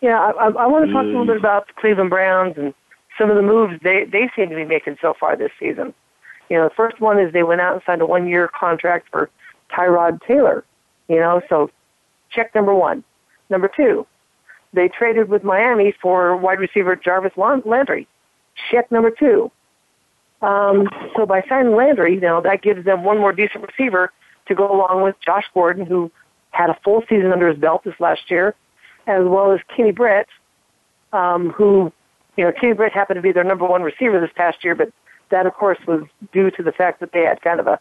Yeah, 0.00 0.16
I, 0.16 0.30
I, 0.30 0.46
I 0.50 0.66
want 0.66 0.86
to 0.86 0.92
talk 0.92 1.02
a 1.02 1.06
little 1.06 1.26
bit 1.26 1.38
about 1.38 1.66
the 1.66 1.72
Cleveland 1.72 2.10
Browns 2.10 2.54
and 2.56 2.72
some 3.18 3.30
of 3.30 3.36
the 3.36 3.42
moves 3.42 3.80
they 3.82 4.04
they 4.04 4.30
seem 4.36 4.50
to 4.50 4.54
be 4.54 4.64
making 4.64 4.98
so 5.00 5.14
far 5.18 5.34
this 5.34 5.50
season. 5.58 5.92
You 6.48 6.58
know, 6.58 6.64
the 6.68 6.74
first 6.74 7.00
one 7.00 7.18
is 7.18 7.32
they 7.32 7.42
went 7.42 7.60
out 7.60 7.74
and 7.74 7.82
signed 7.86 8.02
a 8.02 8.06
one 8.06 8.28
year 8.28 8.48
contract 8.48 9.08
for 9.10 9.30
Tyrod 9.70 10.20
Taylor. 10.26 10.64
You 11.08 11.16
know, 11.16 11.42
so 11.48 11.70
check 12.30 12.54
number 12.54 12.74
one. 12.74 13.04
Number 13.50 13.70
two, 13.74 14.06
they 14.72 14.88
traded 14.88 15.28
with 15.28 15.44
Miami 15.44 15.94
for 16.00 16.36
wide 16.36 16.58
receiver 16.58 16.96
Jarvis 16.96 17.32
Landry. 17.36 18.06
Check 18.70 18.90
number 18.90 19.10
two. 19.10 19.50
Um, 20.40 20.88
so 21.16 21.24
by 21.24 21.44
signing 21.48 21.76
Landry, 21.76 22.14
you 22.14 22.20
know, 22.20 22.40
that 22.40 22.62
gives 22.62 22.84
them 22.84 23.04
one 23.04 23.18
more 23.18 23.32
decent 23.32 23.64
receiver 23.66 24.12
to 24.46 24.54
go 24.54 24.70
along 24.70 25.02
with 25.02 25.14
Josh 25.24 25.44
Gordon, 25.54 25.86
who 25.86 26.10
had 26.50 26.68
a 26.68 26.78
full 26.82 27.02
season 27.08 27.32
under 27.32 27.48
his 27.48 27.58
belt 27.58 27.84
this 27.84 27.94
last 28.00 28.30
year, 28.30 28.54
as 29.06 29.24
well 29.24 29.52
as 29.52 29.60
Kenny 29.74 29.92
Britt, 29.92 30.26
um, 31.12 31.50
who, 31.50 31.92
you 32.36 32.44
know, 32.44 32.52
Kenny 32.52 32.72
Britt 32.72 32.92
happened 32.92 33.16
to 33.16 33.22
be 33.22 33.32
their 33.32 33.44
number 33.44 33.66
one 33.66 33.82
receiver 33.82 34.20
this 34.20 34.30
past 34.34 34.64
year, 34.64 34.74
but 34.74 34.90
that, 35.32 35.46
of 35.46 35.54
course, 35.54 35.78
was 35.86 36.04
due 36.32 36.50
to 36.52 36.62
the 36.62 36.72
fact 36.72 37.00
that 37.00 37.12
they 37.12 37.22
had 37.22 37.42
kind 37.42 37.58
of 37.58 37.66
a 37.66 37.80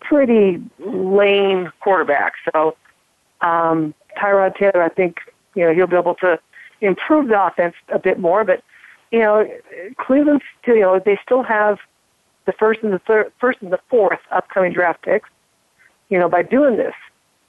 pretty 0.00 0.60
lame 0.80 1.70
quarterback. 1.80 2.34
So 2.52 2.76
um, 3.40 3.94
Tyrod 4.18 4.56
Taylor, 4.56 4.82
I 4.82 4.88
think, 4.88 5.18
you 5.54 5.64
know, 5.64 5.72
he'll 5.72 5.86
be 5.86 5.96
able 5.96 6.16
to 6.16 6.38
improve 6.80 7.28
the 7.28 7.40
offense 7.40 7.74
a 7.88 7.98
bit 7.98 8.18
more, 8.18 8.44
but 8.44 8.62
you 9.12 9.20
know, 9.20 9.48
Cleveland 9.98 10.42
still, 10.60 10.74
you 10.74 10.82
know, 10.82 10.98
they 10.98 11.18
still 11.24 11.44
have 11.44 11.78
the 12.44 12.52
first 12.52 12.82
and 12.82 12.92
the 12.92 12.98
third, 12.98 13.32
first 13.40 13.62
and 13.62 13.72
the 13.72 13.80
fourth 13.88 14.18
upcoming 14.32 14.72
draft 14.72 15.02
picks 15.02 15.28
you 16.08 16.18
know, 16.18 16.28
by 16.28 16.42
doing 16.42 16.76
this. 16.76 16.94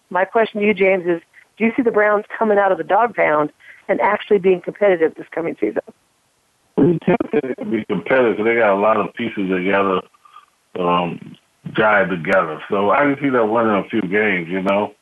My 0.09 0.25
question 0.25 0.61
to 0.61 0.67
you, 0.67 0.73
James, 0.73 1.05
is 1.05 1.21
do 1.57 1.65
you 1.65 1.73
see 1.75 1.81
the 1.81 1.91
Browns 1.91 2.25
coming 2.37 2.57
out 2.57 2.71
of 2.71 2.77
the 2.77 2.83
dog 2.83 3.15
pound 3.15 3.51
and 3.87 3.99
actually 4.01 4.39
being 4.39 4.61
competitive 4.61 5.15
this 5.15 5.27
coming 5.31 5.55
season? 5.59 5.81
To 6.77 7.65
be 7.69 7.83
competitive. 7.85 8.45
They 8.45 8.55
got 8.55 8.73
a 8.73 8.79
lot 8.79 8.97
of 8.97 9.13
pieces 9.15 9.49
together, 9.49 9.99
um, 10.79 11.35
jive 11.69 12.09
together. 12.09 12.61
So 12.69 12.91
I 12.91 12.99
can 12.99 13.17
see 13.19 13.29
them 13.29 13.49
winning 13.49 13.71
a 13.71 13.89
few 13.89 14.01
games. 14.01 14.47
You 14.47 14.61
know, 14.61 14.93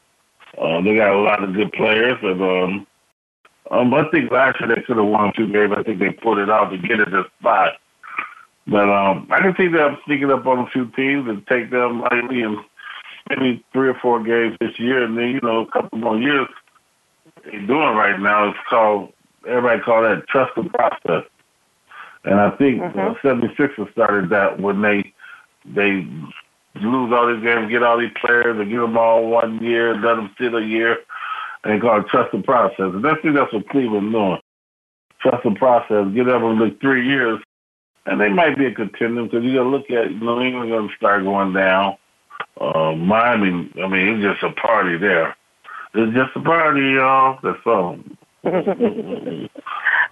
uh, 0.58 0.82
they 0.82 0.96
got 0.96 1.14
a 1.14 1.20
lot 1.20 1.44
of 1.44 1.54
good 1.54 1.74
players, 1.74 2.18
and 2.24 2.42
um, 2.42 2.88
um, 3.72 3.94
I 3.94 4.10
think 4.10 4.32
last 4.32 4.60
year 4.62 4.74
they 4.74 4.82
could 4.84 4.98
have 4.98 5.06
won 5.06 5.34
two 5.36 5.52
games. 5.52 5.74
I 5.76 5.84
think 5.84 6.00
they 6.00 6.12
pulled 6.12 6.38
it 6.38 6.50
out 6.50 6.70
to 6.70 6.78
get 6.78 7.02
at 7.02 7.12
this 7.12 7.26
spot. 7.40 7.74
But 8.68 8.90
um, 8.90 9.28
I 9.30 9.42
can 9.42 9.54
see 9.58 9.68
them 9.68 9.98
sneaking 10.06 10.32
up 10.32 10.46
on 10.46 10.60
a 10.60 10.70
few 10.70 10.86
teams 10.96 11.28
and 11.28 11.46
take 11.48 11.72
them 11.72 12.02
lightly 12.02 12.42
and 12.42 12.58
maybe 13.30 13.64
three 13.74 13.90
or 13.90 14.00
four 14.02 14.24
games 14.24 14.58
this 14.60 14.80
year, 14.80 15.04
and 15.04 15.18
then 15.18 15.30
you 15.30 15.42
know 15.42 15.62
a 15.62 15.72
couple 15.72 16.00
more 16.00 16.18
years. 16.18 16.48
They're 17.44 17.68
doing 17.68 17.96
right 17.96 18.20
now 18.20 18.50
is 18.50 18.56
called 18.70 19.12
everybody 19.48 19.82
call 19.82 20.04
that 20.04 20.28
trust 20.28 20.54
the 20.56 20.64
process, 20.64 21.30
and 22.26 22.40
I 22.40 22.52
think 22.52 22.82
uh, 22.82 22.90
mm-hmm. 22.90 23.28
uh, 23.28 23.34
76ers 23.34 23.92
started 23.92 24.30
that 24.30 24.60
when 24.60 24.82
they 24.82 25.14
they 25.66 26.08
lose 26.76 27.14
all 27.14 27.34
these 27.34 27.44
games, 27.44 27.72
get 27.72 27.84
all 27.84 27.98
these 27.98 28.12
players, 28.20 28.60
and 28.60 28.70
give 28.70 28.82
them 28.82 28.98
all 28.98 29.28
one 29.30 29.64
year, 29.64 29.96
let 29.96 30.16
them 30.16 30.36
sit 30.40 30.54
a 30.54 30.62
year, 30.62 30.98
and 31.64 31.82
call 31.82 32.02
it 32.02 32.08
trust 32.08 32.32
the 32.32 32.42
process. 32.42 32.94
And 32.94 33.06
I 33.06 33.16
think 33.16 33.36
that's 33.36 33.54
what 33.54 33.70
Cleveland 33.70 34.12
doing. 34.12 34.40
Trust 35.22 35.44
the 35.44 35.56
process. 35.56 36.08
Give 36.14 36.26
them 36.26 36.60
like 36.60 36.80
three 36.82 37.08
years, 37.08 37.40
and 38.06 38.20
they 38.20 38.30
might 38.30 38.58
be 38.58 38.66
a 38.66 38.74
contender 38.74 39.24
because 39.24 39.44
you 39.44 39.56
got 39.56 39.64
to 39.64 39.70
look 39.70 39.90
at 39.90 40.12
New 40.12 40.42
England 40.42 40.70
going 40.70 40.90
to 40.90 40.96
start 40.96 41.24
going 41.24 41.54
down. 41.54 41.98
Uh, 42.60 42.94
Miami, 42.94 43.72
I 43.82 43.88
mean, 43.88 44.08
it's 44.08 44.24
just 44.24 44.44
a 44.44 44.52
party 44.60 44.98
there. 44.98 45.36
It's 45.94 46.14
just 46.16 46.36
a 46.36 46.42
party, 46.42 46.82
y'all. 46.82 47.40
That's 47.42 47.58
all. 47.66 47.98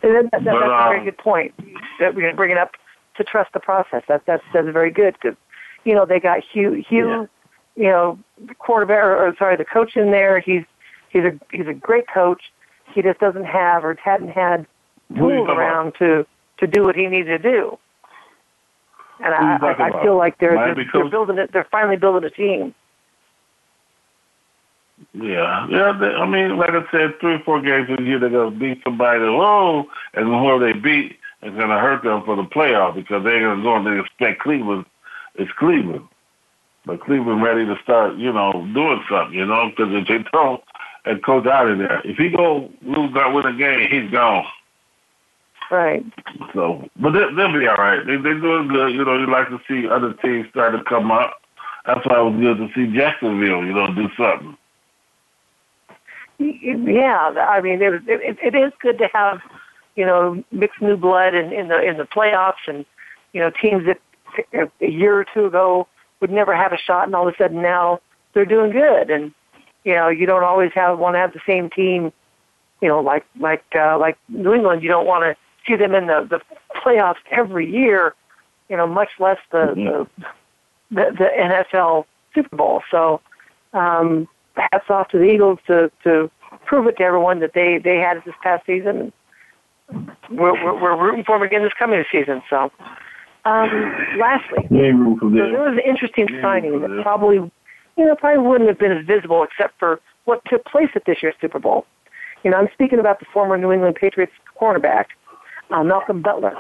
that, 0.04 0.30
that, 0.32 0.44
that's 0.44 0.46
but, 0.46 0.64
a 0.64 0.84
very 0.90 1.00
um, 1.00 1.06
good 1.06 1.18
point 1.18 1.54
that 2.00 2.16
we're 2.16 2.34
bringing 2.36 2.58
up 2.58 2.72
to 3.16 3.24
trust 3.24 3.54
the 3.54 3.60
process. 3.60 4.04
That 4.08 4.24
that's, 4.26 4.44
that's 4.54 4.68
very 4.70 4.92
good 4.92 5.16
because 5.22 5.38
you 5.84 5.96
know 5.96 6.06
they 6.06 6.20
got 6.20 6.40
Hue 6.52 6.84
Hue, 6.88 7.08
yeah. 7.08 7.26
you 7.76 7.90
know, 7.90 8.20
quarterback 8.60 9.04
or, 9.04 9.28
or 9.28 9.36
sorry, 9.38 9.56
the 9.56 9.66
coach 9.66 9.96
in 9.96 10.12
there. 10.12 10.40
He's 10.40 10.64
he's 11.10 11.24
a 11.24 11.40
he's 11.52 11.68
a 11.68 11.74
great 11.74 12.06
coach. 12.14 12.42
He 12.94 13.02
just 13.02 13.20
doesn't 13.20 13.46
have 13.46 13.84
or 13.84 13.96
hadn't 14.04 14.30
had 14.30 14.68
tools 15.16 15.48
around 15.50 15.94
to 16.00 16.26
to 16.60 16.68
do 16.68 16.84
what 16.84 16.96
he 16.96 17.08
needed 17.08 17.42
to 17.42 17.52
do. 17.52 17.78
And 19.20 19.34
I, 19.34 19.58
I, 19.58 19.90
I 19.90 20.04
feel 20.04 20.18
like 20.18 20.38
they're 20.40 20.56
they're, 20.76 20.86
they're 20.92 21.10
building 21.10 21.38
it. 21.38 21.52
They're 21.54 21.68
finally 21.72 21.98
building 21.98 22.24
a 22.24 22.30
team. 22.30 22.74
Yeah, 25.14 25.68
yeah. 25.70 25.96
They, 26.00 26.08
I 26.08 26.28
mean, 26.28 26.58
like 26.58 26.72
I 26.72 26.84
said, 26.92 27.20
three 27.20 27.36
or 27.36 27.40
four 27.46 27.62
games 27.62 27.88
a 27.90 28.02
year 28.02 28.20
they're 28.20 28.30
gonna 28.30 28.52
beat 28.52 28.82
somebody. 28.84 29.20
Whoa, 29.20 29.86
and 30.16 30.28
whoever 30.28 30.66
they 30.66 30.78
beat 30.78 31.18
is 31.44 31.54
gonna 31.54 31.80
hurt 31.80 32.04
them 32.04 32.24
for 32.26 32.36
the 32.36 32.44
playoff 32.44 32.96
because 32.96 33.24
they're 33.24 33.40
gonna 33.40 33.62
go 33.62 33.76
and 33.76 33.86
they 33.86 34.00
expect 34.00 34.42
Cleveland. 34.42 34.86
It's 35.36 35.52
Cleveland, 35.60 36.08
but 36.86 37.02
Cleveland 37.02 37.44
ready 37.44 37.66
to 37.66 37.76
start, 37.84 38.16
you 38.18 38.34
know, 38.34 38.52
doing 38.74 39.04
something. 39.10 39.38
You 39.38 39.46
know, 39.46 39.70
because 39.70 39.94
if 39.94 40.08
they 40.08 40.30
don't, 40.32 40.64
and 41.06 41.24
coach 41.24 41.46
out 41.46 41.70
of 41.70 41.78
there, 41.78 42.02
if 42.06 42.18
he 42.18 42.30
go 42.30 42.72
lose 42.82 43.14
that 43.14 43.34
win 43.34 43.46
a 43.46 43.54
game, 43.54 43.88
he's 43.92 44.10
gone. 44.10 44.46
Right. 45.70 46.04
So, 46.54 46.90
but 47.00 47.12
they, 47.12 47.26
they'll 47.36 47.54
be 47.54 47.68
all 47.68 47.78
right. 47.78 48.06
They, 48.06 48.18
they're 48.18 48.40
doing 48.40 48.68
good. 48.68 48.94
You 48.94 49.06
know, 49.06 49.18
you 49.18 49.28
like 49.28 49.50
to 49.50 49.60
see 49.68 49.88
other 49.88 50.14
teams 50.14 50.48
start 50.50 50.74
to 50.74 50.84
come 50.84 51.12
up. 51.12 51.42
That's 51.86 52.06
why 52.06 52.20
it 52.20 52.24
was 52.24 52.40
good 52.40 52.58
to 52.58 52.70
see 52.74 52.96
Jacksonville, 52.96 53.66
you 53.66 53.74
know, 53.74 53.94
do 53.94 54.08
something. 54.18 54.58
Yeah, 56.44 57.34
I 57.50 57.62
mean, 57.62 57.82
it, 57.82 58.02
it, 58.08 58.38
it 58.44 58.56
is 58.56 58.74
good 58.82 58.98
to 58.98 59.08
have, 59.14 59.42
you 59.96 60.06
know, 60.06 60.44
mixed 60.52 60.82
new 60.82 60.98
blood 60.98 61.34
in, 61.34 61.54
in 61.54 61.68
the 61.70 61.82
in 61.82 61.98
the 61.98 62.04
playoffs, 62.04 62.68
and 62.68 62.86
you 63.32 63.40
know, 63.40 63.50
teams 63.50 63.86
that 63.86 64.00
a 64.54 64.88
year 64.88 65.20
or 65.20 65.26
two 65.34 65.46
ago 65.46 65.88
would 66.20 66.32
never 66.32 66.56
have 66.56 66.74
a 66.74 66.78
shot, 66.78 67.06
and 67.06 67.16
all 67.16 67.28
of 67.28 67.34
a 67.34 67.38
sudden 67.38 67.62
now 67.62 68.00
they're 68.34 68.46
doing 68.46 68.72
good. 68.72 69.10
And 69.10 69.32
you 69.84 69.94
know, 69.94 70.10
you 70.10 70.26
don't 70.26 70.44
always 70.44 70.72
have 70.74 71.00
want 71.00 71.16
to 71.16 71.20
have 71.20 71.34
the 71.34 71.42
same 71.48 71.70
team. 71.70 72.12
You 72.82 72.90
know, 72.90 73.00
like 73.00 73.26
like 73.40 73.64
uh, 73.76 73.98
like 73.98 74.18
New 74.28 74.54
England, 74.54 74.84
you 74.84 74.90
don't 74.90 75.08
want 75.08 75.24
to 75.24 75.36
see 75.66 75.78
them 75.78 75.96
in 75.96 76.08
the 76.08 76.28
the 76.30 76.42
playoffs 76.76 77.24
every 77.32 77.72
year. 77.72 78.14
You 78.70 78.78
know, 78.78 78.88
much 78.88 79.10
less 79.20 79.38
the 79.52 79.58
mm-hmm. 79.58 80.24
the, 80.94 81.06
the 81.06 81.12
the 81.18 81.30
NFL 81.38 82.06
Super 82.34 82.56
Bowl. 82.56 82.82
So, 82.90 83.22
um, 83.74 84.28
hats 84.56 84.86
off 84.90 85.10
to 85.10 85.18
the 85.18 85.26
Eagles 85.26 85.60
to 85.68 85.92
to 86.04 86.30
prove 86.66 86.88
it 86.88 86.98
to 86.98 87.04
everyone 87.04 87.40
that 87.40 87.54
they 87.54 87.78
they 87.78 87.98
had 87.98 88.18
it 88.18 88.26
this 88.26 88.36
past 88.42 88.66
season. 88.66 89.12
We're, 90.32 90.54
we're, 90.64 90.82
we're 90.82 91.04
rooting 91.04 91.24
for 91.24 91.38
them 91.38 91.46
again 91.46 91.62
this 91.62 91.74
coming 91.78 92.04
season. 92.12 92.42
So, 92.50 92.72
um, 93.46 93.70
lastly, 94.18 94.66
there 94.72 94.96
was 94.96 95.78
an 95.78 95.82
interesting 95.86 96.28
signing 96.42 96.82
that 96.82 97.04
probably, 97.04 97.36
you 97.36 98.06
know, 98.06 98.16
probably 98.16 98.48
wouldn't 98.48 98.70
have 98.70 98.80
been 98.80 98.94
as 98.94 99.06
visible 99.06 99.44
except 99.44 99.78
for 99.78 100.00
what 100.26 100.42
took 100.46 100.66
place 100.66 100.90
at 100.96 101.06
this 101.06 101.22
year's 101.22 101.36
Super 101.40 101.60
Bowl. 101.60 101.86
You 102.44 102.52
know, 102.52 102.58
I'm 102.58 102.70
speaking 102.74 103.00
about 103.00 103.20
the 103.20 103.26
former 103.32 103.58
New 103.58 103.72
England 103.72 103.96
Patriots 103.96 104.34
cornerback, 104.60 105.08
uh, 105.70 105.84
Malcolm 105.84 106.22
Butler. 106.22 106.56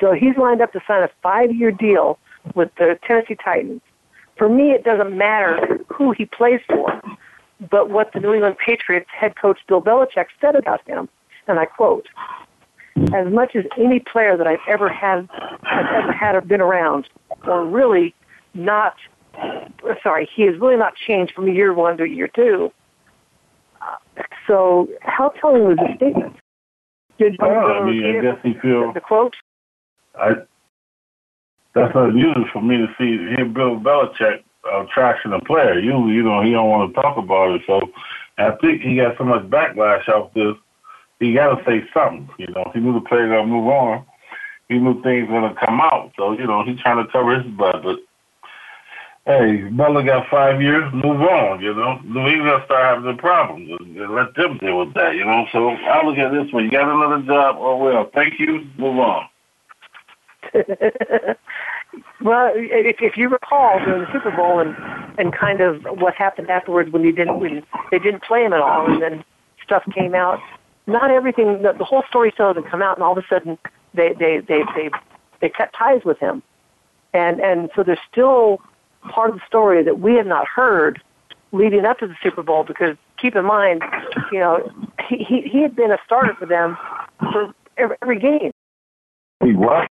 So 0.00 0.12
he's 0.12 0.36
lined 0.36 0.60
up 0.60 0.72
to 0.72 0.80
sign 0.86 1.02
a 1.02 1.10
five-year 1.22 1.70
deal 1.70 2.18
with 2.54 2.70
the 2.76 2.98
Tennessee 3.06 3.36
Titans. 3.42 3.80
For 4.36 4.48
me, 4.48 4.72
it 4.72 4.82
doesn't 4.82 5.16
matter 5.16 5.78
who 5.92 6.12
he 6.12 6.24
plays 6.26 6.60
for, 6.66 7.00
but 7.70 7.90
what 7.90 8.12
the 8.12 8.20
New 8.20 8.34
England 8.34 8.56
Patriots 8.64 9.08
head 9.12 9.36
coach 9.36 9.58
Bill 9.68 9.80
Belichick 9.82 10.26
said 10.40 10.56
about 10.56 10.86
him, 10.86 11.08
and 11.46 11.58
I 11.58 11.66
quote, 11.66 12.08
as 13.14 13.32
much 13.32 13.56
as 13.56 13.64
any 13.78 14.00
player 14.00 14.36
that 14.36 14.46
I've 14.46 14.60
ever 14.68 14.88
had, 14.88 15.28
I've 15.62 15.86
ever 16.02 16.12
had 16.12 16.34
or 16.34 16.40
been 16.40 16.60
around, 16.60 17.08
or 17.46 17.64
really 17.64 18.14
not, 18.54 18.96
sorry, 20.02 20.28
he 20.34 20.42
has 20.42 20.58
really 20.60 20.76
not 20.76 20.94
changed 20.94 21.32
from 21.34 21.48
year 21.48 21.72
one 21.72 21.96
to 21.98 22.04
year 22.04 22.28
two. 22.28 22.72
So 24.46 24.88
how 25.00 25.30
telling 25.40 25.64
was 25.64 25.76
the 25.78 25.94
statement? 25.96 26.36
Did 27.18 27.36
you 27.40 27.46
I 27.46 27.84
mean, 27.84 28.16
I 28.16 28.20
guess 28.20 28.38
he 28.42 28.54
feels 28.60 28.94
the 28.94 29.00
quote. 29.00 29.36
I 30.18 30.32
that's 31.74 31.92
unusual 31.94 32.44
for 32.52 32.60
me 32.60 32.76
to 32.76 32.86
see 32.98 33.16
hear 33.34 33.46
Bill 33.46 33.76
Belichick 33.76 34.42
uh, 34.64 34.84
trashing 34.94 35.36
a 35.36 35.44
player. 35.44 35.78
You 35.78 36.08
you 36.08 36.22
know, 36.22 36.42
he 36.42 36.50
don't 36.50 36.68
want 36.68 36.94
to 36.94 37.00
talk 37.00 37.16
about 37.16 37.54
it. 37.54 37.62
So 37.66 37.80
I 38.38 38.52
think 38.60 38.82
he 38.82 38.96
got 38.96 39.16
so 39.18 39.24
much 39.24 39.42
backlash 39.50 40.08
off 40.08 40.32
this. 40.34 40.54
He 41.20 41.34
got 41.34 41.54
to 41.54 41.64
say 41.64 41.84
something. 41.94 42.28
You 42.38 42.48
know, 42.48 42.70
he 42.74 42.80
knew 42.80 42.94
the 42.94 43.08
player 43.08 43.28
gonna 43.28 43.46
move 43.46 43.68
on. 43.68 44.04
He 44.68 44.78
knew 44.78 45.02
things 45.02 45.28
gonna 45.28 45.54
come 45.54 45.80
out. 45.80 46.12
So 46.16 46.32
you 46.32 46.46
know, 46.46 46.64
he's 46.64 46.80
trying 46.80 47.04
to 47.04 47.10
cover 47.12 47.40
his 47.40 47.46
butt. 47.52 47.82
But 47.82 47.98
hey, 49.26 49.68
Butler 49.70 50.02
got 50.02 50.28
five 50.30 50.60
years. 50.60 50.92
Move 50.92 51.20
on. 51.20 51.60
You 51.60 51.74
know, 51.74 52.00
New 52.04 52.26
England 52.26 52.62
start 52.64 52.84
having 52.84 53.04
the 53.04 53.20
problems. 53.20 53.70
Let 53.80 54.34
them 54.34 54.58
deal 54.58 54.78
with 54.78 54.94
that. 54.94 55.14
You 55.14 55.24
know. 55.24 55.46
So 55.52 55.70
I 55.70 56.04
look 56.04 56.18
at 56.18 56.32
this 56.32 56.52
one. 56.52 56.64
You 56.64 56.70
got 56.70 56.88
another 56.88 57.22
job. 57.24 57.56
Oh 57.58 57.76
well. 57.76 58.10
Thank 58.14 58.40
you. 58.40 58.66
Move 58.78 58.98
on. 58.98 59.28
well, 62.20 62.52
if, 62.54 62.96
if 63.00 63.16
you 63.16 63.28
recall 63.28 63.78
during 63.84 64.02
the 64.02 64.12
Super 64.12 64.30
Bowl 64.30 64.60
and 64.60 64.76
and 65.18 65.32
kind 65.32 65.60
of 65.60 65.82
what 66.00 66.14
happened 66.14 66.50
afterwards 66.50 66.90
when 66.90 67.02
you 67.02 67.12
didn't 67.12 67.40
when 67.40 67.62
they 67.90 67.98
didn't 67.98 68.22
play 68.22 68.44
him 68.44 68.52
at 68.52 68.60
all, 68.60 68.90
and 68.90 69.02
then 69.02 69.24
stuff 69.62 69.82
came 69.94 70.14
out. 70.14 70.40
Not 70.86 71.10
everything. 71.10 71.62
The, 71.62 71.72
the 71.72 71.84
whole 71.84 72.02
story 72.08 72.30
still 72.32 72.52
didn't 72.54 72.70
come 72.70 72.82
out, 72.82 72.96
and 72.96 73.04
all 73.04 73.12
of 73.12 73.18
a 73.18 73.26
sudden 73.28 73.58
they 73.94 74.14
they 74.14 74.40
they 74.40 74.62
they 74.74 74.90
they 75.40 75.48
cut 75.48 75.72
ties 75.76 76.02
with 76.04 76.18
him, 76.18 76.42
and 77.12 77.40
and 77.40 77.70
so 77.74 77.82
there's 77.82 77.98
still 78.10 78.60
part 79.10 79.30
of 79.30 79.36
the 79.36 79.42
story 79.46 79.82
that 79.82 80.00
we 80.00 80.14
have 80.14 80.26
not 80.26 80.46
heard 80.46 81.02
leading 81.52 81.84
up 81.84 81.98
to 81.98 82.06
the 82.06 82.16
Super 82.22 82.42
Bowl 82.42 82.64
because 82.64 82.96
keep 83.18 83.36
in 83.36 83.44
mind, 83.44 83.82
you 84.32 84.38
know, 84.38 84.70
he 85.08 85.18
he, 85.24 85.42
he 85.42 85.62
had 85.62 85.76
been 85.76 85.90
a 85.90 85.98
starter 86.06 86.34
for 86.34 86.46
them 86.46 86.76
for 87.18 87.54
every, 87.76 87.96
every 88.02 88.18
game. 88.18 88.50
He 89.44 89.54
what? 89.54 89.91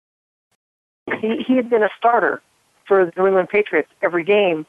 He 1.21 1.43
he 1.47 1.55
had 1.55 1.69
been 1.69 1.83
a 1.83 1.89
starter 1.97 2.41
for 2.87 3.05
the 3.05 3.11
New 3.15 3.27
England 3.27 3.49
Patriots 3.49 3.89
every 4.01 4.23
game, 4.23 4.65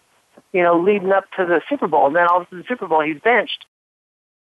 you 0.53 0.62
know, 0.62 0.78
leading 0.78 1.12
up 1.12 1.24
to 1.36 1.45
the 1.45 1.61
Super 1.68 1.88
Bowl. 1.88 2.07
And 2.07 2.16
then 2.16 2.26
all 2.28 2.43
of 2.43 2.43
a 2.43 2.47
sudden, 2.47 2.59
the 2.59 2.64
Super 2.68 2.86
Bowl, 2.86 3.01
he's 3.01 3.20
benched, 3.20 3.66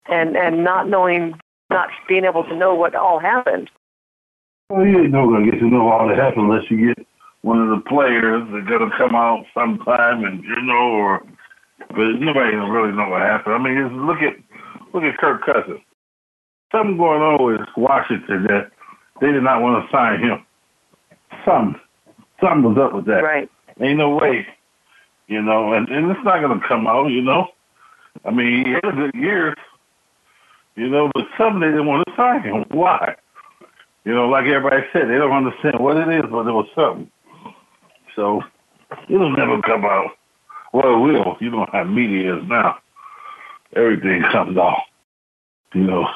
and 0.06 0.36
and 0.36 0.62
not 0.62 0.88
knowing, 0.88 1.34
not 1.70 1.88
being 2.08 2.24
able 2.24 2.44
to 2.44 2.54
know 2.54 2.74
what 2.74 2.94
all 2.94 3.18
happened. 3.18 3.70
Well, 4.68 4.86
you 4.86 5.02
ain't 5.02 5.12
gonna 5.12 5.44
get 5.44 5.58
to 5.58 5.66
know 5.66 5.90
all 5.90 6.08
that 6.08 6.18
happened 6.18 6.50
unless 6.50 6.70
you 6.70 6.94
get 6.94 7.06
one 7.42 7.60
of 7.60 7.70
the 7.70 7.88
players 7.88 8.46
that's 8.52 8.68
gonna 8.68 8.96
come 8.96 9.16
out 9.16 9.44
sometime, 9.54 10.24
and 10.24 10.44
you 10.44 10.62
know, 10.62 10.92
or 10.92 11.22
but 11.88 12.20
nobody 12.20 12.54
really 12.54 12.92
know 12.92 13.08
what 13.08 13.22
happened. 13.22 13.54
I 13.54 13.58
mean, 13.58 13.82
just 13.82 13.94
look 13.94 14.18
at 14.18 14.36
look 14.94 15.02
at 15.02 15.18
Kirk 15.18 15.44
Cousins. 15.44 15.80
Something 16.70 16.98
going 16.98 17.20
on 17.20 17.44
with 17.44 17.66
Washington 17.76 18.44
that 18.44 18.70
they 19.20 19.32
did 19.32 19.42
not 19.42 19.60
want 19.60 19.84
to 19.84 19.90
sign 19.90 20.20
him. 20.20 20.44
Something 21.44 21.80
something 22.40 22.74
was 22.74 22.78
up 22.78 22.94
with 22.94 23.06
that. 23.06 23.22
Right. 23.22 23.50
Ain't 23.80 23.98
no 23.98 24.16
way. 24.16 24.46
You 25.28 25.42
know, 25.42 25.72
and, 25.72 25.88
and 25.88 26.10
it's 26.10 26.24
not 26.24 26.40
gonna 26.40 26.60
come 26.66 26.86
out, 26.86 27.08
you 27.08 27.22
know. 27.22 27.48
I 28.24 28.30
mean, 28.30 28.66
he 28.66 28.72
had 28.72 28.84
a 28.84 28.92
good 28.92 29.14
year, 29.14 29.54
you 30.76 30.88
know, 30.88 31.10
but 31.14 31.24
some 31.38 31.60
they 31.60 31.68
didn't 31.68 31.86
want 31.86 32.06
to 32.06 32.14
sign 32.16 32.42
him. 32.42 32.64
Why? 32.70 33.14
You 34.04 34.14
know, 34.14 34.28
like 34.28 34.46
everybody 34.46 34.82
said, 34.92 35.08
they 35.08 35.18
don't 35.18 35.30
understand 35.30 35.78
what 35.78 35.96
it 35.96 36.08
is, 36.08 36.30
but 36.30 36.44
there 36.44 36.54
was 36.54 36.68
something. 36.74 37.10
So 38.16 38.42
it'll 39.08 39.36
never 39.36 39.60
come 39.62 39.84
out. 39.84 40.10
Well, 40.72 40.94
it 40.94 40.98
will. 40.98 41.36
You 41.40 41.50
know 41.50 41.66
how 41.70 41.84
media 41.84 42.36
is 42.36 42.48
now. 42.48 42.78
Everything 43.76 44.22
comes 44.32 44.56
out. 44.56 44.82
You 45.74 45.82
know, 45.82 46.08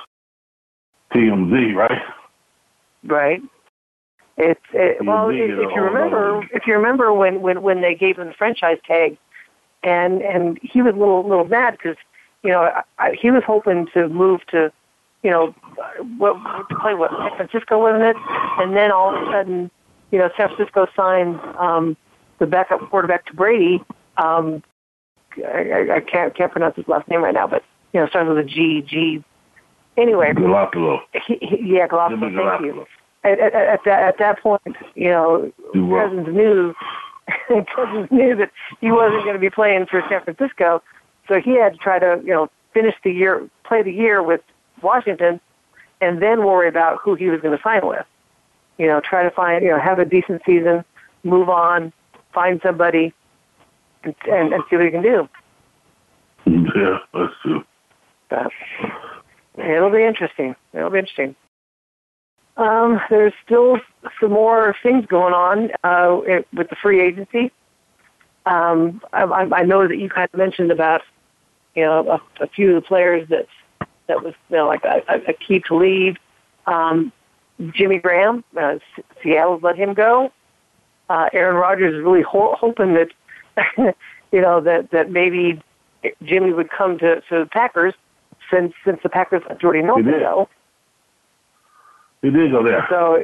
TMZ, 1.14 1.74
right? 1.74 2.02
Right. 3.04 3.40
It's 4.36 4.60
it, 4.72 5.04
well, 5.04 5.28
if, 5.28 5.36
if 5.36 5.70
you 5.74 5.80
remember, 5.80 6.42
if 6.52 6.66
you 6.66 6.74
remember 6.74 7.12
when 7.12 7.40
when 7.40 7.62
when 7.62 7.82
they 7.82 7.94
gave 7.94 8.18
him 8.18 8.26
the 8.26 8.34
franchise 8.34 8.78
tag, 8.84 9.16
and 9.84 10.22
and 10.22 10.58
he 10.60 10.82
was 10.82 10.94
a 10.94 10.98
little 10.98 11.26
little 11.26 11.44
mad 11.44 11.76
because 11.78 11.96
you 12.42 12.50
know 12.50 12.68
I, 12.98 13.14
he 13.20 13.30
was 13.30 13.44
hoping 13.46 13.86
to 13.94 14.08
move 14.08 14.40
to, 14.48 14.72
you 15.22 15.30
know, 15.30 15.54
what 16.18 16.34
to 16.68 16.74
play 16.80 16.94
what 16.94 17.12
San 17.12 17.36
Francisco 17.36 17.78
wasn't 17.78 18.02
it, 18.02 18.16
and 18.58 18.74
then 18.74 18.90
all 18.90 19.14
of 19.14 19.22
a 19.22 19.26
sudden, 19.30 19.70
you 20.10 20.18
know, 20.18 20.28
San 20.36 20.48
Francisco 20.48 20.88
signed 20.96 21.38
um, 21.56 21.96
the 22.40 22.46
backup 22.46 22.80
quarterback 22.90 23.26
to 23.26 23.34
Brady. 23.34 23.84
Um, 24.16 24.64
I, 25.36 25.86
I 25.96 26.00
can't 26.00 26.34
can't 26.36 26.50
pronounce 26.50 26.74
his 26.74 26.88
last 26.88 27.06
name 27.06 27.22
right 27.22 27.34
now, 27.34 27.46
but 27.46 27.62
you 27.92 28.00
know, 28.00 28.08
starts 28.08 28.28
with 28.28 28.38
a 28.38 28.44
G 28.44 28.82
G. 28.82 29.22
Anyway. 29.96 30.32
He, 31.28 31.38
he, 31.40 31.74
yeah, 31.76 31.86
Garoppolo. 31.86 32.58
Thank 32.58 32.64
you 32.64 32.84
at, 33.24 33.40
at, 33.40 33.54
at 33.54 33.80
that 33.84 34.02
at 34.02 34.18
that 34.18 34.40
point, 34.40 34.76
you 34.94 35.08
know, 35.08 35.52
Cousins 35.72 36.28
knew 36.28 36.74
Cousins 37.74 38.08
knew 38.10 38.36
that 38.36 38.50
he 38.80 38.90
wasn't 38.90 39.24
going 39.24 39.34
to 39.34 39.40
be 39.40 39.50
playing 39.50 39.86
for 39.86 40.02
San 40.08 40.22
Francisco, 40.22 40.82
so 41.28 41.40
he 41.40 41.58
had 41.58 41.72
to 41.72 41.78
try 41.78 41.98
to 41.98 42.20
you 42.22 42.32
know 42.32 42.50
finish 42.72 42.94
the 43.02 43.10
year, 43.10 43.48
play 43.64 43.82
the 43.82 43.92
year 43.92 44.22
with 44.22 44.40
Washington, 44.82 45.40
and 46.00 46.20
then 46.20 46.44
worry 46.44 46.68
about 46.68 46.98
who 47.02 47.14
he 47.14 47.28
was 47.28 47.40
going 47.40 47.56
to 47.56 47.62
sign 47.62 47.86
with. 47.86 48.04
You 48.78 48.86
know, 48.88 49.00
try 49.00 49.22
to 49.22 49.30
find 49.30 49.64
you 49.64 49.70
know 49.70 49.80
have 49.80 49.98
a 49.98 50.04
decent 50.04 50.42
season, 50.44 50.84
move 51.22 51.48
on, 51.48 51.92
find 52.32 52.60
somebody, 52.62 53.12
and 54.02 54.14
and, 54.30 54.52
and 54.52 54.62
see 54.68 54.76
what 54.76 54.84
he 54.84 54.90
can 54.90 55.02
do. 55.02 55.28
Yeah, 56.46 56.98
that's 57.14 57.32
true. 57.42 57.64
But 58.28 58.52
it'll 59.56 59.90
be 59.90 60.04
interesting. 60.04 60.54
It'll 60.74 60.90
be 60.90 60.98
interesting. 60.98 61.36
Um, 62.56 63.00
there's 63.10 63.32
still 63.44 63.78
some 64.20 64.30
more 64.30 64.76
things 64.82 65.06
going 65.06 65.34
on 65.34 65.70
uh, 65.82 66.20
with 66.52 66.68
the 66.70 66.76
free 66.76 67.00
agency. 67.00 67.50
Um, 68.46 69.00
I, 69.12 69.22
I 69.22 69.62
know 69.62 69.88
that 69.88 69.96
you 69.96 70.08
kind 70.08 70.28
of 70.32 70.38
mentioned 70.38 70.70
about 70.70 71.02
you 71.74 71.82
know 71.82 72.20
a, 72.40 72.44
a 72.44 72.46
few 72.46 72.76
of 72.76 72.82
the 72.82 72.86
players 72.86 73.28
that 73.30 73.46
that 74.06 74.22
was 74.22 74.34
you 74.50 74.56
know 74.56 74.66
like 74.66 74.84
a, 74.84 75.02
a 75.28 75.32
key 75.32 75.60
to 75.68 75.76
leave. 75.76 76.16
Um, 76.66 77.12
Jimmy 77.72 77.98
Graham, 77.98 78.44
uh, 78.56 78.78
Seattle's 79.22 79.62
let 79.62 79.76
him 79.76 79.94
go. 79.94 80.32
Uh, 81.08 81.28
Aaron 81.32 81.56
Rodgers 81.56 81.94
is 81.94 82.02
really 82.02 82.22
ho- 82.22 82.56
hoping 82.58 82.94
that 82.94 83.08
you 84.32 84.40
know 84.40 84.60
that 84.60 84.90
that 84.90 85.10
maybe 85.10 85.60
Jimmy 86.22 86.52
would 86.52 86.70
come 86.70 86.98
to 86.98 87.20
to 87.22 87.40
the 87.40 87.48
Packers 87.50 87.94
since 88.50 88.74
since 88.84 89.00
the 89.02 89.08
Packers 89.08 89.42
let 89.48 89.60
Jordy 89.60 89.82
Nelson 89.82 90.04
go. 90.20 90.48
He 92.24 92.30
did 92.30 92.52
go 92.52 92.64
there. 92.64 92.86
So, 92.88 93.22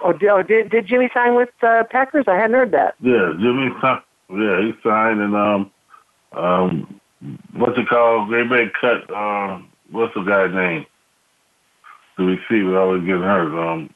oh, 0.00 0.12
did, 0.12 0.28
oh, 0.28 0.42
did, 0.42 0.70
did 0.70 0.88
Jimmy 0.88 1.08
sign 1.14 1.36
with 1.36 1.50
uh, 1.62 1.84
Packers? 1.88 2.24
I 2.26 2.34
hadn't 2.34 2.56
heard 2.56 2.72
that. 2.72 2.96
Yeah, 3.00 3.32
Jimmy 3.38 3.68
signed. 3.80 4.02
Yeah, 4.28 4.60
he 4.60 4.72
signed, 4.82 5.20
and 5.20 5.36
um, 5.36 5.70
um, 6.32 7.00
what's 7.54 7.78
it 7.78 7.88
called? 7.88 8.32
They 8.32 8.42
may 8.42 8.64
cut. 8.80 9.08
Um, 9.14 9.68
what's 9.92 10.12
the 10.14 10.22
guy's 10.22 10.52
name? 10.52 10.84
The 12.18 12.24
receiver 12.24 12.76
always 12.80 13.02
getting 13.02 13.22
hurt. 13.22 13.56
Um, 13.56 13.88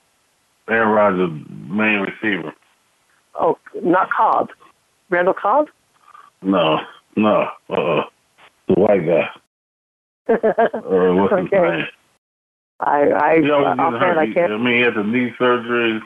Aaron 0.69 0.91
Rodgers, 0.91 1.31
main 1.69 2.01
receiver. 2.01 2.55
Oh, 3.35 3.59
not 3.83 4.09
Cobb. 4.17 4.51
Randall 5.11 5.35
Cobb? 5.35 5.67
No, 6.43 6.79
no. 7.17 7.49
Uh, 7.69 8.03
the 8.69 8.75
white 8.75 9.05
guy. 9.05 9.29
or 10.85 11.15
what's 11.15 11.33
okay. 11.33 11.43
his 11.43 11.51
name? 11.51 11.87
I 12.81 13.11
I 13.13 13.41
he 13.41 13.51
always 13.51 13.79
uh, 13.79 13.91
hurt. 13.99 14.19
I 14.19 14.33
can't. 14.33 14.53
I 14.53 14.57
mean, 14.59 14.75
he 14.75 14.81
had 14.81 14.95
the 14.95 15.03
knee 15.03 15.33
surgery. 15.39 16.01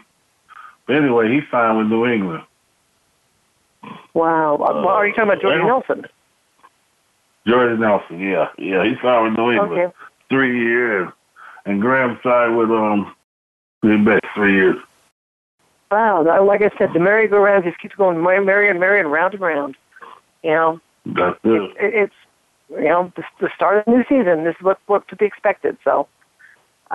But 0.86 0.96
anyway, 0.96 1.28
he 1.28 1.40
signed 1.50 1.78
with 1.78 1.88
New 1.88 2.06
England. 2.06 2.44
Wow. 4.14 4.54
Uh, 4.54 4.82
well, 4.84 4.88
are 4.88 5.06
you 5.06 5.14
talking 5.14 5.30
about 5.30 5.42
Jordy 5.42 5.64
Nelson? 5.64 6.06
Jordy 7.46 7.80
Nelson, 7.80 8.20
yeah, 8.20 8.48
yeah. 8.58 8.84
He 8.84 8.94
signed 9.02 9.24
with 9.24 9.38
New 9.38 9.50
England 9.52 9.72
okay. 9.72 9.94
three 10.28 10.60
years, 10.60 11.08
and 11.64 11.80
Graham 11.80 12.18
signed 12.22 12.56
with 12.56 12.70
um 12.70 13.14
Green 13.82 14.04
Bay 14.04 14.18
three 14.34 14.52
years. 14.52 14.76
Wow. 15.90 16.22
Like 16.44 16.62
I 16.62 16.70
said, 16.78 16.92
the 16.92 17.00
merry-go-round 17.00 17.64
just 17.64 17.80
keeps 17.80 17.96
going 17.96 18.22
merry 18.22 18.70
and 18.70 18.78
merry 18.78 19.00
and 19.00 19.10
round 19.10 19.34
and 19.34 19.42
round. 19.42 19.76
You 20.44 20.50
know. 20.50 20.80
That's 21.06 21.38
it. 21.42 21.50
it, 21.50 21.76
it 21.80 21.94
it's 21.94 22.14
you 22.70 22.88
know 22.88 23.12
the, 23.16 23.24
the 23.40 23.50
start 23.54 23.78
of 23.78 23.84
the 23.86 23.90
new 23.92 24.04
season. 24.08 24.44
This 24.44 24.54
is 24.56 24.62
what 24.62 24.78
what 24.86 25.08
to 25.08 25.16
be 25.16 25.24
expected. 25.24 25.76
So. 25.84 26.06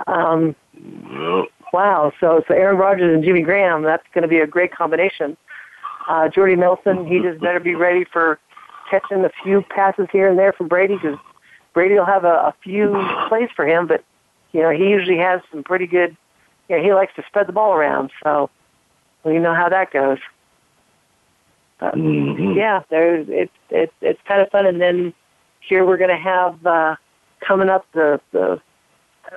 Um, 0.06 0.54
yep. 0.74 1.46
Wow. 1.72 2.12
So, 2.20 2.42
so 2.46 2.54
Aaron 2.54 2.76
Rodgers 2.76 3.14
and 3.14 3.24
Jimmy 3.24 3.42
Graham, 3.42 3.82
that's 3.82 4.04
going 4.14 4.22
to 4.22 4.28
be 4.28 4.38
a 4.38 4.46
great 4.46 4.72
combination. 4.74 5.36
Uh, 6.08 6.28
Jordy 6.28 6.56
Nelson, 6.56 7.06
he 7.06 7.20
just 7.20 7.40
better 7.40 7.60
be 7.60 7.74
ready 7.74 8.04
for 8.04 8.38
catching 8.90 9.24
a 9.24 9.30
few 9.42 9.62
passes 9.62 10.06
here 10.12 10.28
and 10.28 10.38
there 10.38 10.52
from 10.52 10.68
Brady 10.68 10.94
because 10.94 11.18
Brady 11.74 11.94
will 11.94 12.06
have 12.06 12.24
a, 12.24 12.28
a 12.28 12.54
few 12.62 12.94
plays 13.28 13.48
for 13.54 13.66
him, 13.66 13.86
but, 13.86 14.04
you 14.52 14.62
know, 14.62 14.70
he 14.70 14.88
usually 14.88 15.18
has 15.18 15.40
some 15.50 15.64
pretty 15.64 15.86
good, 15.86 16.16
you 16.68 16.76
know, 16.76 16.82
he 16.82 16.94
likes 16.94 17.14
to 17.16 17.24
spread 17.26 17.48
the 17.48 17.52
ball 17.52 17.72
around. 17.74 18.12
So 18.22 18.48
we 19.24 19.38
know 19.38 19.54
how 19.54 19.68
that 19.68 19.92
goes. 19.92 20.18
But, 21.78 21.94
mm-hmm. 21.94 22.56
Yeah, 22.56 22.82
there's 22.88 23.26
it's 23.28 23.52
it's 23.68 23.92
it's 24.00 24.20
kind 24.26 24.40
of 24.40 24.48
fun, 24.50 24.64
and 24.64 24.80
then 24.80 25.12
here 25.60 25.84
we're 25.84 25.98
going 25.98 26.08
to 26.08 26.16
have 26.16 26.64
uh, 26.64 26.96
coming 27.46 27.68
up 27.68 27.84
the 27.92 28.18
the 28.32 28.60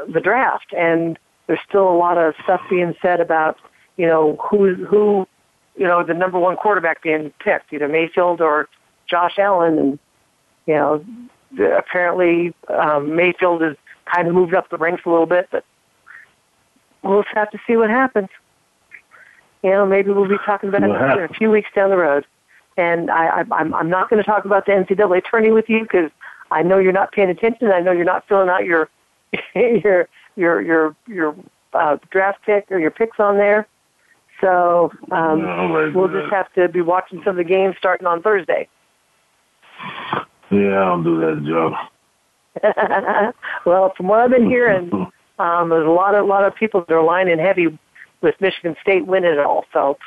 the 0.07 0.19
draft, 0.19 0.73
and 0.77 1.17
there's 1.47 1.59
still 1.67 1.89
a 1.89 1.97
lot 1.97 2.17
of 2.17 2.35
stuff 2.43 2.61
being 2.69 2.95
said 3.01 3.19
about 3.19 3.57
you 3.97 4.05
know 4.07 4.37
who 4.49 4.75
who 4.85 5.27
you 5.75 5.85
know 5.85 6.03
the 6.03 6.13
number 6.13 6.39
one 6.39 6.55
quarterback 6.55 7.01
being 7.01 7.33
picked, 7.39 7.73
either 7.73 7.87
Mayfield 7.87 8.41
or 8.41 8.67
Josh 9.07 9.37
Allen, 9.37 9.77
and 9.77 9.99
you 10.65 10.75
know 10.75 11.05
apparently 11.75 12.53
um, 12.69 13.15
Mayfield 13.15 13.61
has 13.61 13.75
kind 14.05 14.27
of 14.27 14.33
moved 14.33 14.53
up 14.53 14.69
the 14.69 14.77
ranks 14.77 15.03
a 15.05 15.09
little 15.09 15.25
bit, 15.25 15.47
but 15.51 15.63
we'll 17.03 17.23
just 17.23 17.35
have 17.35 17.51
to 17.51 17.59
see 17.67 17.77
what 17.77 17.89
happens. 17.89 18.29
You 19.63 19.71
know, 19.71 19.85
maybe 19.85 20.11
we'll 20.11 20.27
be 20.27 20.37
talking 20.45 20.69
about 20.69 20.83
it 20.83 21.31
a 21.31 21.33
few 21.33 21.51
weeks 21.51 21.69
down 21.75 21.89
the 21.89 21.97
road. 21.97 22.25
And 22.77 23.11
I, 23.11 23.41
I, 23.41 23.43
I'm, 23.51 23.73
I'm 23.73 23.89
not 23.89 24.09
going 24.09 24.23
to 24.23 24.25
talk 24.25 24.45
about 24.45 24.65
the 24.65 24.71
NCAA 24.71 25.21
tourney 25.29 25.51
with 25.51 25.67
you 25.67 25.81
because 25.81 26.11
I 26.49 26.63
know 26.63 26.77
you're 26.77 26.93
not 26.93 27.11
paying 27.11 27.29
attention. 27.29 27.69
I 27.71 27.81
know 27.81 27.91
you're 27.91 28.05
not 28.05 28.25
filling 28.27 28.47
out 28.47 28.63
your 28.63 28.89
your 29.55 30.07
your 30.35 30.61
your 30.61 30.95
your 31.07 31.35
uh, 31.73 31.97
draft 32.11 32.39
pick 32.45 32.65
or 32.71 32.79
your 32.79 32.91
picks 32.91 33.19
on 33.19 33.37
there. 33.37 33.67
So 34.41 34.91
um, 35.11 35.41
no, 35.41 35.91
we'll 35.93 36.07
just 36.07 36.31
have 36.31 36.51
to 36.53 36.69
be 36.69 36.81
watching 36.81 37.21
some 37.23 37.31
of 37.31 37.37
the 37.37 37.43
games 37.43 37.75
starting 37.77 38.07
on 38.07 38.21
Thursday. 38.21 38.67
Yeah, 40.51 40.81
I 40.81 40.85
don't 40.85 41.03
do 41.03 41.19
that 41.19 41.45
job. 41.45 41.73
well, 43.65 43.93
from 43.95 44.07
what 44.07 44.19
I've 44.19 44.31
been 44.31 44.49
hearing, 44.49 44.91
um, 45.39 45.69
there's 45.69 45.87
a 45.87 45.91
lot 45.91 46.15
of 46.15 46.25
a 46.25 46.27
lot 46.27 46.43
of 46.43 46.55
people 46.55 46.83
that 46.87 46.93
are 46.93 47.03
lining 47.03 47.39
heavy 47.39 47.77
with 48.21 48.35
Michigan 48.39 48.75
State 48.81 49.05
winning 49.05 49.31
it 49.31 49.39
all. 49.39 49.65
So 49.73 49.97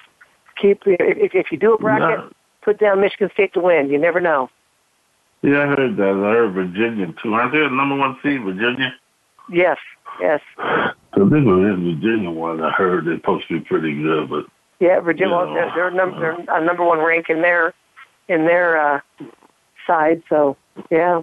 keep 0.61 0.83
if, 0.87 1.35
if 1.35 1.53
you 1.53 1.59
do 1.59 1.75
a 1.75 1.79
bracket, 1.79 2.19
no. 2.19 2.33
put 2.63 2.79
down 2.79 3.01
Michigan 3.01 3.31
State 3.33 3.55
to 3.55 3.61
win. 3.61 3.89
You 3.91 3.99
never 3.99 4.21
know. 4.21 4.51
Yeah, 5.43 5.63
I 5.63 5.67
heard 5.67 5.97
that. 5.97 6.25
I 6.25 6.33
heard 6.33 6.53
Virginia 6.53 7.13
too. 7.23 7.35
Aren't 7.35 7.53
they 7.53 7.59
the 7.61 7.69
number 7.69 7.97
one 7.97 8.17
seed, 8.23 8.43
Virginia? 8.43 8.95
Yes, 9.53 9.77
yes. 10.21 10.41
I 10.59 10.93
think 11.15 11.33
it 11.33 11.45
was 11.45 11.79
Virginia 11.79 12.31
one. 12.31 12.63
I 12.63 12.71
heard 12.71 13.05
they're 13.05 13.17
supposed 13.17 13.47
to 13.49 13.61
be 13.61 13.65
pretty 13.65 14.03
good, 14.03 14.31
but 14.31 14.47
yeah, 14.81 14.99
Virginia. 15.01 15.37
You 15.37 15.45
know, 15.45 15.55
they're, 15.55 15.73
they're 15.75 15.91
number 15.91 16.19
they're 16.19 16.57
a 16.57 16.65
number 16.65 16.85
one 16.85 16.99
rank 16.99 17.27
in 17.29 17.43
their 17.43 17.75
in 18.29 18.47
their 18.47 18.81
uh, 18.81 19.01
side. 19.87 20.23
So 20.29 20.57
yeah. 20.91 21.23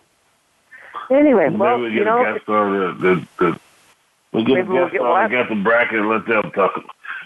Anyway, 1.09 1.49
maybe 1.49 1.57
well, 1.57 1.79
we 1.79 1.89
you 1.89 2.05
know, 2.05 2.21
a 2.21 2.33
guest 2.33 2.49
on 2.49 2.71
the, 2.73 3.07
the, 3.07 3.27
the 3.39 3.59
we'll 4.31 4.45
get 4.45 4.53
maybe 4.53 4.73
guests 4.73 4.93
we'll 4.93 5.11
on 5.11 5.23
and 5.23 5.31
got 5.31 5.49
the 5.49 5.55
bracket 5.55 5.99
and 5.99 6.09
let 6.09 6.25
them 6.27 6.51
talk. 6.51 6.83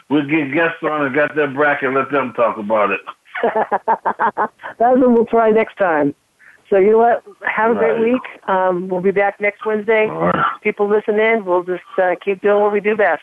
We'll 0.09 0.25
get 0.25 0.53
guests 0.53 0.81
on 0.83 1.05
and 1.05 1.15
got 1.15 1.35
that 1.35 1.53
bracket 1.53 1.93
let 1.93 2.11
them 2.11 2.33
talk 2.33 2.57
about 2.57 2.91
it. 2.91 3.01
That's 3.43 4.79
what 4.79 5.11
we'll 5.11 5.25
try 5.25 5.51
next 5.51 5.77
time. 5.77 6.15
So 6.73 6.79
you 6.79 6.93
know 6.93 6.97
what? 6.97 7.23
Have 7.45 7.69
a 7.69 7.75
great 7.75 7.91
right. 7.91 8.13
week. 8.13 8.49
Um, 8.49 8.87
we'll 8.87 8.99
be 8.99 9.11
back 9.11 9.39
next 9.39 9.63
Wednesday. 9.63 10.07
Right. 10.07 10.33
People 10.63 10.89
listen 10.89 11.19
in. 11.19 11.45
We'll 11.45 11.61
just 11.61 11.83
uh, 12.01 12.15
keep 12.25 12.41
doing 12.41 12.63
what 12.63 12.73
we 12.73 12.79
do 12.79 12.97
best, 12.97 13.21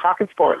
talking 0.00 0.28
sports. 0.30 0.60